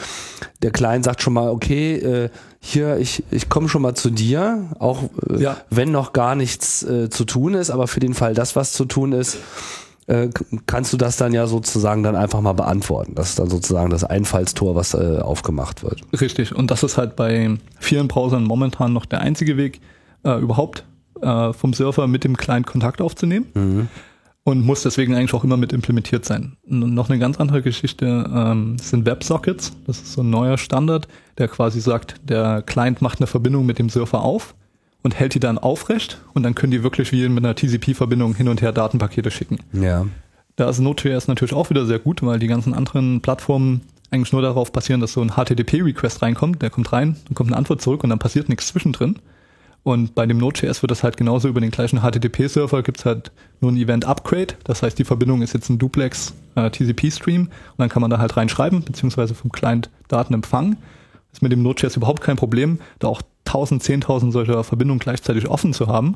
[0.63, 2.29] der Client sagt schon mal, okay, äh,
[2.59, 5.57] hier, ich, ich komme schon mal zu dir, auch äh, ja.
[5.69, 8.85] wenn noch gar nichts äh, zu tun ist, aber für den Fall, dass was zu
[8.85, 9.37] tun ist,
[10.07, 10.29] äh,
[10.67, 13.15] kannst du das dann ja sozusagen dann einfach mal beantworten.
[13.15, 16.01] Das ist dann sozusagen das Einfallstor, was äh, aufgemacht wird.
[16.19, 16.55] Richtig.
[16.55, 19.81] Und das ist halt bei vielen Browsern momentan noch der einzige Weg,
[20.23, 20.85] äh, überhaupt
[21.21, 23.47] äh, vom Surfer mit dem Client Kontakt aufzunehmen.
[23.53, 23.87] Mhm.
[24.43, 26.55] Und muss deswegen eigentlich auch immer mit implementiert sein.
[26.69, 29.71] Und noch eine ganz andere Geschichte ähm, sind WebSockets.
[29.87, 31.07] Das ist so ein neuer Standard,
[31.39, 34.53] der quasi sagt, der Client macht eine Verbindung mit dem Surfer auf
[35.05, 38.47] und hält die dann aufrecht und dann können die wirklich wie mit einer TCP-Verbindung hin
[38.47, 39.59] und her Datenpakete schicken.
[39.71, 40.07] Ja.
[40.55, 44.41] Da ist Node.js natürlich auch wieder sehr gut, weil die ganzen anderen Plattformen eigentlich nur
[44.41, 48.03] darauf basieren, dass so ein HTTP-Request reinkommt, der kommt rein, dann kommt eine Antwort zurück
[48.03, 49.19] und dann passiert nichts zwischendrin.
[49.83, 53.71] Und bei dem Node.js wird das halt genauso über den gleichen HTTP-Server gibt's halt nur
[53.71, 54.55] ein Event-Upgrade.
[54.63, 58.17] Das heißt, die Verbindung ist jetzt ein Duplex äh, TCP-Stream und dann kann man da
[58.17, 60.77] halt reinschreiben, beziehungsweise vom Client Daten empfangen.
[61.35, 65.73] Ist mit dem Node.js überhaupt kein Problem, da auch 1000, 10.000 solcher Verbindungen gleichzeitig offen
[65.73, 66.15] zu haben,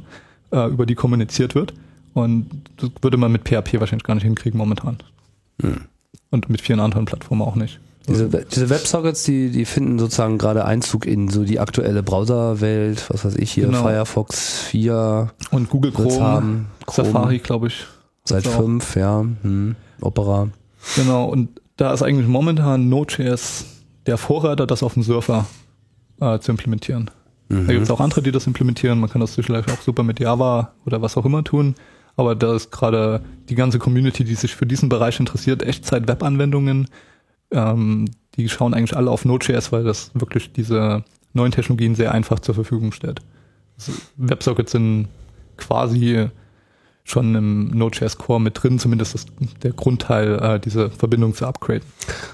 [0.52, 1.74] äh, über die kommuniziert wird.
[2.14, 5.00] Und das würde man mit PHP wahrscheinlich gar nicht hinkriegen momentan.
[5.62, 5.82] Hm.
[6.30, 7.82] Und mit vielen anderen Plattformen auch nicht.
[8.08, 13.26] Diese, diese Websockets, die, die finden sozusagen gerade Einzug in so die aktuelle Browserwelt, was
[13.26, 13.84] weiß ich hier, genau.
[13.84, 15.32] Firefox 4.
[15.52, 17.86] Und Google Chrome, haben, Chrome Safari, glaube ich.
[18.24, 19.26] Seit fünf, ja.
[19.42, 20.48] Hm, Opera.
[20.96, 23.66] Genau, und da ist eigentlich momentan Node.js
[24.10, 25.46] der Vorreiter, das auf dem Surfer
[26.20, 27.12] äh, zu implementieren.
[27.48, 27.68] Mhm.
[27.68, 29.00] Da gibt es auch andere, die das implementieren.
[29.00, 31.76] Man kann das vielleicht auch super mit Java oder was auch immer tun.
[32.16, 36.88] Aber da ist gerade die ganze Community, die sich für diesen Bereich interessiert, Echtzeit-Web-Anwendungen,
[37.52, 38.06] ähm,
[38.36, 41.04] die schauen eigentlich alle auf Node.js, weil das wirklich diese
[41.34, 43.22] neuen Technologien sehr einfach zur Verfügung stellt.
[43.78, 45.08] Also Websockets sind
[45.56, 46.30] quasi
[47.10, 49.30] schon im Node.js Core mit drin, zumindest ist
[49.64, 51.84] der Grundteil, äh, diese Verbindung zu upgraden.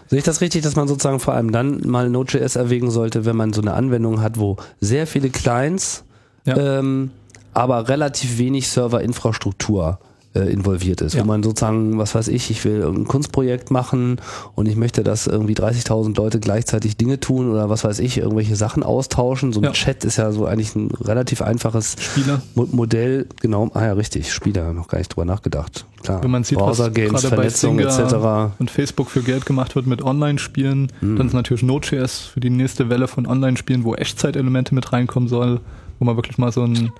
[0.07, 3.35] Sehe ich das richtig, dass man sozusagen vor allem dann mal Node.js erwägen sollte, wenn
[3.35, 6.03] man so eine Anwendung hat, wo sehr viele Clients,
[6.45, 6.79] ja.
[6.79, 7.11] ähm,
[7.53, 9.99] aber relativ wenig Serverinfrastruktur
[10.35, 11.13] äh, involviert ist.
[11.15, 11.21] Ja.
[11.23, 14.17] Wo man sozusagen, was weiß ich, ich will ein Kunstprojekt machen
[14.55, 18.55] und ich möchte, dass irgendwie 30.000 Leute gleichzeitig Dinge tun oder was weiß ich, irgendwelche
[18.55, 19.53] Sachen austauschen.
[19.53, 19.71] So ein Ja.
[19.71, 22.41] Chat ist ja so eigentlich ein relativ einfaches Spieler.
[22.53, 23.27] Mo Modell.
[23.41, 25.85] Genau, ah ja, richtig, Spieler, noch gar nicht drüber nachgedacht.
[26.03, 28.53] Klar, Wenn man sieht, gerade bei Vernetzung etc.
[28.59, 31.15] und Facebook für Geld gemacht wird mit Online-Spielen, Hm.
[31.17, 35.61] dann ist natürlich Node.js für die nächste Welle von Online-Spielen, wo Echtzeitelemente mit reinkommen soll,
[35.99, 36.91] wo man wirklich mal so ein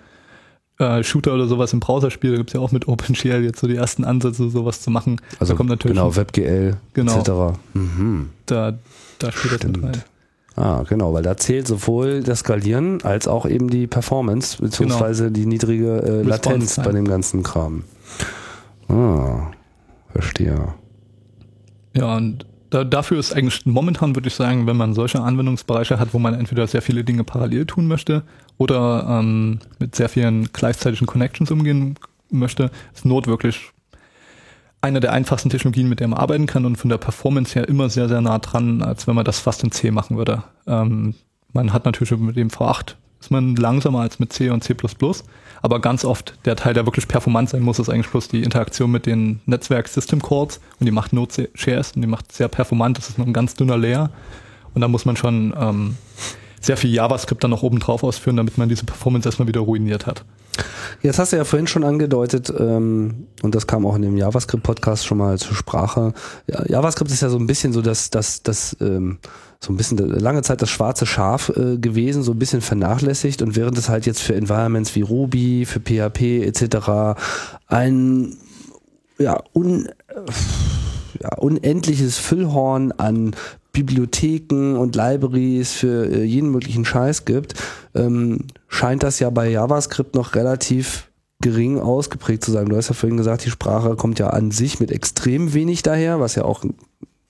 [0.79, 2.33] äh, Shooter oder sowas im Browser spielt.
[2.33, 5.21] Da gibt's ja auch mit OpenGL jetzt so die ersten Ansätze, sowas zu machen.
[5.39, 7.19] Also da kommt natürlich genau, WebGL Genau.
[7.19, 7.57] etc.
[7.73, 8.29] Mhm.
[8.45, 8.73] da,
[9.19, 9.85] da spielt das mit Stimmt.
[9.97, 10.03] rein.
[10.57, 15.45] Ah, genau, weil da zählt sowohl das Skalieren als auch eben die Performance, beziehungsweise die
[15.45, 17.83] niedrige äh, Latenz bei dem ganzen Kram.
[18.87, 19.51] Ah,
[20.13, 20.73] verstehe.
[21.93, 22.45] Ja, und
[22.83, 26.67] dafür ist eigentlich momentan, würde ich sagen, wenn man solche Anwendungsbereiche hat, wo man entweder
[26.67, 28.23] sehr viele Dinge parallel tun möchte
[28.57, 31.95] oder ähm, mit sehr vielen gleichzeitigen Connections umgehen
[32.29, 33.71] möchte, ist Node wirklich
[34.81, 37.89] eine der einfachsten Technologien, mit der man arbeiten kann und von der Performance her immer
[37.89, 40.43] sehr, sehr nah dran, als wenn man das fast in C machen würde.
[40.67, 41.15] Ähm,
[41.53, 42.95] man hat natürlich mit dem V8
[43.25, 44.75] ist man langsamer als mit C und C++,
[45.65, 48.91] aber ganz oft der Teil, der wirklich performant sein muss, ist eigentlich bloß die Interaktion
[48.91, 50.59] mit den Netzwerk-System-Cores.
[50.79, 53.75] Und die macht Node.js und die macht sehr performant, das ist nur ein ganz dünner
[53.75, 54.11] Layer.
[54.75, 55.97] Und da muss man schon ähm,
[56.65, 60.05] sehr viel JavaScript dann noch oben drauf ausführen, damit man diese Performance erstmal wieder ruiniert
[60.05, 60.25] hat.
[61.01, 65.05] Jetzt hast du ja vorhin schon angedeutet, ähm, und das kam auch in dem JavaScript-Podcast
[65.05, 66.13] schon mal zur Sprache.
[66.47, 69.19] Ja, JavaScript ist ja so ein bisschen so das, das, das, ähm,
[69.59, 73.55] so ein bisschen lange Zeit das schwarze Schaf äh, gewesen, so ein bisschen vernachlässigt und
[73.55, 77.19] während es halt jetzt für Environments wie Ruby, für PHP etc.
[77.67, 78.37] ein
[79.17, 79.89] ja, un,
[81.21, 83.35] ja, unendliches Füllhorn an
[83.75, 87.53] Bibliotheken und Libraries für äh, jeden möglichen Scheiß gibt,
[87.93, 91.11] ähm, scheint das ja bei JavaScript noch relativ
[91.41, 92.67] gering ausgeprägt zu sein.
[92.67, 96.21] Du hast ja vorhin gesagt, die Sprache kommt ja an sich mit extrem wenig daher,
[96.21, 96.63] was ja auch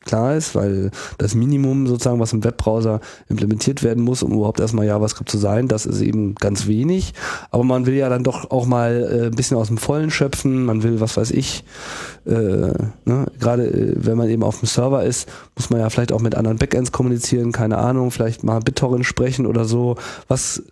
[0.06, 4.86] klar ist, weil das Minimum sozusagen, was im Webbrowser implementiert werden muss, um überhaupt erstmal
[4.86, 7.14] JavaScript zu sein, das ist eben ganz wenig.
[7.52, 10.66] Aber man will ja dann doch auch mal äh, ein bisschen aus dem Vollen schöpfen.
[10.66, 11.64] Man will, was weiß ich,
[12.26, 13.26] äh, ne?
[13.40, 16.36] gerade äh, wenn man eben auf dem Server ist, muss man ja vielleicht auch mit
[16.36, 19.96] anderen Backends kommunizieren, keine Ahnung, vielleicht mal BitTorrent sprechen oder so.
[20.28, 20.64] Was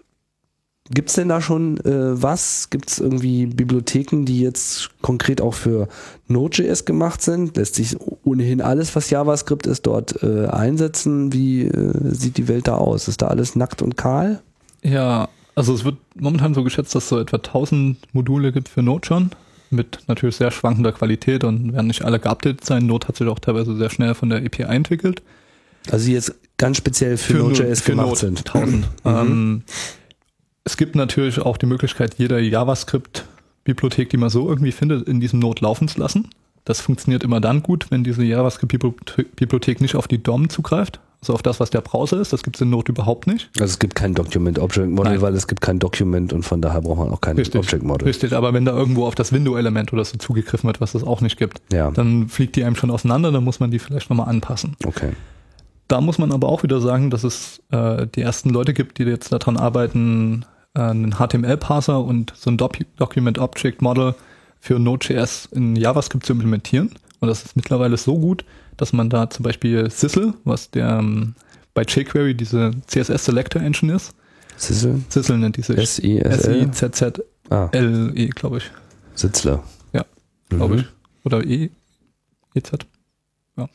[0.89, 2.69] Gibt's denn da schon äh, was?
[2.69, 5.87] Gibt's irgendwie Bibliotheken, die jetzt konkret auch für
[6.27, 7.55] Node.js gemacht sind?
[7.55, 7.95] Lässt sich
[8.25, 11.31] ohnehin alles, was JavaScript ist, dort äh, einsetzen?
[11.31, 13.07] Wie äh, sieht die Welt da aus?
[13.07, 14.41] Ist da alles nackt und kahl?
[14.83, 18.81] Ja, also es wird momentan so geschätzt, dass es so etwa 1000 Module gibt für
[18.81, 19.29] Node schon,
[19.69, 22.85] mit natürlich sehr schwankender Qualität und werden nicht alle geupdatet sein.
[22.87, 25.21] Node hat sich auch teilweise sehr schnell von der API entwickelt.
[25.89, 28.39] Also die jetzt ganz speziell für, Node- Node.js für gemacht Node sind.
[28.39, 28.85] 1000.
[29.05, 29.63] Ähm,
[30.65, 35.39] es gibt natürlich auch die Möglichkeit, jede JavaScript-Bibliothek, die man so irgendwie findet, in diesem
[35.39, 36.29] Node laufen zu lassen.
[36.65, 41.41] Das funktioniert immer dann gut, wenn diese JavaScript-Bibliothek nicht auf die DOM zugreift, also auf
[41.41, 42.31] das, was der Browser ist.
[42.31, 43.49] Das gibt es in Node überhaupt nicht.
[43.59, 45.21] Also es gibt kein Document Object Model, Nein.
[45.21, 48.07] weil es gibt kein Document und von daher braucht man auch kein Object Model.
[48.07, 51.19] Richtig, aber wenn da irgendwo auf das Window-Element oder so zugegriffen wird, was es auch
[51.19, 51.91] nicht gibt, Ja.
[51.91, 54.77] dann fliegt die einem schon auseinander, dann muss man die vielleicht nochmal anpassen.
[54.85, 55.11] Okay.
[55.93, 59.03] Da muss man aber auch wieder sagen, dass es äh, die ersten Leute gibt, die
[59.03, 60.43] jetzt daran arbeiten,
[60.73, 64.15] äh, einen HTML-Parser und so ein Doc Document Object Model
[64.59, 66.89] für Node.js in JavaScript zu implementieren.
[67.19, 68.43] Und das ist mittlerweile so gut,
[68.75, 71.35] dass man da zum Beispiel Sissel, was der ähm,
[71.75, 74.15] bei jQuery diese CSS Selector Engine ist,
[74.57, 74.99] Sizzle?
[75.09, 75.77] Sissel nennt die sich.
[75.77, 76.69] S-I-S-L?
[76.71, 78.71] S-I-Z-Z-L-E, glaube ich.
[79.13, 79.61] Sitzler.
[79.93, 80.05] Ja,
[80.49, 80.79] glaube Mhm.
[80.79, 80.85] ich.
[81.23, 81.69] Oder E,
[82.55, 82.71] EZ.
[83.55, 83.69] Ja.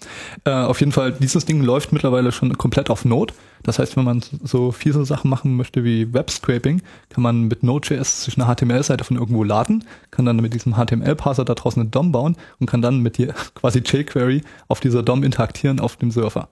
[0.45, 3.33] Äh, auf jeden Fall, dieses Ding läuft mittlerweile schon komplett auf Node.
[3.63, 8.25] Das heißt, wenn man so fiese Sachen machen möchte wie Web-Scraping, kann man mit Node.js
[8.25, 12.11] sich eine HTML-Seite von irgendwo laden, kann dann mit diesem HTML-Parser da draußen eine DOM
[12.11, 16.49] bauen und kann dann mit dir quasi jQuery auf dieser DOM interagieren auf dem Surfer.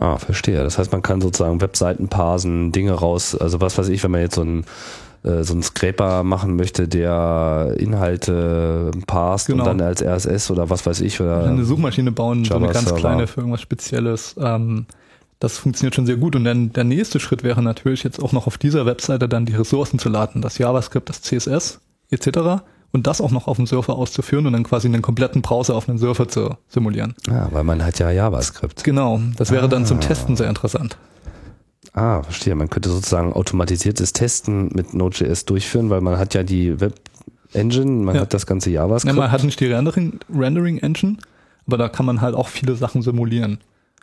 [0.00, 0.64] Ah, verstehe.
[0.64, 4.22] Das heißt, man kann sozusagen Webseiten parsen, Dinge raus, also was weiß ich, wenn man
[4.22, 4.64] jetzt so ein
[5.26, 9.62] äh, so einen Scraper machen möchte, der Inhalte parst Genau.
[9.64, 12.94] und dann als RSS oder was weiß ich oder eine Suchmaschine bauen, so eine ganz
[12.94, 14.36] kleine für irgendwas Spezielles.
[14.38, 14.86] Ähm,
[15.38, 16.34] das funktioniert schon sehr gut.
[16.36, 19.54] Und dann der nächste Schritt wäre natürlich jetzt auch noch auf dieser Webseite dann die
[19.54, 21.80] Ressourcen zu laden, das JavaScript, das CSS
[22.10, 22.62] etc.
[22.92, 25.88] Und das auch noch auf dem Surfer auszuführen und dann quasi einen kompletten Browser auf
[25.88, 27.14] einem Surfer zu simulieren.
[27.28, 28.84] Ah, weil man hat ja JavaScript.
[28.84, 30.00] Genau, das wäre dann zum Ah.
[30.00, 30.96] Testen sehr interessant.
[31.96, 32.54] Ah, verstehe.
[32.54, 36.94] Man könnte sozusagen automatisiertes Testen mit Node.js durchführen, weil man hat ja die Web
[37.52, 38.20] Engine, man Ja.
[38.20, 39.16] hat das ganze Ja, JavaScript.
[39.16, 41.16] man hat nicht die Rendering, Rendering Engine,
[41.66, 43.58] aber da kann man halt auch viele Sachen simulieren.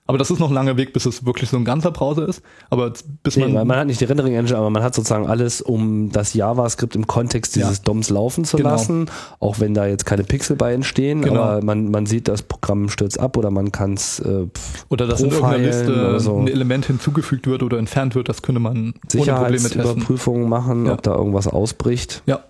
[0.06, 2.42] Aber das ist noch ein langer Weg, bis es wirklich so ein ganzer Browser ist.
[2.70, 2.92] Aber
[3.24, 5.62] bis Nee, man, man, man hat nicht die Rendering Engine, aber man hat sozusagen alles,
[5.62, 7.84] um das JavaScript im Kontext dieses Ja.
[7.86, 8.72] DOMs laufen zu Genau.
[8.72, 9.10] lassen,
[9.40, 11.42] auch wenn da jetzt keine Pixel bei entstehen, Genau.
[11.42, 14.48] aber man, man sieht, das Programm stürzt ab oder man kann es äh,
[14.90, 16.38] oder dass in irgendeiner Liste so.
[16.38, 19.60] ein Element hinzugefügt wird oder entfernt wird, das könnte man ohne Probleme testen.
[19.60, 20.94] Sicherheitsüberprüfungen machen, Ja.
[20.94, 22.24] ob da irgendwas ausbricht.
[22.26, 22.42] Ja.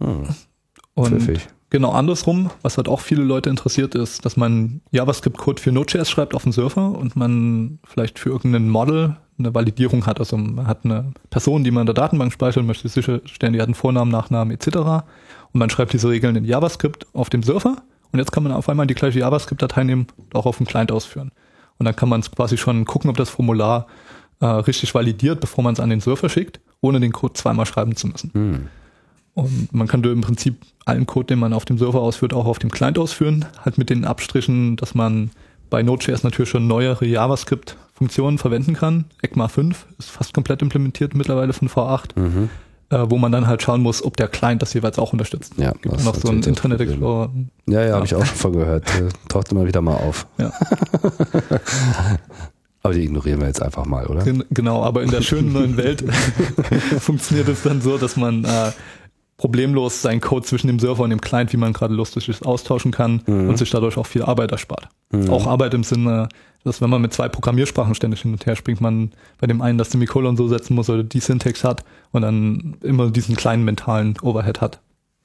[0.00, 0.28] Hm,
[0.94, 1.48] Und pfiffig.
[1.70, 6.34] Genau andersrum, was halt auch viele Leute interessiert ist, dass man JavaScript-Code für Node.js schreibt
[6.34, 10.18] auf dem Server und man vielleicht für irgendeinen Model eine Validierung hat.
[10.18, 13.60] Also man hat eine Person, die man in der Datenbank speichert und möchte sicherstellen, die
[13.60, 14.76] hat einen Vornamen, Nachnamen etc.
[14.76, 15.04] Und
[15.58, 17.76] man schreibt diese Regeln in JavaScript auf dem Server
[18.12, 20.92] und jetzt kann man auf einmal die gleiche JavaScript-Datei nehmen und auch auf dem Client
[20.92, 21.32] ausführen.
[21.78, 23.86] Und dann kann man es quasi schon gucken, ob das Formular
[24.40, 27.96] äh, richtig validiert, bevor man es an den Server schickt, ohne den Code zweimal schreiben
[27.96, 28.30] zu müssen.
[28.32, 28.68] Hm.
[29.36, 30.56] Und man kann im Prinzip
[30.86, 33.44] allen Code, den man auf dem Server ausführt, auch auf dem Client ausführen.
[33.64, 35.30] Halt mit den Abstrichen, dass man
[35.68, 39.04] bei Node.js natürlich schon neuere JavaScript-Funktionen verwenden kann.
[39.22, 42.48] ECMA 5 ist fast komplett implementiert mittlerweile von V8, Mhm.
[42.88, 45.52] äh, wo man dann halt schauen muss, ob der Client das jeweils auch unterstützt.
[45.58, 46.80] Ja, Gibt das noch so ein natürlich das Internet.
[46.80, 47.30] Explorer.
[47.66, 47.94] Ja, ja, Ja.
[47.96, 48.84] habe ich auch schon von gehört.
[49.28, 50.26] Taucht immer wieder mal auf.
[50.38, 50.50] Ja.
[52.82, 54.22] Aber die ignorieren wir jetzt einfach mal, oder?
[54.22, 56.04] Gen- Genau, aber in der schönen neuen Welt
[57.00, 58.70] funktioniert es dann so, dass man äh,
[59.38, 62.90] problemlos seinen Code zwischen dem Server und dem Client, wie man gerade lustig ist, austauschen
[62.90, 63.48] kann Mhm.
[63.50, 64.88] und sich dadurch auch viel Arbeit erspart.
[65.10, 65.28] Mhm.
[65.30, 66.28] Auch Arbeit im Sinne,
[66.64, 69.78] dass wenn man mit zwei Programmiersprachen ständig hin und her springt, man bei dem einen
[69.78, 74.14] das Semikolon so setzen muss oder die Syntax hat und dann immer diesen kleinen mentalen
[74.22, 74.80] Overhead hat,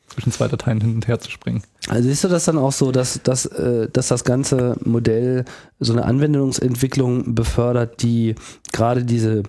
[0.08, 1.64] zwischen zwei Dateien hin und her zu springen.
[1.88, 5.46] Also siehst du das dann auch so, dass, dass, äh, dass das ganze Modell
[5.80, 8.36] so eine Anwendungsentwicklung befördert, die
[8.74, 9.44] gerade diese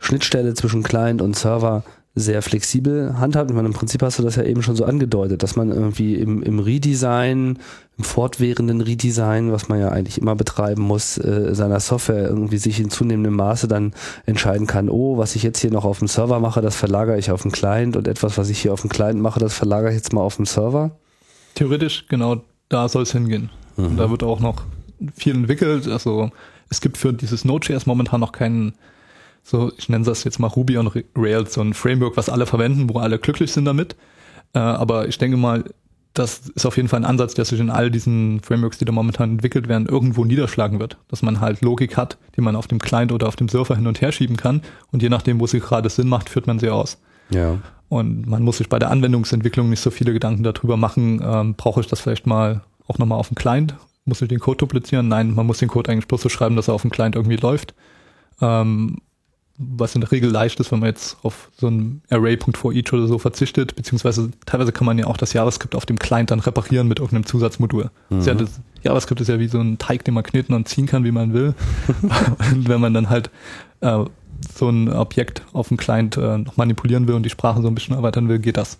[0.00, 1.84] Schnittstelle zwischen Client und Server
[2.18, 3.50] sehr flexibel handhabt.
[3.50, 6.14] Ich meine, im Prinzip hast du das ja eben schon so angedeutet, dass man irgendwie
[6.14, 7.58] im, im Redesign,
[7.98, 12.80] im fortwährenden Redesign, was man ja eigentlich immer betreiben muss, äh, seiner Software irgendwie sich
[12.80, 13.92] in zunehmendem Maße dann
[14.24, 17.30] entscheiden kann, oh, was ich jetzt hier noch auf dem Server mache, das verlagere ich
[17.30, 19.96] auf den Client und etwas, was ich hier auf dem Client mache, das verlagere ich
[19.96, 20.92] jetzt mal auf den Server.
[21.54, 23.50] Theoretisch, genau da soll es hingehen.
[23.76, 24.62] Und da wird auch noch
[25.14, 25.86] viel entwickelt.
[25.86, 26.30] Also
[26.70, 28.74] es gibt für dieses Node.js momentan noch keinen,
[29.46, 32.92] so ich nenne das jetzt mal Ruby on Rails, so ein Framework, was alle verwenden,
[32.92, 33.94] wo alle glücklich sind damit.
[34.54, 35.64] Äh, aber ich denke mal,
[36.14, 38.92] das ist auf jeden Fall ein Ansatz, der sich in all diesen Frameworks, die da
[38.92, 40.96] momentan entwickelt werden, irgendwo niederschlagen wird.
[41.08, 43.86] Dass man halt Logik hat, die man auf dem Client oder auf dem Server hin
[43.86, 44.62] und her schieben kann.
[44.90, 46.98] Und je nachdem, wo sie gerade Sinn macht, führt man sie aus.
[47.30, 47.58] Ja.
[47.88, 51.80] Und man muss sich bei der Anwendungsentwicklung nicht so viele Gedanken darüber machen, ähm, brauche
[51.80, 53.76] ich das vielleicht mal auch nochmal auf dem Client?
[54.06, 55.08] Muss ich den Code duplizieren?
[55.08, 57.36] Nein, man muss den Code eigentlich bloß so schreiben, dass er auf dem Client irgendwie
[57.36, 57.74] läuft.
[58.40, 58.98] Ähm,
[59.58, 63.18] was in der Regel leicht ist, wenn man jetzt auf so ein Array.forEach oder so
[63.18, 66.98] verzichtet, beziehungsweise teilweise kann man ja auch das JavaScript auf dem Client dann reparieren mit
[66.98, 67.90] irgendeinem Zusatzmodul.
[68.10, 70.86] Ist ja das, JavaScript ist ja wie so ein Teig, den man kneten und ziehen
[70.86, 71.54] kann, wie man will.
[72.52, 73.30] und wenn man dann halt
[73.80, 74.04] äh,
[74.54, 77.74] so ein Objekt auf dem Client äh, noch manipulieren will und die Sprache so ein
[77.74, 78.78] bisschen erweitern will, geht das.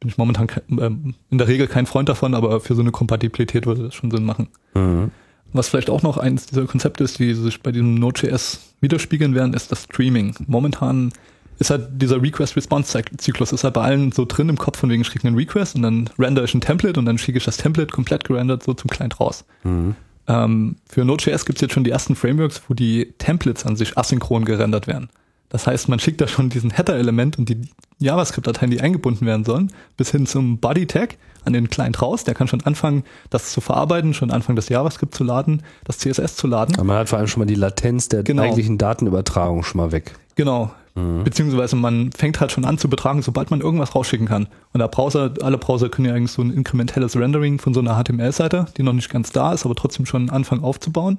[0.00, 2.90] Bin ich momentan kein, ähm, in der Regel kein Freund davon, aber für so eine
[2.90, 4.48] Kompatibilität würde das schon Sinn machen.
[4.74, 5.10] Mhm.
[5.52, 9.54] Was vielleicht auch noch eines dieser Konzepte ist, die sich bei diesem Node.js widerspiegeln werden,
[9.54, 10.34] ist das Streaming.
[10.46, 11.12] Momentan
[11.58, 15.10] ist halt dieser Request-Response-Zyklus ist halt bei allen so drin im Kopf, von wegen ich
[15.10, 17.92] kriege einen Request und dann render ich ein Template und dann schicke ich das Template
[17.92, 19.44] komplett gerendert so zum Client raus.
[19.64, 19.94] Mhm.
[20.26, 23.98] Ähm, für Node.js gibt es jetzt schon die ersten Frameworks, wo die Templates an sich
[23.98, 25.10] asynchron gerendert werden.
[25.50, 27.60] Das heißt, man schickt da schon diesen Header-Element und die
[27.98, 32.24] JavaScript-Dateien, die eingebunden werden sollen, bis hin zum Body-Tag an den Client raus.
[32.24, 36.36] Der kann schon anfangen, das zu verarbeiten, schon anfangen, das JavaScript zu laden, das CSS
[36.36, 36.76] zu laden.
[36.76, 38.42] Aber man hat vor allem schon mal die Latenz der Genau.
[38.42, 40.14] eigentlichen Datenübertragung schon mal weg.
[40.36, 40.70] Genau.
[40.94, 41.24] Mhm.
[41.24, 44.46] Beziehungsweise man fängt halt schon an zu betragen, sobald man irgendwas rausschicken kann.
[44.72, 48.00] Und der Browser, alle Browser können ja eigentlich so ein inkrementelles Rendering von so einer
[48.02, 51.18] HTML-Seite, die noch nicht ganz da ist, aber trotzdem schon anfangen aufzubauen.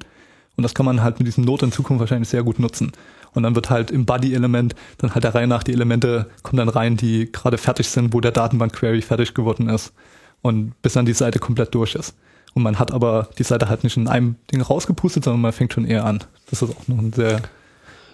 [0.58, 2.92] Und das kann man halt mit diesem Node in Zukunft wahrscheinlich sehr gut nutzen.
[3.34, 6.70] Und dann wird halt im Body-Element dann halt der Reihe nach die Elemente kommen dann
[6.70, 9.94] rein, die gerade fertig sind, wo der Datenbank-Query fertig geworden ist.
[10.42, 12.16] Und bis dann die Seite komplett durch ist.
[12.54, 15.72] Und man hat aber die Seite halt nicht in einem Ding rausgepustet, sondern man fängt
[15.74, 16.24] schon eher an.
[16.50, 17.40] Das ist auch noch ein sehr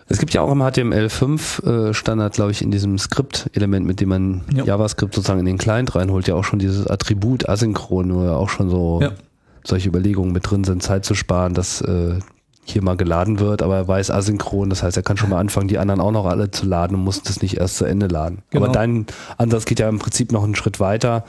[0.09, 4.09] Es gibt ja auch im HTML5 äh, Standard, glaube ich, in diesem Skript-Element, mit dem
[4.09, 4.65] man Ja.
[4.65, 8.49] JavaScript sozusagen in den Client reinholt, ja auch schon dieses Attribut asynchron, wo ja auch
[8.49, 9.11] schon so Ja.
[9.63, 12.19] solche Überlegungen mit drin sind, Zeit zu sparen, dass äh,
[12.69, 15.67] hier mal geladen wird, aber er weiß asynchron, das heißt, er kann schon mal anfangen,
[15.67, 18.43] die anderen auch noch alle zu laden und muss das nicht erst zu Ende laden.
[18.49, 18.65] Genau.
[18.65, 19.05] Aber dein
[19.37, 21.23] Ansatz geht ja im Prinzip noch einen Schritt weiter,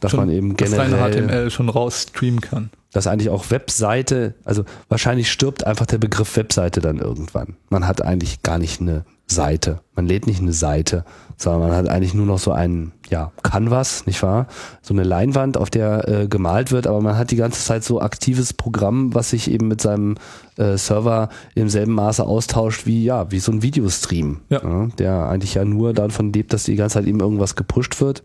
[0.00, 2.70] dass schon man eben das reine generell HTML schon raus streamen kann.
[2.92, 7.56] dass eigentlich auch Webseite, also wahrscheinlich stirbt einfach der Begriff Webseite dann irgendwann.
[7.70, 9.80] Man hat eigentlich gar nicht eine Seite.
[9.94, 11.04] Man lädt nicht eine Seite,
[11.36, 14.46] sondern man hat eigentlich nur noch so ein ja, Canvas, nicht wahr?
[14.82, 18.00] So eine Leinwand, auf der äh, gemalt wird, aber man hat die ganze Zeit so
[18.00, 20.16] aktives Programm, was sich eben mit seinem
[20.56, 24.62] äh, Server im selben Maße austauscht wie, ja, wie so ein Videostream, Ja.
[24.62, 28.22] ja, der eigentlich ja nur davon lebt, dass die ganze Zeit eben irgendwas gepusht wird.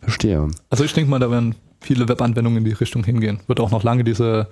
[0.00, 0.48] Verstehe.
[0.70, 3.40] Also ich denke mal, da werden viele Webanwendungen in die Richtung hingehen.
[3.46, 4.48] Wird auch noch lange diese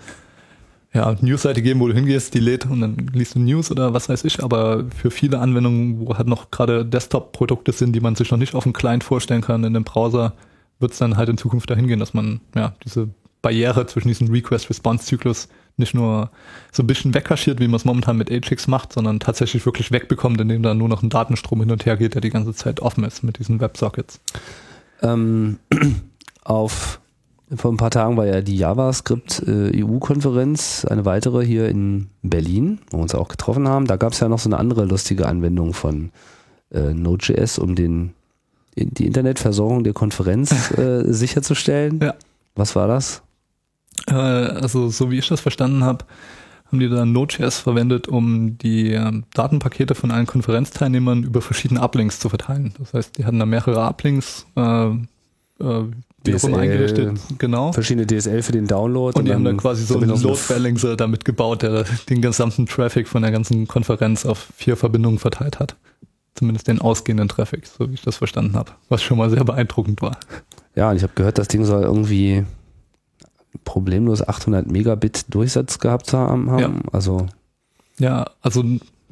[0.93, 4.09] ja, Newsseite geben, wo du hingehst, die lädt und dann liest du News oder was
[4.09, 8.31] weiß ich, aber für viele Anwendungen, wo halt noch gerade Desktop-Produkte sind, die man sich
[8.31, 10.32] noch nicht auf dem Client vorstellen kann, in dem Browser,
[10.81, 13.09] wird es dann halt in Zukunft dahin gehen, dass man ja diese
[13.43, 16.31] Barriere zwischen diesem Request-Response-Zyklus nicht nur
[16.73, 20.40] so ein bisschen wegkaschiert, wie man es momentan mit Ajax macht, sondern tatsächlich wirklich wegbekommt,
[20.40, 23.05] indem da nur noch ein Datenstrom hin und her geht, der die ganze Zeit offen
[23.05, 24.20] ist mit diesen Websockets.
[25.02, 25.59] Ähm,
[26.44, 27.01] auf
[27.57, 32.81] vor ein paar Tagen war ja die JavaScript äh, EU-Konferenz, eine weitere hier in Berlin,
[32.91, 33.87] wo wir uns auch getroffen haben.
[33.87, 36.11] Da gab es ja noch so eine andere lustige Anwendung von
[36.70, 38.12] äh, Node.js, um den,
[38.77, 42.01] die Internetversorgung der Konferenz äh, sicherzustellen.
[42.03, 42.15] Ja.
[42.55, 43.23] Was war das?
[44.09, 46.05] Äh, also so wie ich das verstanden habe,
[46.66, 52.20] haben die da Node.js verwendet, um die ähm, Datenpakete von allen Konferenzteilnehmern über verschiedene Uplinks
[52.20, 52.75] zu verteilen.
[52.79, 54.47] Das heißt, die hatten da mehrere Uplinks
[56.37, 57.19] DSL, eingerichtet.
[57.39, 57.73] Genau.
[57.73, 59.19] Verschiedene DSL für den Download.
[59.19, 63.09] Und die haben dann quasi so einen Load Balancer damit gebaut, der den gesamten Traffic
[63.09, 65.77] von der ganzen Konferenz auf vier Verbindungen verteilt hat.
[66.35, 68.73] Zumindest den ausgehenden Traffic, so wie ich das verstanden habe.
[68.89, 70.19] Was schon mal sehr beeindruckend war.
[70.77, 72.45] Ja, und ich habe gehört, das Ding soll irgendwie
[73.65, 76.59] problemlos 800 Megabit Durchsatz gehabt haben.
[76.59, 76.71] Ja.
[76.93, 77.27] Also
[77.99, 78.65] Ja, also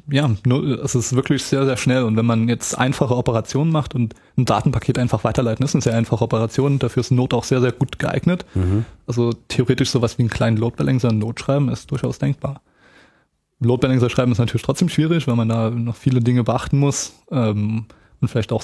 [0.09, 2.03] ja, nur, es ist wirklich sehr, sehr schnell.
[2.03, 5.95] Und wenn man jetzt einfache Operationen macht und ein Datenpaket einfach weiterleiten, ist eine sehr
[5.95, 6.79] einfache Operation.
[6.79, 8.45] Dafür ist Node auch sehr, sehr gut geeignet.
[9.05, 12.61] Also theoretisch sowas wie einen kleinen Load Balancer in Node schreiben ist durchaus denkbar.
[13.59, 17.13] Load Balancer schreiben ist natürlich trotzdem schwierig, weil man da noch viele Dinge beachten muss
[17.31, 17.85] ähm,
[18.21, 18.61] und vielleicht auch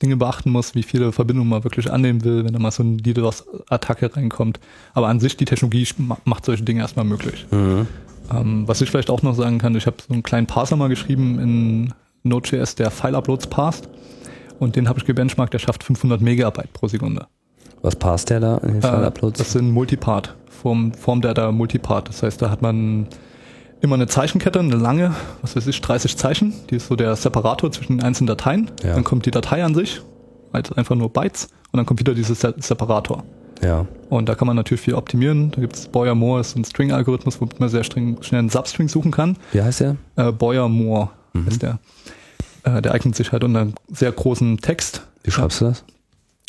[0.00, 2.96] Sicherheitsdinge beachten muss, wie viele Verbindungen man wirklich annehmen will, wenn da mal so eine
[2.96, 4.58] DDoS-Attacke reinkommt.
[4.94, 7.46] Aber an sich, die Technologie ma- macht solche Dinge erstmal möglich.
[7.52, 10.88] Ähm, was ich vielleicht auch noch sagen kann, ich habe so einen kleinen Parser mal
[10.88, 13.88] geschrieben in Node.js, der File-Uploads passt.
[14.58, 17.26] Und den habe ich gebenchmarkt, der schafft 500 Megabyte pro Sekunde.
[17.82, 19.38] was passt der da in den Äh, File-Uploads?
[19.38, 22.08] das sind Multipart, Form, Form Data Multipart.
[22.08, 23.06] Das heißt, da hat man
[23.80, 26.52] immer eine Zeichenkette, eine lange, was weiß ich, 30 Zeichen.
[26.70, 28.70] Die ist so der Separator zwischen den einzelnen Dateien.
[28.82, 28.94] Ja.
[28.94, 30.00] Dann kommt die Datei an sich,
[30.52, 31.48] also einfach nur Bytes.
[31.72, 33.24] Und dann kommt wieder dieses Se Separator.
[33.62, 33.86] ja.
[34.08, 35.52] Und da kann man natürlich viel optimieren.
[35.52, 39.12] Da gibt es Boyer-Moore, ist ein String-Algorithmus, womit man sehr streng, schnell einen Substring suchen
[39.12, 39.36] kann.
[39.52, 39.96] Wie heißt der?
[40.16, 41.10] Äh, Boyer-Moore
[41.46, 41.78] ist der.
[42.64, 45.06] Äh, der eignet sich halt unter einem sehr großen Text.
[45.22, 45.84] Wie schreibst du das?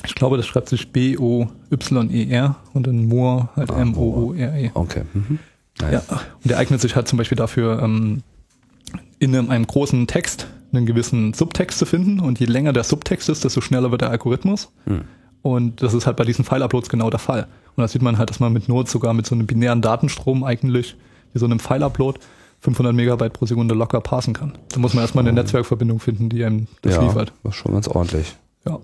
[0.04, 4.72] Ich glaube, das schreibt sich B-O-Y-E-R und dann Moore halt Ah, M-O-O-R-E.
[4.74, 5.04] Okay.
[5.14, 5.38] Mhm.
[5.80, 6.00] Ja.
[6.10, 8.24] Und der eignet sich halt zum Beispiel dafür, ähm,
[9.20, 12.20] in einem, einem großen Text einen gewissen Subtext zu finden.
[12.20, 14.72] Und je länger der Subtext ist, desto schneller wird der Algorithmus.
[14.86, 15.02] Hm.
[15.42, 17.48] Und das ist halt bei diesen File-Uploads genau der Fall.
[17.76, 20.44] Und da sieht man halt, dass man mit Node sogar mit so einem binären Datenstrom
[20.44, 20.96] eigentlich,
[21.34, 22.20] wie so einem File-Upload,
[22.60, 24.54] 500 Megabyte pro Sekunde locker parsen kann.
[24.70, 27.34] Da muss man erstmal eine Netzwerkverbindung finden, die einem das ja, liefert.
[27.44, 28.36] Das ist schon ganz ordentlich.
[28.68, 28.80] Ja.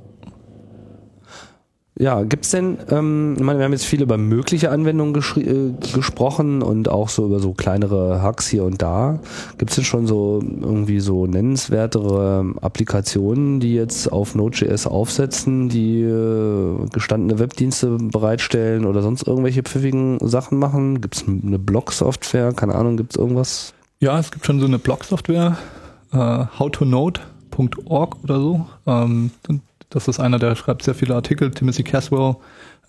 [1.99, 6.61] Ja, gibt's denn, ähm, ich meine, wir haben jetzt viel über mögliche Anwendungen äh, gesprochen
[6.61, 9.19] und auch so über so kleinere Hacks hier und da.
[9.57, 16.85] Gibt's denn schon so irgendwie so nennenswertere Applikationen, die jetzt auf Node.js aufsetzen, die äh,
[16.93, 21.01] gestandene Webdienste bereitstellen oder sonst irgendwelche pfiffigen Sachen machen?
[21.01, 22.53] Gibt's eine Blog-Software?
[22.53, 23.73] Keine Ahnung, gibt's irgendwas?
[23.99, 25.57] Ja, es gibt schon so eine Blog-Software,
[26.13, 28.67] äh, howtonode.org oder so.
[28.85, 29.31] Ähm,
[29.89, 32.35] das ist einer, der schreibt sehr viele Artikel, Timothy Caswell,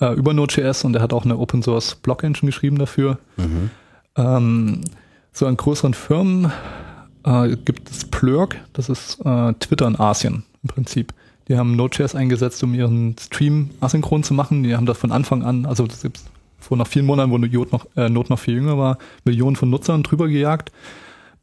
[0.00, 3.18] äh, über Node.js und der hat auch eine Open Source Blog Engine geschrieben dafür.
[4.16, 4.80] Ähm,
[5.32, 6.50] so an größeren Firmen
[7.24, 11.14] äh, gibt es Plurk, das ist äh, Twitter in Asien im Prinzip.
[11.48, 14.62] Die haben Node.js eingesetzt, um ihren Stream asynchron zu machen.
[14.64, 16.24] Die haben das von Anfang an, also das gibt's
[16.58, 19.70] vor noch vielen Monaten, wo Node noch, äh, Node noch viel jünger war, Millionen von
[19.70, 20.72] Nutzern drüber gejagt.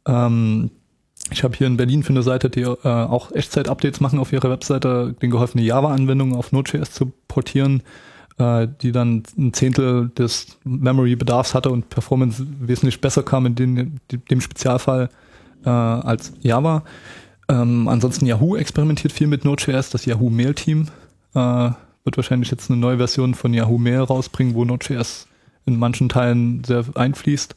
[0.06, 0.70] Ähm,
[1.30, 4.50] ich habe hier in Berlin für eine Seite, die äh, auch Echtzeit-Updates machen auf ihrer
[4.50, 7.82] Webseite, den geholfen, eine Java-Anwendung auf Node.js zu portieren,
[8.38, 14.00] äh, die dann ein Zehntel des Memory-Bedarfs hatte und Performance wesentlich besser kam in den,
[14.30, 15.08] dem Spezialfall
[15.64, 16.84] äh, als Java.
[17.48, 20.88] Ähm, ansonsten Yahoo experimentiert viel mit Node.js, das Yahoo Mail-Team
[21.34, 21.70] äh,
[22.04, 25.26] wird wahrscheinlich jetzt eine neue Version von Yahoo Mail rausbringen, wo Node.js
[25.64, 27.56] in manchen Teilen sehr einfließt.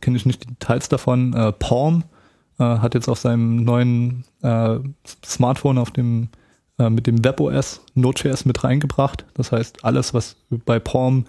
[0.00, 1.34] Kenne ich nicht die Details davon.
[1.34, 2.04] Äh, Palm
[2.58, 4.78] äh, hat jetzt auf seinem neuen äh,
[5.24, 6.28] Smartphone auf dem
[6.78, 9.24] äh, mit dem WebOS Node.js mit reingebracht.
[9.34, 11.24] Das heißt, alles, was bei Palm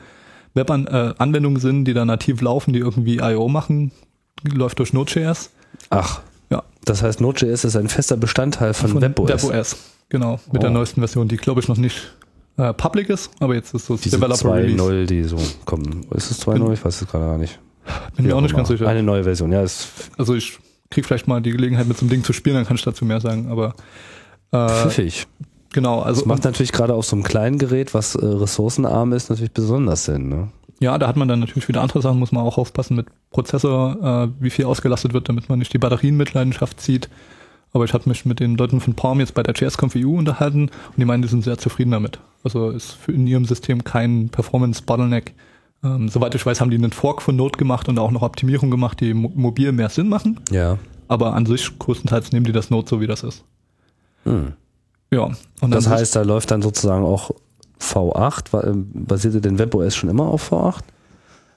[0.55, 3.49] Web-Anwendungen sind, die da nativ laufen, die irgendwie I.O.
[3.49, 3.91] machen,
[4.43, 5.51] läuft durch Node.js.
[5.89, 6.21] Ach.
[6.49, 6.63] Ja.
[6.85, 9.43] Das heißt, Node.js ist ein fester Bestandteil von, von WebOS.
[9.43, 9.75] WebOS,
[10.09, 10.39] genau.
[10.51, 10.59] Mit oh.
[10.59, 12.13] der neuesten Version, die glaube ich noch nicht
[12.57, 16.05] äh, public ist, aber jetzt ist so das Diese Developer 2.0, die so kommen.
[16.11, 16.73] Ist es 2.0?
[16.73, 17.59] Ich weiß es gerade gar nicht.
[18.15, 18.87] Bin mir auch nicht ganz sicher.
[18.87, 19.59] Eine neue Version, ja.
[19.59, 20.57] Also ich
[20.89, 23.05] krieg vielleicht mal die Gelegenheit, mit so einem Ding zu spielen, dann kann ich dazu
[23.05, 23.75] mehr sagen, aber
[24.51, 25.27] äh, Pfiffig.
[25.73, 26.21] Genau, also.
[26.21, 30.05] Das macht natürlich gerade auf so einem kleinen Gerät, was äh, ressourcenarm ist, natürlich besonders
[30.05, 30.47] Sinn, ne?
[30.81, 33.97] Ja, da hat man dann natürlich wieder andere Sachen, muss man auch aufpassen mit Prozessor,
[34.25, 37.09] äh, wie viel ausgelastet wird, damit man nicht die Batterien mit Leidenschaft zieht.
[37.71, 40.63] Aber ich habe mich mit den Leuten von Palm jetzt bei der JSConf EU unterhalten
[40.63, 42.19] und die meinen, die sind sehr zufrieden damit.
[42.43, 45.33] Also ist für in ihrem System kein Performance-Bottleneck.
[45.85, 48.71] Ähm, soweit ich weiß, haben die einen Fork von Node gemacht und auch noch Optimierung
[48.71, 50.39] gemacht, die mo mobil mehr Sinn machen.
[50.49, 50.79] Ja.
[51.07, 53.43] Aber an sich größtenteils nehmen die das Node so, wie das ist.
[54.23, 54.53] Hm.
[55.11, 55.29] Ja.
[55.61, 57.29] Und das heißt, da läuft dann sozusagen auch
[57.79, 58.59] V8.
[58.59, 60.79] Äh, basierte denn WebOS schon immer auf V8?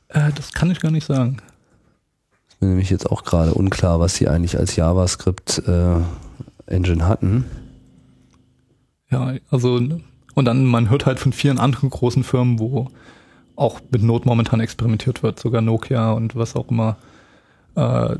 [0.08, 1.38] Äh, das kann ich gar nicht sagen.
[2.48, 7.46] Ist mir nämlich jetzt auch gerade unklar, was sie eigentlich als JavaScript-Engine äh, hatten.
[9.10, 9.80] Ja, also
[10.34, 12.90] und dann, man hört halt von vielen anderen großen Firmen, wo
[13.58, 16.96] auch mit Node momentan experimentiert wird, sogar Nokia und was auch immer.
[17.74, 18.16] Äh,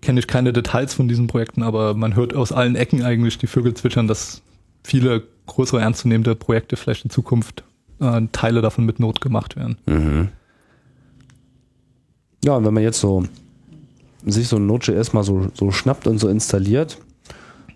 [0.00, 3.48] Kenne ich keine Details von diesen Projekten, aber man hört aus allen Ecken eigentlich die
[3.48, 4.42] Vögel zwitschern, dass
[4.84, 7.64] viele größere ernstzunehmende Projekte vielleicht in Zukunft
[8.00, 9.76] äh, Teile davon mit Node gemacht werden.
[9.86, 10.28] Mhm.
[12.44, 13.24] Ja, und wenn man jetzt so
[14.24, 16.98] sich so ein Node.js mal so, so schnappt und so installiert,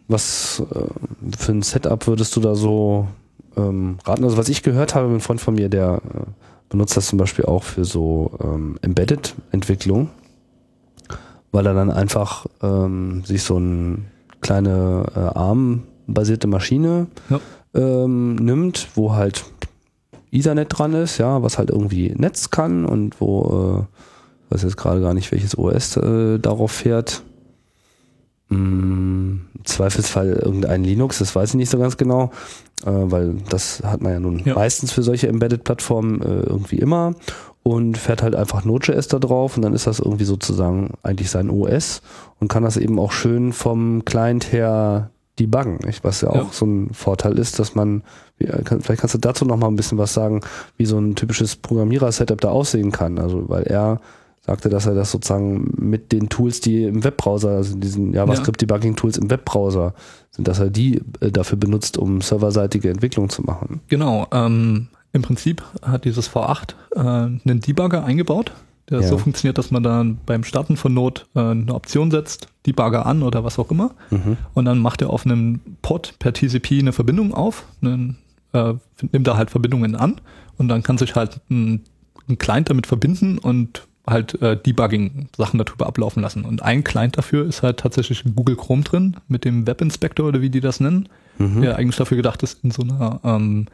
[0.06, 3.08] was äh, für ein Setup würdest du da so
[3.56, 4.22] ähm, raten.
[4.22, 6.20] Also was ich gehört habe, ein Freund von mir, der äh,
[6.68, 10.10] benutzt das zum Beispiel auch für so ähm, Embedded-Entwicklung,
[11.52, 13.98] weil er dann einfach ähm, sich so eine
[14.40, 17.40] kleine äh, ARM-basierte Maschine ja.
[17.74, 19.44] ähm, nimmt, wo halt
[20.32, 23.86] Ethernet dran ist, ja, was halt irgendwie Netz kann und wo,
[24.50, 27.22] äh, weiß jetzt gerade gar nicht, welches OS äh, darauf fährt.
[28.48, 32.30] Im Zweifelsfall irgendein Linux, das weiß ich nicht so ganz genau,
[32.84, 34.54] äh, weil das hat man ja nun ja.
[34.54, 37.14] meistens für solche Embedded-Plattformen äh, irgendwie immer
[37.64, 41.50] und fährt halt einfach Node.js da drauf und dann ist das irgendwie sozusagen eigentlich sein
[41.50, 42.02] OS
[42.38, 45.10] und kann das eben auch schön vom Client her
[45.40, 46.04] debuggen, nicht?
[46.04, 46.42] was ja, ja.
[46.42, 48.04] auch so ein Vorteil ist, dass man,
[48.38, 50.42] vielleicht kannst du dazu noch mal ein bisschen was sagen,
[50.76, 54.00] wie so ein typisches Programmierer-Setup da aussehen kann, also weil er
[54.46, 59.28] sagte, dass er das sozusagen mit den Tools, die im Webbrowser, also diesen JavaScript-Debugging-Tools im
[59.28, 59.94] Webbrowser
[60.30, 63.80] sind, dass er die äh, dafür benutzt, um serverseitige Entwicklung zu machen.
[63.88, 64.28] Genau.
[64.32, 68.52] Ähm, Im Prinzip hat dieses V8 äh, einen Debugger eingebaut,
[68.88, 69.08] der ja.
[69.08, 73.24] so funktioniert, dass man dann beim Starten von Node äh, eine Option setzt, Debugger an
[73.24, 73.90] oder was auch immer.
[74.10, 74.36] Mhm.
[74.54, 78.18] Und dann macht er auf einem Pod per TCP eine Verbindung auf, einen,
[78.52, 78.74] äh,
[79.10, 80.20] nimmt da halt Verbindungen an
[80.56, 81.82] und dann kann sich halt ein,
[82.28, 86.44] ein Client damit verbinden und halt äh, Debugging-Sachen darüber ablaufen lassen.
[86.44, 90.26] Und ein Client dafür ist halt tatsächlich in Google Chrome drin, mit dem Web Inspector
[90.26, 91.08] oder wie die das nennen,
[91.38, 91.62] mhm.
[91.62, 93.66] der eigentlich dafür gedacht ist, in so einer ähm,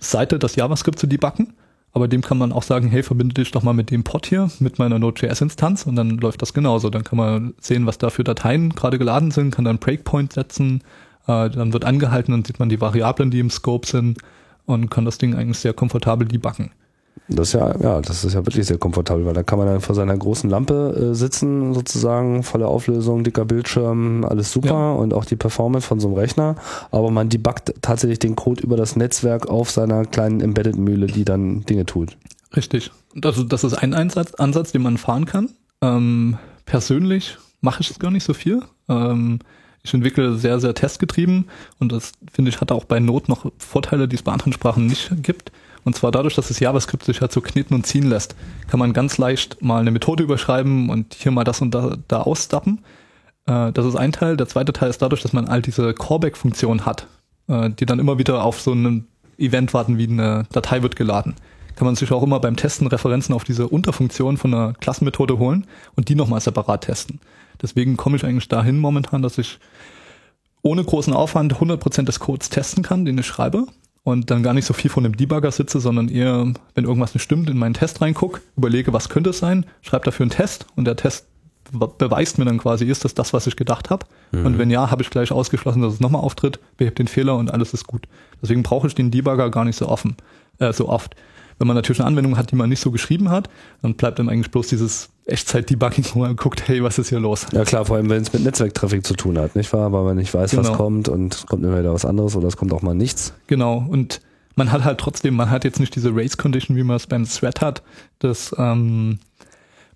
[0.00, 1.52] Seite das JavaScript zu debuggen.
[1.92, 4.50] Aber dem kann man auch sagen, hey, verbinde dich doch mal mit dem Pod hier,
[4.58, 6.90] mit meiner Node.js-Instanz und dann läuft das genauso.
[6.90, 10.82] Dann kann man sehen, was da für Dateien gerade geladen sind, kann dann Breakpoint setzen,
[11.26, 14.18] äh, dann wird angehalten und sieht man die Variablen, die im Scope sind
[14.66, 16.70] und kann das Ding eigentlich sehr komfortabel debuggen.
[17.28, 19.80] Das ist ja, ja, das ist ja wirklich sehr komfortabel, weil da kann man dann
[19.80, 24.92] vor seiner großen Lampe äh, sitzen, sozusagen, volle Auflösung, dicker Bildschirm, alles super ja.
[24.92, 26.54] und auch die Performance von so einem Rechner.
[26.92, 31.62] Aber man debuggt tatsächlich den Code über das Netzwerk auf seiner kleinen Embedded-Mühle, die dann
[31.62, 32.16] Dinge tut.
[32.54, 32.92] Richtig.
[33.22, 35.50] Also das ist ein Einsatz, Ansatz, den man fahren kann.
[35.82, 38.62] Ähm, persönlich mache ich es gar nicht so viel.
[38.88, 39.40] Ähm,
[39.82, 41.46] ich entwickle sehr, sehr testgetrieben
[41.78, 44.86] und das finde ich hat auch bei Not noch Vorteile, die es bei anderen Sprachen
[44.86, 45.52] nicht gibt.
[45.86, 48.34] Und zwar dadurch, dass das JavaScript sich halt so kneten und ziehen lässt,
[48.66, 52.22] kann man ganz leicht mal eine Methode überschreiben und hier mal das und da, da
[52.22, 52.80] ausstappen.
[53.46, 54.36] Äh, das ist ein Teil.
[54.36, 57.06] Der zweite Teil ist dadurch, dass man halt diese Callback-Funktion hat,
[57.46, 59.06] äh, die dann immer wieder auf so ein
[59.38, 61.36] Event warten, wie eine Datei wird geladen.
[61.76, 65.68] Kann man sich auch immer beim Testen Referenzen auf diese Unterfunktion von einer Klassenmethode holen
[65.94, 67.20] und die nochmal separat testen.
[67.62, 69.60] Deswegen komme ich eigentlich dahin momentan, dass ich
[70.62, 73.68] ohne großen Aufwand 100% des Codes testen kann, den ich schreibe
[74.06, 77.24] und dann gar nicht so viel von dem Debugger sitze, sondern eher, wenn irgendwas nicht
[77.24, 80.84] stimmt, in meinen Test reingucke, überlege, was könnte es sein, schreibe dafür einen Test und
[80.84, 81.26] der Test
[81.72, 84.06] beweist mir dann quasi, ist das das, was ich gedacht habe?
[84.30, 84.46] Mhm.
[84.46, 87.52] Und wenn ja, habe ich gleich ausgeschlossen, dass es nochmal auftritt, behebt den Fehler und
[87.52, 88.06] alles ist gut.
[88.40, 90.14] Deswegen brauche ich den Debugger gar nicht so offen,
[90.60, 91.16] äh, so oft.
[91.58, 93.50] Wenn man natürlich eine Anwendung hat, die man nicht so geschrieben hat,
[93.82, 97.46] dann bleibt dann eigentlich bloß dieses Echtzeit-Debugging, wo man guckt, hey, was ist hier los?
[97.52, 99.92] Ja klar, vor allem wenn es mit Netzwerktraffic zu tun hat, nicht wahr?
[99.92, 100.62] Weil man nicht weiß, genau.
[100.62, 103.34] was kommt und es kommt immer wieder was anderes oder es kommt auch mal nichts.
[103.48, 104.20] Genau, und
[104.54, 107.28] man hat halt trotzdem, man hat jetzt nicht diese Race Condition, wie man es beim
[107.28, 107.82] Thread hat,
[108.20, 109.18] dass ähm,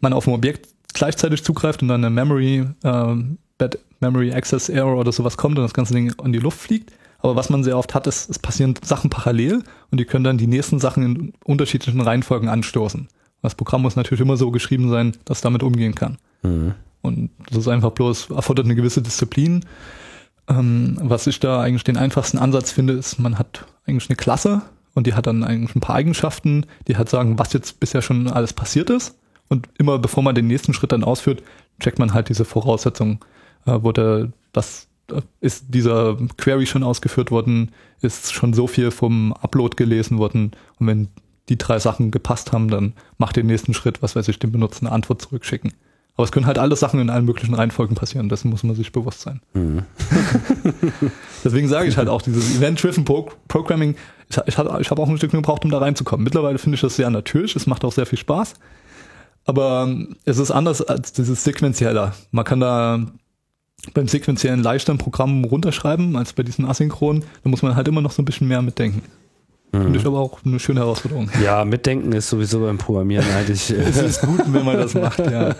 [0.00, 4.96] man auf ein Objekt gleichzeitig zugreift und dann eine Memory, ähm, Bad Memory Access Error
[4.96, 6.92] oder sowas kommt und das ganze Ding in die Luft fliegt.
[7.18, 10.38] Aber was man sehr oft hat, ist, es passieren Sachen parallel und die können dann
[10.38, 13.08] die nächsten Sachen in unterschiedlichen Reihenfolgen anstoßen.
[13.42, 16.18] Das Programm muss natürlich immer so geschrieben sein, dass damit umgehen kann.
[16.42, 16.74] Mhm.
[17.02, 19.64] Und das ist einfach bloß, erfordert eine gewisse Disziplin.
[20.48, 24.62] Ähm, was ich da eigentlich den einfachsten Ansatz finde, ist, man hat eigentlich eine Klasse
[24.94, 28.28] und die hat dann eigentlich ein paar Eigenschaften, die halt sagen, was jetzt bisher schon
[28.28, 29.16] alles passiert ist.
[29.48, 31.42] Und immer bevor man den nächsten Schritt dann ausführt,
[31.80, 33.20] checkt man halt diese Voraussetzungen,
[33.66, 39.32] äh, wurde das äh, ist dieser Query schon ausgeführt worden, ist schon so viel vom
[39.32, 41.08] Upload gelesen worden und wenn
[41.50, 44.82] die drei Sachen gepasst haben, dann macht den nächsten Schritt, was weiß ich, dem Benutzer
[44.82, 45.74] eine Antwort zurückschicken.
[46.16, 48.92] Aber es können halt alle Sachen in allen möglichen Reihenfolgen passieren, dessen muss man sich
[48.92, 49.40] bewusst sein.
[49.54, 49.84] Mhm.
[51.44, 53.96] Deswegen sage ich halt auch, dieses Event-Driven Programming,
[54.28, 56.24] ich, ich, ich habe auch ein Stück gebraucht, um da reinzukommen.
[56.24, 58.54] Mittlerweile finde ich das sehr natürlich, es macht auch sehr viel Spaß.
[59.44, 62.12] Aber ähm, es ist anders als dieses Sequenzielle.
[62.30, 63.06] Man kann da
[63.94, 67.24] beim Sequenziellen leichter ein Programm runterschreiben als bei diesen Asynchronen.
[67.42, 69.02] Da muss man halt immer noch so ein bisschen mehr mitdenken.
[69.72, 69.82] Mhm.
[69.82, 71.30] Finde ich aber auch eine schöne Herausforderung.
[71.44, 73.70] Ja, mitdenken ist sowieso beim Programmieren eigentlich.
[73.70, 75.54] es ist gut, wenn man das macht, ja.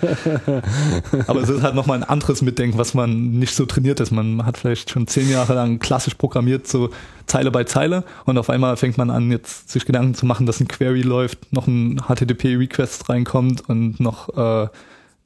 [1.27, 4.11] Aber es ist halt nochmal ein anderes Mitdenken, was man nicht so trainiert ist.
[4.11, 6.91] Man hat vielleicht schon zehn Jahre lang klassisch programmiert, so
[7.27, 10.61] Zeile bei Zeile, und auf einmal fängt man an, jetzt sich Gedanken zu machen, dass
[10.61, 14.69] ein Query läuft, noch ein HTTP-Request reinkommt und noch, äh,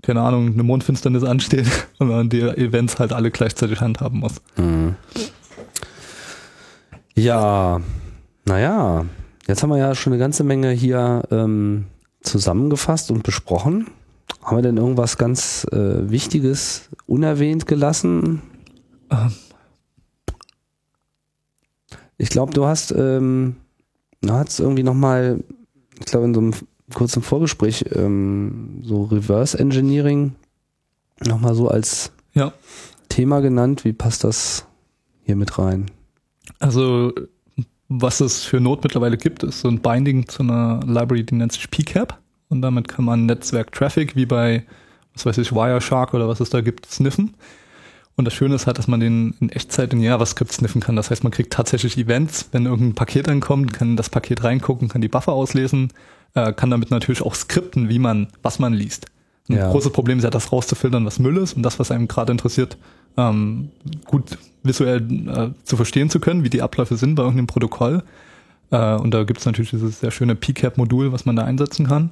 [0.03, 1.67] keine Ahnung, eine Mondfinsternis ansteht
[1.99, 4.35] und man die Events halt alle gleichzeitig handhaben muss.
[4.57, 4.97] Mhm.
[7.15, 7.81] Ja,
[8.45, 9.07] naja,
[9.47, 11.87] jetzt haben wir ja schon eine ganze Menge hier ähm,
[12.21, 13.89] zusammengefasst und besprochen.
[14.43, 18.43] Haben wir denn irgendwas ganz äh, Wichtiges unerwähnt gelassen?
[19.11, 19.33] Ähm.
[22.17, 23.57] Ich glaube, du hast, ähm,
[24.21, 25.43] du hast irgendwie nochmal,
[25.99, 26.55] ich glaube in so einem
[26.93, 30.35] kurzen Vorgespräch, ähm, so Reverse Engineering
[31.25, 32.53] nochmal so als ja.
[33.09, 33.85] Thema genannt.
[33.85, 34.67] Wie passt das
[35.23, 35.91] hier mit rein?
[36.59, 37.13] Also
[38.01, 41.53] was es für Node mittlerweile gibt, ist so ein Binding zu einer Library, die nennt
[41.53, 42.19] sich PCAP.
[42.49, 44.65] Und damit kann man Netzwerk-Traffic wie bei,
[45.15, 47.35] was weiß ich, Wireshark oder was es da gibt, sniffen.
[48.17, 50.97] Und das Schöne ist halt, dass man den in Echtzeit in JavaScript sniffen kann.
[50.97, 55.01] Das heißt, man kriegt tatsächlich Events, wenn irgendein Paket ankommt, kann das Paket reingucken, kann
[55.01, 55.93] die Buffer auslesen,
[56.35, 59.07] äh, kann damit natürlich auch skripten, wie man, was man liest.
[59.49, 59.71] Ein ja.
[59.71, 62.77] großes Problem ist ja, das rauszufiltern, was Müll ist und das, was einem gerade interessiert,
[63.17, 63.71] ähm,
[64.07, 68.03] gut visuell äh, zu verstehen zu können, wie die Abläufe sind bei irgendeinem Protokoll.
[68.71, 72.11] Äh, und da gibt es natürlich dieses sehr schöne PCAP-Modul, was man da einsetzen kann.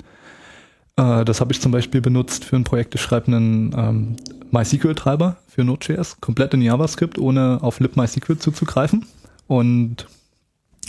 [0.97, 4.17] Äh, das habe ich zum Beispiel benutzt für ein Projekt, ich schreibe einen ähm,
[4.51, 9.07] MySQL-Treiber für Node.js, komplett in JavaScript, ohne auf libMySQL zuzugreifen.
[9.47, 10.07] Und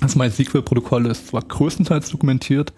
[0.02, 2.74] das MySQL-Protokoll ist zwar größtenteils dokumentiert,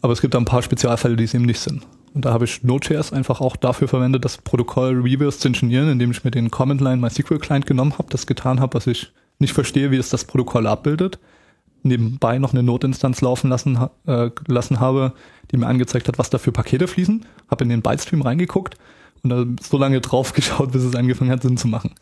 [0.00, 1.86] aber es gibt da ein paar Spezialfälle, die es eben nicht sind.
[2.14, 6.10] Und da habe ich Node.js einfach auch dafür verwendet, das Protokoll reverse zu ingenieren, indem
[6.10, 9.54] ich mir den Command Line MySQL Client genommen habe, das getan habe, was ich nicht
[9.54, 11.18] verstehe, wie es das Protokoll abbildet.
[11.82, 15.14] Nebenbei noch eine Node-Instanz laufen lassen, äh, lassen habe,
[15.50, 17.24] die mir angezeigt hat, was da für Pakete fließen.
[17.50, 18.76] Habe in den Bytestream reingeguckt
[19.22, 21.94] und da so lange drauf geschaut, bis es angefangen hat, Sinn zu machen.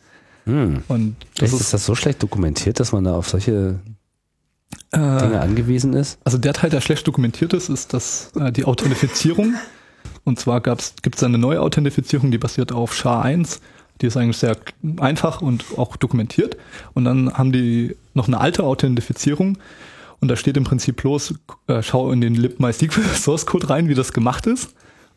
[0.45, 0.83] Hm.
[0.87, 3.79] Und das ist, ist das so schlecht dokumentiert, dass man da auf solche
[4.91, 6.19] äh, Dinge angewiesen ist?
[6.23, 9.55] Also der Teil, der schlecht dokumentiert ist, ist dass äh, die Authentifizierung
[10.23, 13.59] und zwar gibt es eine neue Authentifizierung, die basiert auf SHA-1.
[14.01, 14.57] Die ist eigentlich sehr
[14.99, 16.57] einfach und auch dokumentiert.
[16.93, 19.57] Und dann haben die noch eine alte Authentifizierung.
[20.19, 21.35] Und da steht im Prinzip bloß,
[21.67, 24.75] äh, schau in den libmysql Source Code rein, wie das gemacht ist.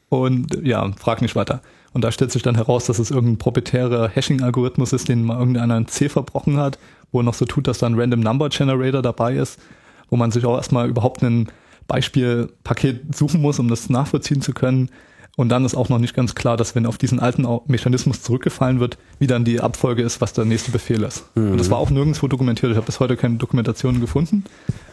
[0.09, 1.61] Und ja, frag nicht weiter.
[1.93, 5.77] Und da stellt sich dann heraus, dass es irgendein proprietärer Hashing-Algorithmus ist, den mal irgendeiner
[5.77, 6.79] in C verbrochen hat,
[7.13, 9.61] wo er noch so tut, dass da ein Random Number Generator dabei ist,
[10.11, 11.49] wo man sich auch erstmal überhaupt einen
[11.87, 14.91] Beispielpaket suchen muss, um das nachvollziehen zu können.
[15.37, 18.79] Und dann ist auch noch nicht ganz klar, dass wenn auf diesen alten Mechanismus zurückgefallen
[18.79, 21.25] wird, wie dann die Abfolge ist, was der nächste Befehl ist.
[21.35, 21.53] Mhm.
[21.53, 22.71] Und das war auch nirgendwo dokumentiert.
[22.71, 24.45] Ich habe bis heute keine Dokumentationen gefunden.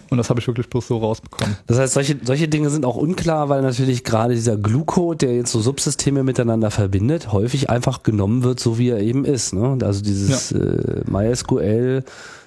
[0.10, 1.56] Und das habe ich wirklich bloß so rausbekommen.
[1.68, 5.52] Das heißt, solche, solche Dinge sind auch unklar, weil natürlich gerade dieser Glue-Code, der jetzt
[5.52, 9.54] so Subsysteme miteinander verbindet, häufig einfach genommen wird, so wie er eben ist.
[9.54, 9.78] Ne?
[9.82, 10.60] Also dieses ja.
[10.60, 12.04] äh, MySQL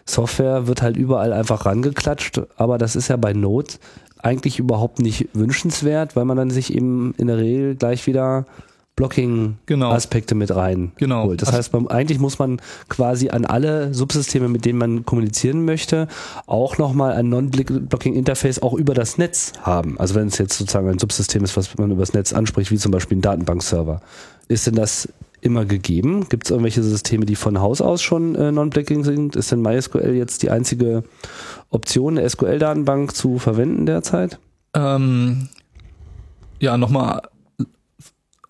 [0.07, 3.75] Software wird halt überall einfach rangeklatscht, aber das ist ja bei Node
[4.25, 8.47] eigentlich überhaupt nicht wünschenswert, weil man dann sich eben in der Regel gleich wieder
[8.97, 10.39] Blocking-Aspekte genau.
[10.39, 11.25] mit rein genau.
[11.25, 11.43] holt.
[11.43, 15.65] Das also heißt, man, eigentlich muss man quasi an alle Subsysteme, mit denen man kommunizieren
[15.65, 16.07] möchte,
[16.47, 19.99] auch nochmal ein Non-Blocking-Interface auch über das Netz haben.
[19.99, 22.79] Also wenn es jetzt sozusagen ein Subsystem ist, was man über das Netz anspricht, wie
[22.79, 24.01] zum Beispiel ein Datenbankserver.
[24.47, 25.09] Ist denn das
[25.45, 26.29] immer gegeben?
[26.29, 29.37] Gibt es irgendwelche Systeme, die von Haus aus schon äh, non-blocking sind?
[29.37, 31.05] Ist denn MySQL jetzt die einzige
[31.71, 34.39] Option, eine SQL-Datenbank zu verwenden derzeit?
[34.75, 35.49] Ähm,
[36.61, 37.23] ja, nochmal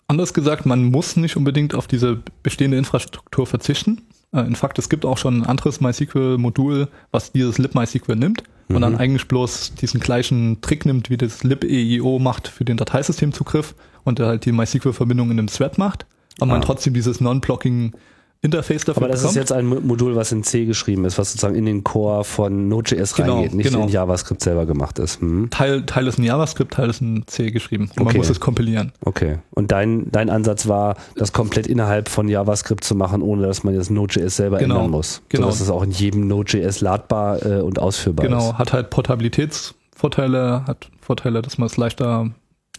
[0.07, 4.01] anders gesagt, man muss nicht unbedingt auf diese bestehende Infrastruktur verzichten.
[4.31, 8.81] Äh, in Fakt, es gibt auch schon ein anderes MySQL-Modul, was dieses libMySQL nimmt und
[8.81, 14.19] dann eigentlich bloß diesen gleichen Trick nimmt, wie das libeio macht für den Dateisystemzugriff und
[14.19, 16.05] der halt die MySQL-Verbindung in einem Thread macht,
[16.39, 16.65] aber man Ah.
[16.65, 17.93] trotzdem dieses Non-Blocking
[18.41, 19.31] Interface dafür Aber das bekommt.
[19.37, 22.23] ist jetzt ein Mo- Modul, was in C geschrieben ist, was sozusagen in den Core
[22.23, 23.83] von Node.js Genau, reingeht, nicht genau.
[23.85, 25.19] in JavaScript selber gemacht ist.
[25.19, 25.47] Hm.
[25.49, 27.85] Teil, Teil ist in JavaScript, Teil ist in C geschrieben.
[27.85, 28.17] Und man Okay.
[28.19, 28.91] muss es kompilieren.
[29.03, 29.39] Okay.
[29.49, 33.73] Und dein, dein Ansatz war, das komplett innerhalb von JavaScript zu machen, ohne dass man
[33.73, 35.23] jetzt Node.js selber Genau, ändern muss.
[35.29, 35.45] genau.
[35.45, 38.57] Sodass es auch in jedem Node.js ladbar äh, und ausführbar Genau, ist.
[38.59, 42.29] hat halt Portabilitätsvorteile, hat Vorteile, dass man es leichter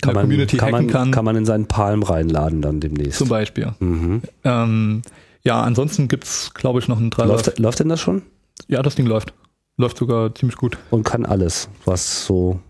[0.04, 3.18] der man, Community kann, hacken man, kann, kann man in seinen Palm reinladen dann demnächst.
[3.18, 3.72] zum Beispiel.
[3.80, 4.22] Mhm.
[4.44, 5.02] Ähm,
[5.42, 7.28] ja, ansonsten gibt's, glaube ich, noch einen Treiber.
[7.34, 8.22] Läuft, läuft denn das schon?
[8.68, 9.32] Ja, das Ding läuft.
[9.78, 10.76] Läuft sogar ziemlich gut.
[10.90, 12.60] Und kann alles, was so,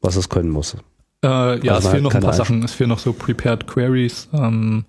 [0.00, 0.74] was es können muss.
[1.24, 1.28] Äh,
[1.64, 2.62] ja, Also es fehlen noch ein kann paar da- Sachen.
[2.62, 4.28] Es fehlen noch so Prepared Queries.
[4.32, 4.84] Ähm,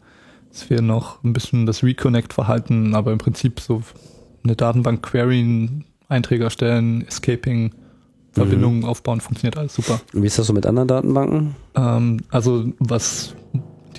[0.51, 3.81] es fehlt noch ein bisschen das Reconnect-Verhalten, aber im Prinzip so
[4.43, 5.69] eine Datenbank-Query,
[6.09, 7.71] Einträge erstellen, Escaping,
[8.37, 9.99] Verbindungen aufbauen, funktioniert alles super.
[10.13, 11.55] Und Wie ist das so mit anderen Datenbanken?
[11.75, 13.35] Ähm, also was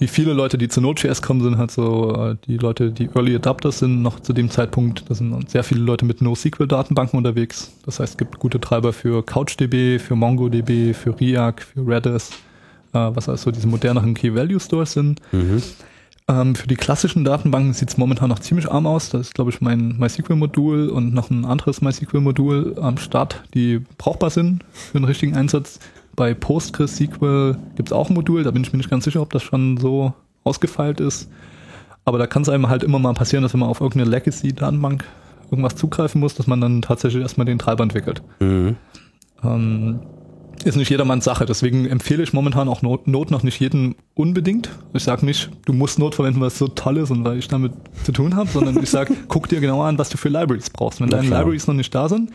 [0.00, 3.34] die viele Leute, die zu Node.js kommen, sind halt so äh, die Leute, die Early
[3.34, 5.04] Adapters sind noch zu dem Zeitpunkt.
[5.08, 7.72] Da sind sehr viele Leute mit NoSQL-Datenbanken unterwegs.
[7.84, 12.30] Das heißt, es gibt gute Treiber für CouchDB, für MongoDB, für RIAC, für Redis,
[12.92, 15.20] äh, was also diese moderneren Key-Value-Stores sind.
[15.32, 15.62] Mhm.
[16.30, 19.08] Ähm, für die klassischen Datenbanken sieht es momentan noch ziemlich arm aus.
[19.08, 24.28] Das ist, glaube ich, mein MySQL-Modul und noch ein anderes MySQL-Modul am Start, die brauchbar
[24.30, 25.80] sind für den richtigen Einsatz.
[26.14, 29.30] Bei PostgreSQL gibt es auch ein Modul, da bin ich mir nicht ganz sicher, ob
[29.32, 30.12] das schon so
[30.44, 31.30] ausgefeilt ist.
[32.04, 35.04] Aber da kann es einem halt immer mal passieren, dass wenn man auf irgendeine Legacy-Datenbank
[35.50, 38.22] irgendwas zugreifen muss, dass man dann tatsächlich erstmal den Treiber entwickelt.
[38.40, 38.76] Mhm.
[39.42, 40.00] Ähm,
[40.64, 41.46] ist nicht jedermanns Sache.
[41.46, 44.70] Deswegen empfehle ich momentan auch Not, Not noch nicht jedem unbedingt.
[44.92, 47.48] Ich sage nicht, du musst Not verwenden, weil es so toll ist und weil ich
[47.48, 47.72] damit
[48.04, 51.00] zu tun habe, sondern ich sage, guck dir genau an, was du für Libraries brauchst.
[51.00, 51.40] Wenn Na deine klar.
[51.40, 52.30] Libraries noch nicht da sind,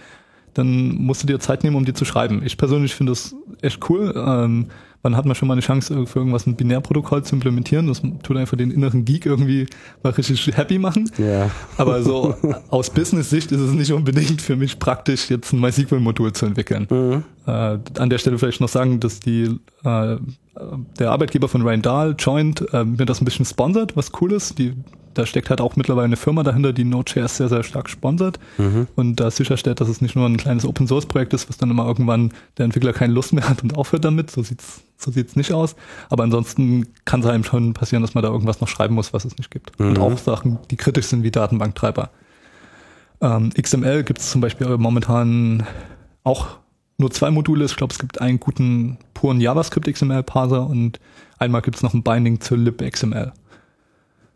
[0.54, 2.42] dann musst du dir Zeit nehmen, um die zu schreiben.
[2.46, 4.14] Ich persönlich finde das echt cool.
[4.16, 4.68] Ähm,
[5.04, 7.88] wann hat man schon mal eine Chance, für irgendwas ein Binärprotokoll zu implementieren?
[7.88, 9.68] Das tut einfach den inneren Geek irgendwie
[10.02, 11.12] mal richtig happy machen.
[11.18, 11.52] Ja.
[11.78, 12.36] Aber so
[12.70, 16.88] aus Business-Sicht ist es nicht unbedingt für mich praktisch, jetzt ein MySQL-Modul zu entwickeln.
[16.90, 17.24] Mhm.
[17.46, 20.18] Äh, an der Stelle vielleicht noch sagen, dass die äh,
[21.00, 24.58] der Arbeitgeber von Ryan Dahl, Joint, äh, mir das ein bisschen sponsert, was cool ist.
[24.58, 24.74] Die,
[25.14, 28.88] da steckt halt auch mittlerweile eine Firma dahinter, die Node.js sehr, sehr stark sponsert Mhm.
[28.96, 32.32] und da sicherstellt, dass es nicht nur ein kleines Open-Source-Projekt ist, was dann immer irgendwann
[32.58, 34.32] der Entwickler keine Lust mehr hat und aufhört damit.
[34.32, 35.76] So sieht's so sieht's nicht aus.
[36.10, 39.26] Aber ansonsten kann es einem schon passieren, dass man da irgendwas noch schreiben muss, was
[39.26, 39.78] es nicht gibt.
[39.80, 40.02] Und Mhm.
[40.02, 42.10] auch Sachen, die kritisch sind wie Datenbanktreiber.
[43.22, 45.66] Ähm, XML gibt es zum Beispiel momentan
[46.24, 46.48] auch
[46.98, 47.66] nur zwei Module.
[47.66, 51.00] Ich glaube, es gibt einen guten puren JavaScript XML-Parser und
[51.40, 53.34] einmal gibt es noch ein Binding zur libXML.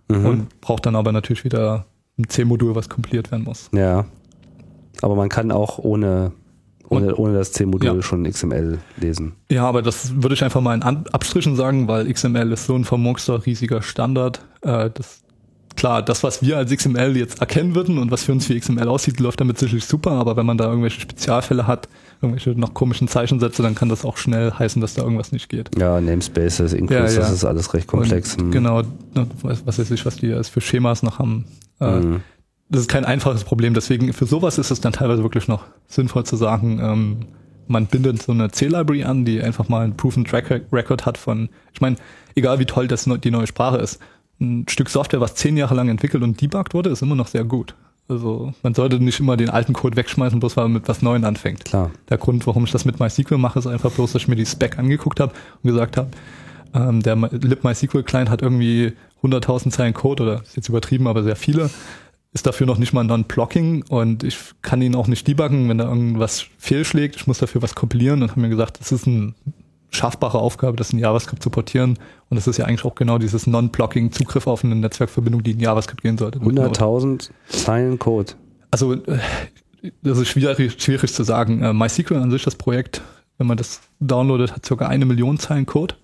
[0.10, 0.26] Mhm.
[0.26, 1.86] Und braucht dann aber natürlich wieder
[2.18, 3.70] ein C-Modul, was kompiliert werden muss.
[3.74, 4.06] Ja.
[5.02, 6.32] Aber man kann auch ohne,
[6.90, 8.02] ohne, ohne das C-Modul Ja.
[8.02, 9.34] schon XML lesen.
[9.52, 12.86] Ja, aber das würde ich einfach mal in Abstrichen sagen, weil XML ist so ein
[12.86, 14.42] vermurkster riesiger Standard.
[14.62, 15.22] Äh, das,
[15.76, 18.88] klar, das, was wir als XML jetzt erkennen würden und was für uns wie XML
[18.88, 21.88] aussieht, läuft damit sicherlich super, aber wenn man da irgendwelche Spezialfälle hat,
[22.22, 25.78] irgendwelche noch komischen Zeichensätze, dann kann das auch schnell heißen, dass da irgendwas nicht geht.
[25.78, 27.28] Ja, Namespaces, Includes, Ja, ja.
[27.28, 28.36] das ist alles recht komplex.
[28.36, 28.52] Und Hm.
[28.52, 31.46] genau, ne, was, was weiß ich, was die als für Schemas noch haben.
[31.80, 32.22] Mhm.
[32.70, 33.74] das ist kein einfaches Problem.
[33.76, 37.18] Deswegen für sowas ist es dann teilweise wirklich noch sinnvoll zu sagen, ähm,
[37.68, 41.50] man bindet so eine C-Library an, die einfach mal einen Proven Track Record hat von,
[41.74, 41.98] ich meine,
[42.36, 44.00] egal wie toll das die neue Sprache ist,
[44.40, 47.44] ein Stück Software, was zehn Jahre lang entwickelt und debuggt wurde, ist immer noch sehr
[47.44, 47.76] gut.
[48.10, 51.26] Also man sollte nicht immer den alten Code wegschmeißen, bloß weil man mit was Neuem
[51.26, 51.66] anfängt.
[51.66, 51.92] Klar.
[52.10, 54.46] Der Grund, warum ich das mit MySQL mache, ist einfach bloß, dass ich mir die
[54.46, 56.10] Spec angeguckt habe und gesagt habe,
[56.74, 58.94] ähm, der libMySQL-Client hat irgendwie
[59.24, 61.70] 100.000 Zeilen Code oder ist jetzt übertrieben, aber sehr viele,
[62.34, 65.86] ist dafür noch nicht mal Non-Blocking und ich kann ihn auch nicht debuggen, wenn da
[65.86, 67.16] irgendwas fehlschlägt.
[67.16, 69.34] Ich muss dafür was kompilieren und habe mir gesagt, das ist eine
[69.90, 71.98] schaffbare Aufgabe, das in JavaScript zu portieren
[72.30, 75.60] und das ist ja eigentlich auch genau dieses Non-Blocking, Zugriff auf eine Netzwerkverbindung, die in
[75.60, 76.40] JavaScript gehen sollte.
[76.40, 78.34] 100.000 Zeilen Code.
[78.70, 78.96] Also
[80.02, 81.62] das ist schwierig, schwierig zu sagen.
[81.62, 83.02] Äh, MySQL an sich, das Projekt,
[83.38, 85.96] wenn man das downloadet, hat circa eine Million Zeilen Code.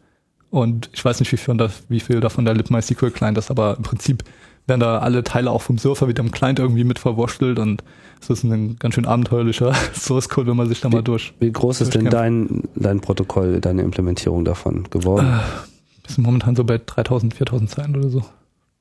[0.50, 1.58] Und ich weiß nicht, wie viel,
[1.90, 4.24] wie viel davon der libMySQL-Client ist, aber im Prinzip
[4.68, 7.84] werden da alle Teile auch vom Surfer wieder im Client irgendwie mit verwurschtelt und
[8.22, 11.34] es ist ein ganz schön abenteuerlicher Source-Code, wenn man sich da mal durch.
[11.40, 15.28] Wie groß ist denn dein, dein Protokoll, deine Implementierung davon geworden?
[15.28, 18.24] Wir sind momentan so bei 3000, 4000 Zeilen oder so.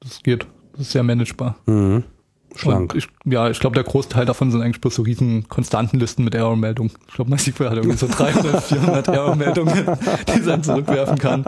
[0.01, 0.47] das geht.
[0.73, 1.57] Das ist sehr managebar.
[1.67, 2.05] Mhm.
[2.57, 2.93] Schlank.
[2.93, 6.35] Und ich, ja, ich glaube, der Großteil davon sind eigentlich bloß so riesen Konstantenlisten mit
[6.35, 6.93] Error-Meldungen.
[7.09, 9.87] Ich glaube, MySQL hat irgendwie so 300, 400 Error-Meldungen,
[10.35, 11.45] die dann zurückwerfen kann.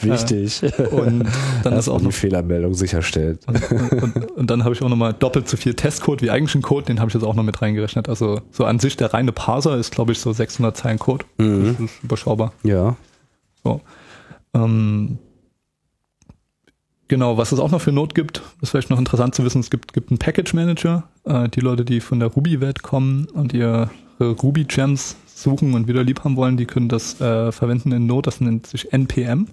[0.00, 0.62] Wichtig.
[0.90, 1.26] Und
[1.62, 3.40] dann ist auch die noch Fehlermeldung sicherstellt.
[3.46, 6.86] Und, und, und dann habe ich auch nochmal doppelt so viel Testcode wie eigentlichen Code,
[6.86, 8.08] den habe ich jetzt auch noch mit reingerechnet.
[8.08, 11.24] Also so an sich der reine Parser ist, glaube ich, so 600 Zeilen Code.
[11.38, 11.76] Mhm.
[11.78, 12.52] Das ist überschaubar.
[12.62, 12.96] Ja.
[13.62, 13.80] So.
[14.54, 15.18] Ähm,
[17.08, 19.70] genau, was es auch noch für Not gibt, ist vielleicht noch interessant zu wissen, es
[19.70, 21.04] gibt, gibt einen Package Manager.
[21.24, 23.90] Äh, die Leute, die von der Ruby-Welt kommen und ihre
[24.20, 28.40] Ruby-Gems suchen und wieder lieb haben wollen, die können das äh, verwenden in Node, das
[28.40, 29.48] nennt sich NPM.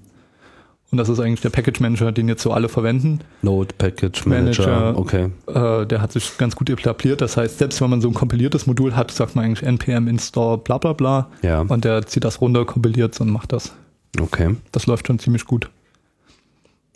[0.92, 3.22] Und das ist eigentlich der Package Manager, den jetzt so alle verwenden.
[3.42, 4.68] Node Package Manager.
[4.68, 5.00] Manager.
[5.00, 5.30] Okay.
[5.48, 7.22] Äh, der hat sich ganz gut etabliert.
[7.22, 10.58] Das heißt, selbst wenn man so ein kompiliertes Modul hat, sagt man eigentlich npm install
[10.58, 11.30] bla bla bla.
[11.44, 11.62] Ja.
[11.62, 13.74] Und der zieht das runter, kompiliert und macht das.
[14.20, 14.58] Okay.
[14.74, 15.70] Das läuft schon ziemlich gut.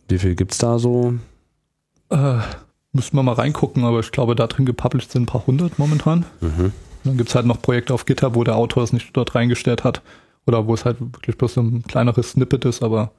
[0.07, 1.13] Wie viel gibt's da so?
[2.09, 2.37] Äh,
[2.93, 6.25] müssen wir mal reingucken, aber ich glaube, da drin gepublished sind ein paar hundert momentan.
[6.41, 6.71] Mhm.
[7.03, 10.01] Dann gibt's halt noch Projekte auf GitHub, wo der Autor es nicht dort reingestellt hat.
[10.47, 13.11] Oder wo es halt wirklich bloß so ein kleineres Snippet ist, aber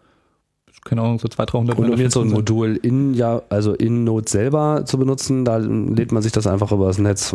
[0.85, 2.29] keine Ahnung, so 200, 300 Und um jetzt so ein.
[2.29, 6.71] Modul in, ja, also in Node selber zu benutzen, da lädt man sich das einfach
[6.71, 7.35] über das Netz.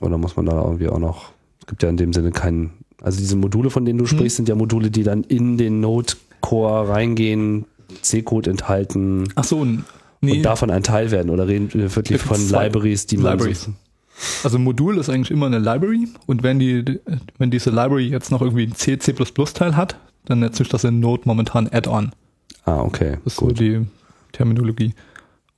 [0.00, 2.70] Oder muss man da irgendwie auch noch, es gibt ja in dem Sinne keinen,
[3.02, 4.16] also diese Module, von denen du Hm.
[4.16, 7.66] sprichst, sind ja Module, die dann in den Node-Core reingehen,
[8.02, 11.30] C-Code enthalten Ach so, nee, und davon ein Teil werden.
[11.30, 13.64] Oder reden wir wirklich von Libraries, die man Libraries.
[13.64, 13.72] So,
[14.44, 17.00] Also ein Modul ist eigentlich immer eine Library und wenn die,
[17.38, 20.84] wenn diese Library jetzt noch irgendwie ein C, C++ Teil hat, dann nennt sich das
[20.84, 22.12] in Node momentan Add-on.
[22.64, 23.18] ah, okay.
[23.24, 23.60] Das ist so Gut.
[23.60, 23.86] die
[24.32, 24.94] Terminologie.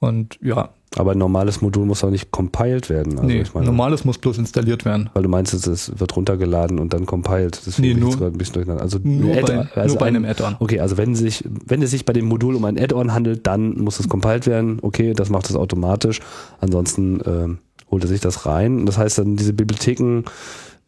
[0.00, 3.18] Und ja, Aber ein normales Modul muss auch nicht compiled werden.
[3.18, 5.10] Also nee, ich meine, normales muss bloß installiert werden.
[5.12, 7.60] Weil du meinst, es- wird runtergeladen und dann compiled.
[7.66, 8.82] Deswegen Nee, nur- jetzt gerade ein bisschen durcheinander.
[8.82, 10.56] Also, Nur bei, also nur bei ein- einem Add-on.
[10.60, 13.78] Okay, also wenn sich, wenn es sich bei dem Modul um ein Add-on handelt, dann
[13.82, 14.78] muss es compiled werden.
[14.80, 16.20] Okay, das macht es automatisch.
[16.60, 17.58] Ansonsten ähm,
[17.90, 18.86] holt er sich das rein.
[18.86, 20.22] Das heißt dann, diese Bibliotheken,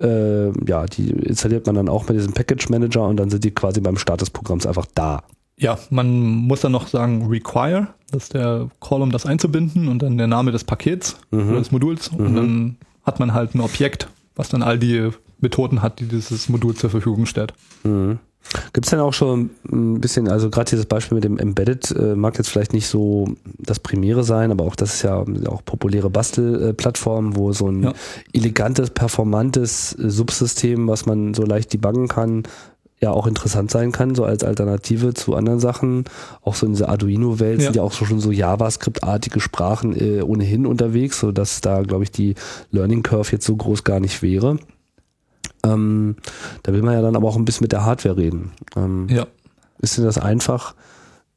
[0.01, 3.51] äh, ja, die installiert man dann auch mit diesem Package Manager und dann sind die
[3.51, 5.23] quasi beim Start des Programms einfach da.
[5.61, 10.01] Ja, man muss dann noch sagen require, das ist der Call, um das einzubinden und
[10.03, 11.51] dann der Name des Pakets Mhm.
[11.51, 15.11] oder des Moduls und dann hat man halt ein Objekt, was dann all die
[15.41, 17.53] Methoden hat, die dieses Modul zur Verfügung stellt.
[17.85, 18.19] Mhm.
[18.73, 22.15] Gibt es denn auch schon ein bisschen, also gerade dieses Beispiel mit dem Embedded äh,
[22.16, 23.28] mag jetzt vielleicht nicht so
[23.59, 27.93] das Primäre sein, aber auch das ist ja auch populäre Bastelplattformen, wo so ein Ja.
[28.32, 32.45] elegantes, performantes äh, Subsystem, was man so leicht debuggen kann,
[33.01, 36.05] ja auch interessant sein kann, so als Alternative zu anderen Sachen.
[36.43, 37.65] Auch so in dieser Arduino-Welt Ja.
[37.67, 42.05] sind ja auch so schon so JavaScript-artige Sprachen äh, ohnehin unterwegs, so dass da, glaube
[42.05, 42.35] ich, die
[42.71, 44.59] Learning Curve jetzt so groß gar nicht wäre.
[45.65, 46.17] Ähm,
[46.63, 48.53] da will man ja dann aber auch ein bisschen mit der Hardware reden.
[48.77, 49.27] Ähm, Ja.
[49.83, 50.75] Ist denn das einfach,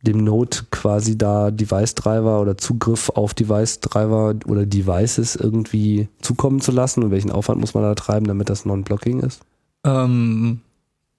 [0.02, 7.04] dem Node quasi da Device-Driver oder Zugriff auf Device-Driver oder Devices irgendwie zukommen zu lassen?
[7.04, 9.40] Und welchen Aufwand muss man da treiben, damit das Non-Blocking ist?
[9.86, 10.60] Ähm,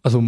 [0.05, 0.23] also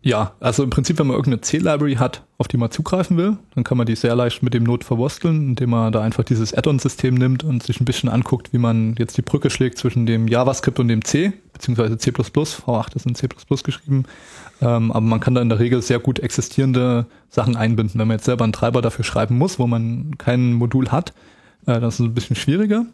[0.00, 3.64] ja, also im Prinzip, wenn man irgendeine C-Library hat, auf die man zugreifen will, dann
[3.64, 7.16] kann man die sehr leicht mit dem Node verwursteln, indem man da einfach dieses Add-on-System
[7.16, 10.78] nimmt und sich ein bisschen anguckt, wie man jetzt die Brücke schlägt zwischen dem JavaScript
[10.78, 13.28] und dem C, beziehungsweise C++, V8 ist in C++
[13.64, 14.04] geschrieben.
[14.60, 17.98] Ähm, aber man kann da in der Regel sehr gut existierende Sachen einbinden.
[17.98, 21.12] Wenn man jetzt selber einen Treiber dafür schreiben muss, wo man kein Modul hat,
[21.66, 22.86] äh, das ist ein bisschen schwieriger.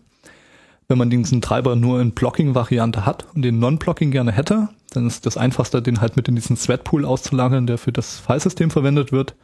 [0.88, 5.26] Wenn man diesen Treiber nur in Blocking-Variante hat und den Non-Blocking gerne hätte, dann ist
[5.26, 9.34] das einfachste, den halt mit in diesen Thread-Pool auszulagern, der für das Filesystem verwendet wird.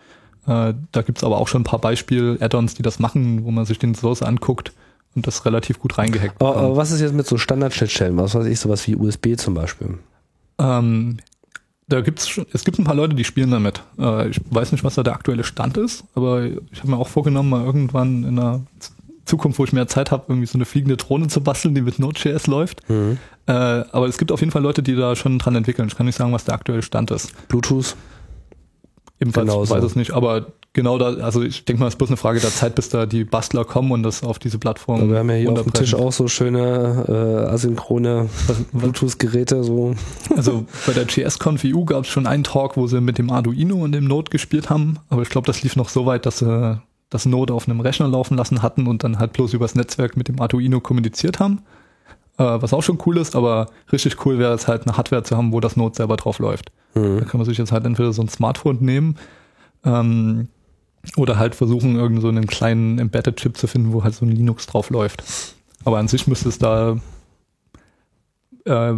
[0.46, 3.78] Äh, da gibt's aber auch schon ein paar Beispiel-Add-ons, die das machen, wo man sich
[3.78, 4.72] den Source anguckt
[5.14, 8.16] und das relativ gut reingehackt Aber, aber was ist jetzt mit so Standard-Schnittstellen?
[8.16, 9.98] Was weiß ich, sowas wie USB zum Beispiel?
[10.58, 11.18] Ähm,
[11.88, 13.82] da gibt's schon, es gibt ein paar Leute, die spielen damit.
[13.98, 17.08] Äh, ich weiß nicht, was da der aktuelle Stand ist, aber ich habe mir auch
[17.08, 18.62] vorgenommen, mal irgendwann in einer
[19.24, 21.98] Zukunft, wo ich mehr Zeit habe, irgendwie so eine fliegende Drohne zu basteln, die mit
[21.98, 22.88] Node.js läuft.
[22.88, 23.18] Mhm.
[23.46, 25.88] Äh, aber es gibt auf jeden Fall Leute, die da schon dran entwickeln.
[25.88, 27.48] Ich kann nicht sagen, was der aktuelle Stand ist.
[27.48, 27.96] Bluetooth?
[29.20, 29.74] Ebenfalls, ich Genauso.
[29.74, 32.40] weiß es nicht, aber genau da, also ich denke mal, es ist bloß eine Frage
[32.40, 35.36] der Zeit, bis da die Bastler kommen und das auf diese Plattform Wir haben ja
[35.36, 35.72] hier auf dem.
[35.74, 38.30] Tisch auch so schöne äh, asynchrone
[38.72, 39.62] Bluetooth-Geräte.
[39.62, 39.94] So.
[40.34, 43.76] Also bei der JSConf EU gab es schon einen Talk, wo sie mit dem Arduino
[43.76, 46.80] und dem Node gespielt haben, aber ich glaube, das lief noch so weit, dass sie
[47.10, 50.28] das Node auf einem Rechner laufen lassen hatten und dann halt bloß übers Netzwerk mit
[50.28, 51.62] dem Arduino kommuniziert haben.
[52.38, 55.36] Äh, was auch schon cool ist, aber richtig cool wäre es halt eine Hardware zu
[55.36, 56.70] haben, wo das Node selber drauf läuft.
[56.94, 57.26] Da Mhm.
[57.26, 59.16] kann man sich jetzt halt entweder so ein Smartphone nehmen
[59.84, 60.48] ähm,
[61.16, 64.66] oder halt versuchen, irgend so einen kleinen Embedded-Chip zu finden, wo halt so ein Linux
[64.66, 65.22] drauf läuft.
[65.84, 66.96] Aber an sich müsste es da
[68.66, 68.92] äh,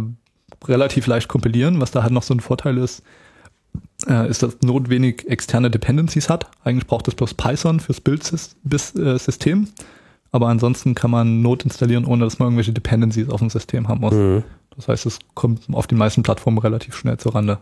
[0.65, 3.03] relativ leicht kompilieren, was da halt noch so ein Vorteil ist.
[4.07, 6.49] Äh, ist, dass Node wenig externe Dependencies hat.
[6.63, 9.67] Eigentlich braucht es bloß Python fürs Bildsystem.
[10.31, 14.01] Aber ansonsten kann man Node installieren, ohne dass man irgendwelche Dependencies auf dem System haben
[14.01, 14.13] muss.
[14.13, 14.43] Mhm.
[14.75, 17.59] Das heißt, es kommt auf den meisten Plattformen relativ schnell zur Rande.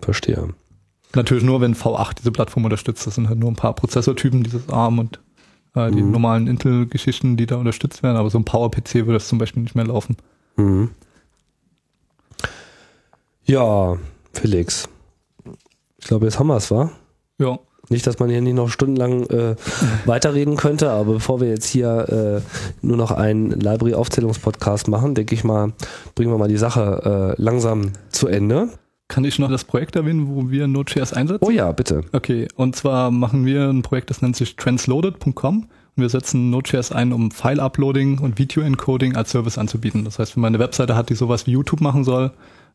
[0.00, 0.48] Verstehe.
[1.14, 3.06] Natürlich nur, wenn V8 diese Plattform unterstützt.
[3.06, 5.20] Das sind halt nur ein paar Prozessortypen, dieses ARM und
[5.76, 6.10] äh, die Mhm.
[6.10, 8.16] normalen Intel-Geschichten, die da unterstützt werden.
[8.16, 10.16] Aber so ein Power-PC würde das zum Beispiel nicht mehr laufen.
[10.56, 10.90] Mhm.
[13.44, 13.96] Ja,
[14.32, 14.88] Felix.
[16.06, 16.92] Ich glaube, jetzt haben wir es, wa?
[17.40, 17.58] Ja.
[17.88, 19.56] Nicht, dass man hier nicht noch stundenlang äh,
[20.04, 25.42] weiterreden könnte, aber bevor wir jetzt hier äh, nur noch einen Library-Aufzählungspodcast machen, denke ich
[25.42, 25.72] mal,
[26.14, 28.68] bringen wir mal die Sache äh, langsam zu Ende.
[29.08, 31.44] Kann ich noch das Projekt erwähnen, wo wir Node.js einsetzen?
[31.44, 32.02] Oh ja, bitte.
[32.12, 36.92] Okay, und zwar machen wir ein Projekt, das nennt sich transloaded.com und wir setzen Node.js
[36.92, 40.04] ein, um File-Uploading und Video-Encoding als Service anzubieten.
[40.04, 42.30] Das heißt, wenn man eine Webseite hat, die sowas wie YouTube machen soll,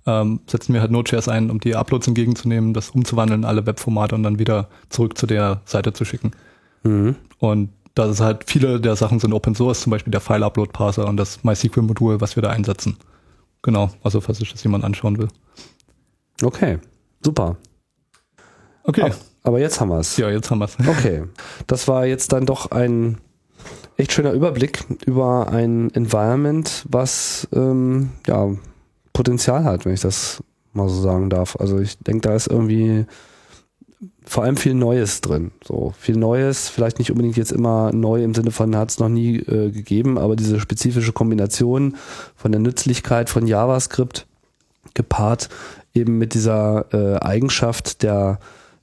[0.06, 4.16] ähm, setzen wir halt Node.js ein, um die Uploads entgegenzunehmen, das umzuwandeln in alle Webformate
[4.16, 6.32] und dann wieder zurück zu der Seite zu schicken.
[6.84, 7.16] Mhm.
[7.40, 11.18] Und das ist halt, viele der Sachen sind Open Source, zum Beispiel der File-Upload-Parser und
[11.18, 12.98] das MySQL-Modul, was wir da einsetzen.
[13.62, 15.28] Genau, also falls sich das jemand anschauen will.
[16.42, 16.80] Okay,
[17.24, 17.58] super.
[18.84, 20.18] Okay, Aber, aber jetzt haben wir es.
[20.18, 20.78] ja, jetzt haben wir's.
[20.88, 21.24] Okay,
[21.68, 23.18] das war jetzt dann doch ein
[23.98, 28.50] echt schöner Überblick über ein Environment, was ähm, ja
[29.14, 30.44] Potenzial hat, wenn ich das
[30.74, 31.58] mal so sagen darf.
[31.60, 33.06] Also ich denke, da ist irgendwie
[34.24, 35.52] vor allem viel Neues drin.
[35.64, 39.10] So viel Neues, vielleicht nicht unbedingt jetzt immer neu im Sinne von hat es noch
[39.10, 41.98] nie äh, gegeben, aber diese spezifische Kombination
[42.36, 44.28] von der Nützlichkeit von JavaScript
[44.94, 45.50] gepaart
[45.94, 48.40] eben mit dieser äh, Eigenschaft der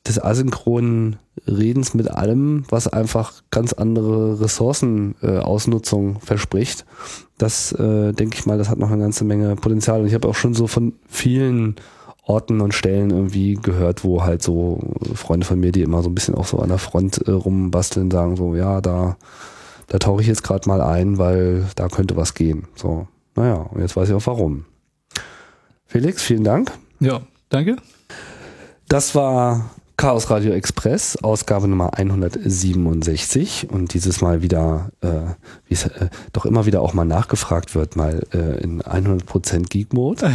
[0.09, 1.17] des asynchronen
[1.47, 6.85] Redens mit allem, was einfach ganz andere Ressourcenausnutzung äh, verspricht.
[7.37, 10.01] Das äh, denke ich mal, das hat noch eine ganze Menge Potenzial.
[10.01, 11.77] Und ich habe auch schon so von vielen
[12.25, 14.81] Orten und Stellen irgendwie gehört, wo halt so
[15.15, 18.11] Freunde von mir, die immer so ein bisschen auch so an der Front äh, rumbasteln,
[18.11, 19.17] sagen so, ja, da,
[19.87, 22.65] da tauche ich jetzt gerade mal ein, weil da könnte was gehen.
[22.75, 24.65] So, naja, und jetzt weiß ich auch warum.
[25.87, 26.73] Felix, vielen Dank.
[27.01, 27.77] Ja, danke.
[28.89, 35.09] Das war Chaos Radio Express, Ausgabe Nummer 167 und dieses Mal wieder, äh,
[35.67, 40.31] wie es äh, doch immer wieder auch mal nachgefragt wird, mal äh, in 100% Geek-Mode.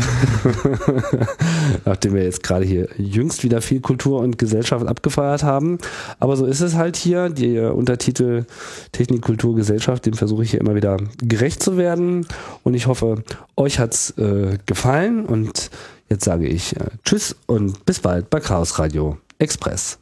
[1.85, 5.77] Nachdem wir jetzt gerade hier jüngst wieder viel Kultur und Gesellschaft abgefeiert haben.
[6.19, 7.29] Aber so ist es halt hier.
[7.29, 8.43] Der Untertitel
[8.91, 12.27] Technik, Kultur, Gesellschaft, dem versuche ich hier immer wieder gerecht zu werden.
[12.63, 13.23] Und ich hoffe,
[13.55, 15.69] euch hat's äh, gefallen und
[16.09, 19.97] Jetzt sage ich äh, Tschüss und bis bald bei Chaos Radio Express.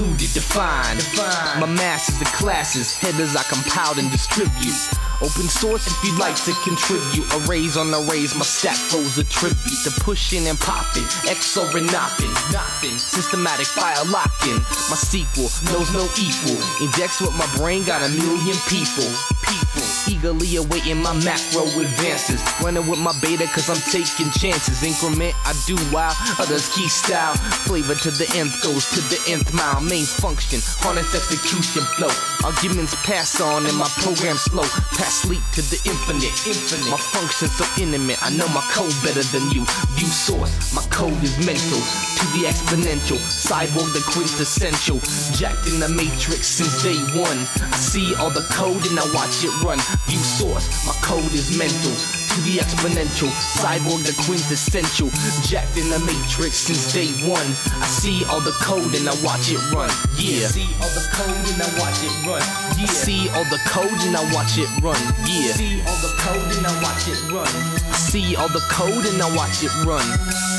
[0.00, 1.60] Included, define, define.
[1.60, 4.72] My masters, the classes, headers I compile and distribute.
[5.20, 7.28] Open source if you'd like to contribute.
[7.36, 12.32] Arrays on arrays, my stack flows a tribute to pushing and popping, XO and nothing,
[12.48, 12.96] nothing.
[12.96, 14.64] Systematic file locking.
[14.88, 16.56] My sequel knows no equal.
[16.80, 19.04] Index with my brain, got a million people,
[19.44, 19.69] people.
[20.10, 22.42] Eagerly awaiting my macro advances.
[22.58, 24.82] Running with my beta cause I'm taking chances.
[24.82, 26.10] Increment I do while
[26.42, 27.34] others key style.
[27.62, 29.80] Flavor to the nth goes to the nth mile.
[29.80, 32.10] Main function, harness execution flow.
[32.42, 34.66] Arguments pass on and my program slow.
[34.98, 36.34] Pass sleep to the infinite.
[36.42, 36.90] Infinite.
[36.90, 38.18] My function so intimate.
[38.18, 39.62] I know my code better than you.
[39.94, 40.74] View source.
[40.74, 43.22] My code is mental to the exponential.
[43.30, 44.98] Cyborg the quintessential.
[45.38, 47.38] Jacked in the matrix since day one.
[47.70, 49.78] I see all the code and I watch it run.
[50.06, 50.86] View source.
[50.86, 51.92] My code is mental
[52.30, 53.28] to the exponential.
[53.58, 55.10] Cyborg the quintessential.
[55.44, 57.46] Jacked in the matrix since day one.
[57.82, 59.90] I see all the code and I watch it run.
[60.16, 60.46] Yeah.
[60.48, 62.42] See all the code and I watch it run.
[62.78, 62.86] Yeah.
[62.86, 64.98] See all the code and I watch it run.
[65.26, 65.52] Yeah.
[65.58, 67.50] See all the code and I watch it run.
[67.94, 70.06] See all the code and I watch it run.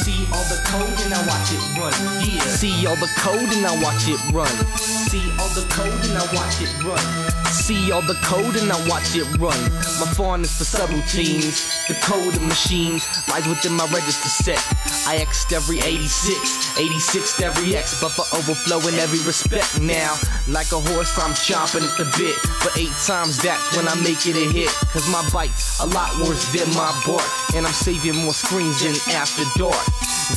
[0.04, 1.96] See all the code and I watch it run.
[2.24, 2.44] Yeah.
[2.60, 4.52] See all the code and I watch it run.
[4.78, 7.41] See all the code and I watch it run.
[7.52, 9.60] See all the code and I watch it run.
[10.00, 14.64] My fondness for subroutines, the code of machines lies within my register set.
[15.06, 20.16] I X'd every 86, 86 every X, buffer overflow in every respect now.
[20.48, 22.40] Like a horse, I'm chomping at the bit.
[22.64, 24.72] But eight times that's when I make it a hit.
[24.96, 27.28] Cause my bite's a lot worse than my bark.
[27.54, 29.84] And I'm saving more screens than after dark.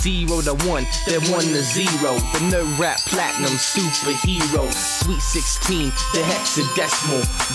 [0.02, 2.18] Zero to one, then one to zero.
[2.34, 4.66] The no rap platinum superhero.
[4.74, 7.03] Sweet 16, the hexadecimal.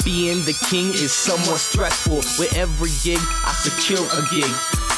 [0.03, 2.17] Being the king is somewhat stressful.
[2.37, 4.51] With every gig, I secure a gig.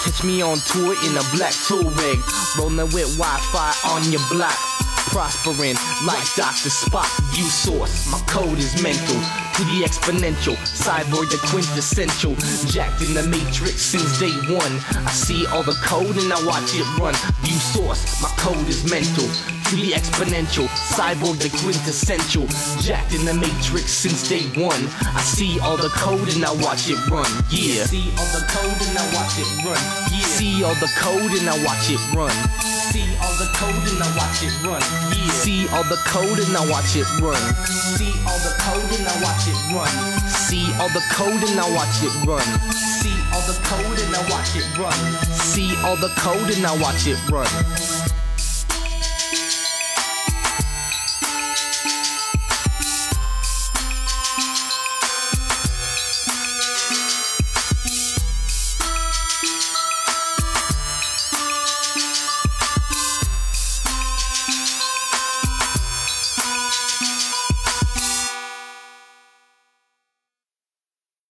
[0.03, 2.19] Catch me on tour in a black tool rig.
[2.57, 4.80] Rolling with Wi Fi on your block.
[5.11, 5.75] Prospering
[6.07, 6.71] like Dr.
[6.71, 7.11] Spock.
[7.35, 9.19] You source, my code is mental.
[9.59, 12.33] To the exponential, cyborg the quintessential.
[12.71, 14.71] Jacked in the matrix since day one.
[15.03, 17.13] I see all the code and I watch it run.
[17.43, 19.27] View source, my code is mental.
[19.27, 22.47] To the exponential, cyborg the quintessential.
[22.79, 24.87] Jacked in the matrix since day one.
[25.11, 27.27] I see all the code and I watch it run.
[27.51, 27.83] Yeah.
[27.83, 29.81] See all the code and I watch it run.
[30.15, 30.23] Yeah.
[30.39, 32.80] See all the code and I watch it run.
[32.91, 34.81] See all the code and I watch it run.
[35.15, 35.31] Yeah.
[35.31, 37.39] See all the code and I watch it run.
[37.65, 39.87] See all the code and I watch it run.
[40.27, 42.43] See all the code and I watch it run.
[42.75, 44.91] See all the code and I watch it run.
[45.31, 47.47] See all the code and I watch it run.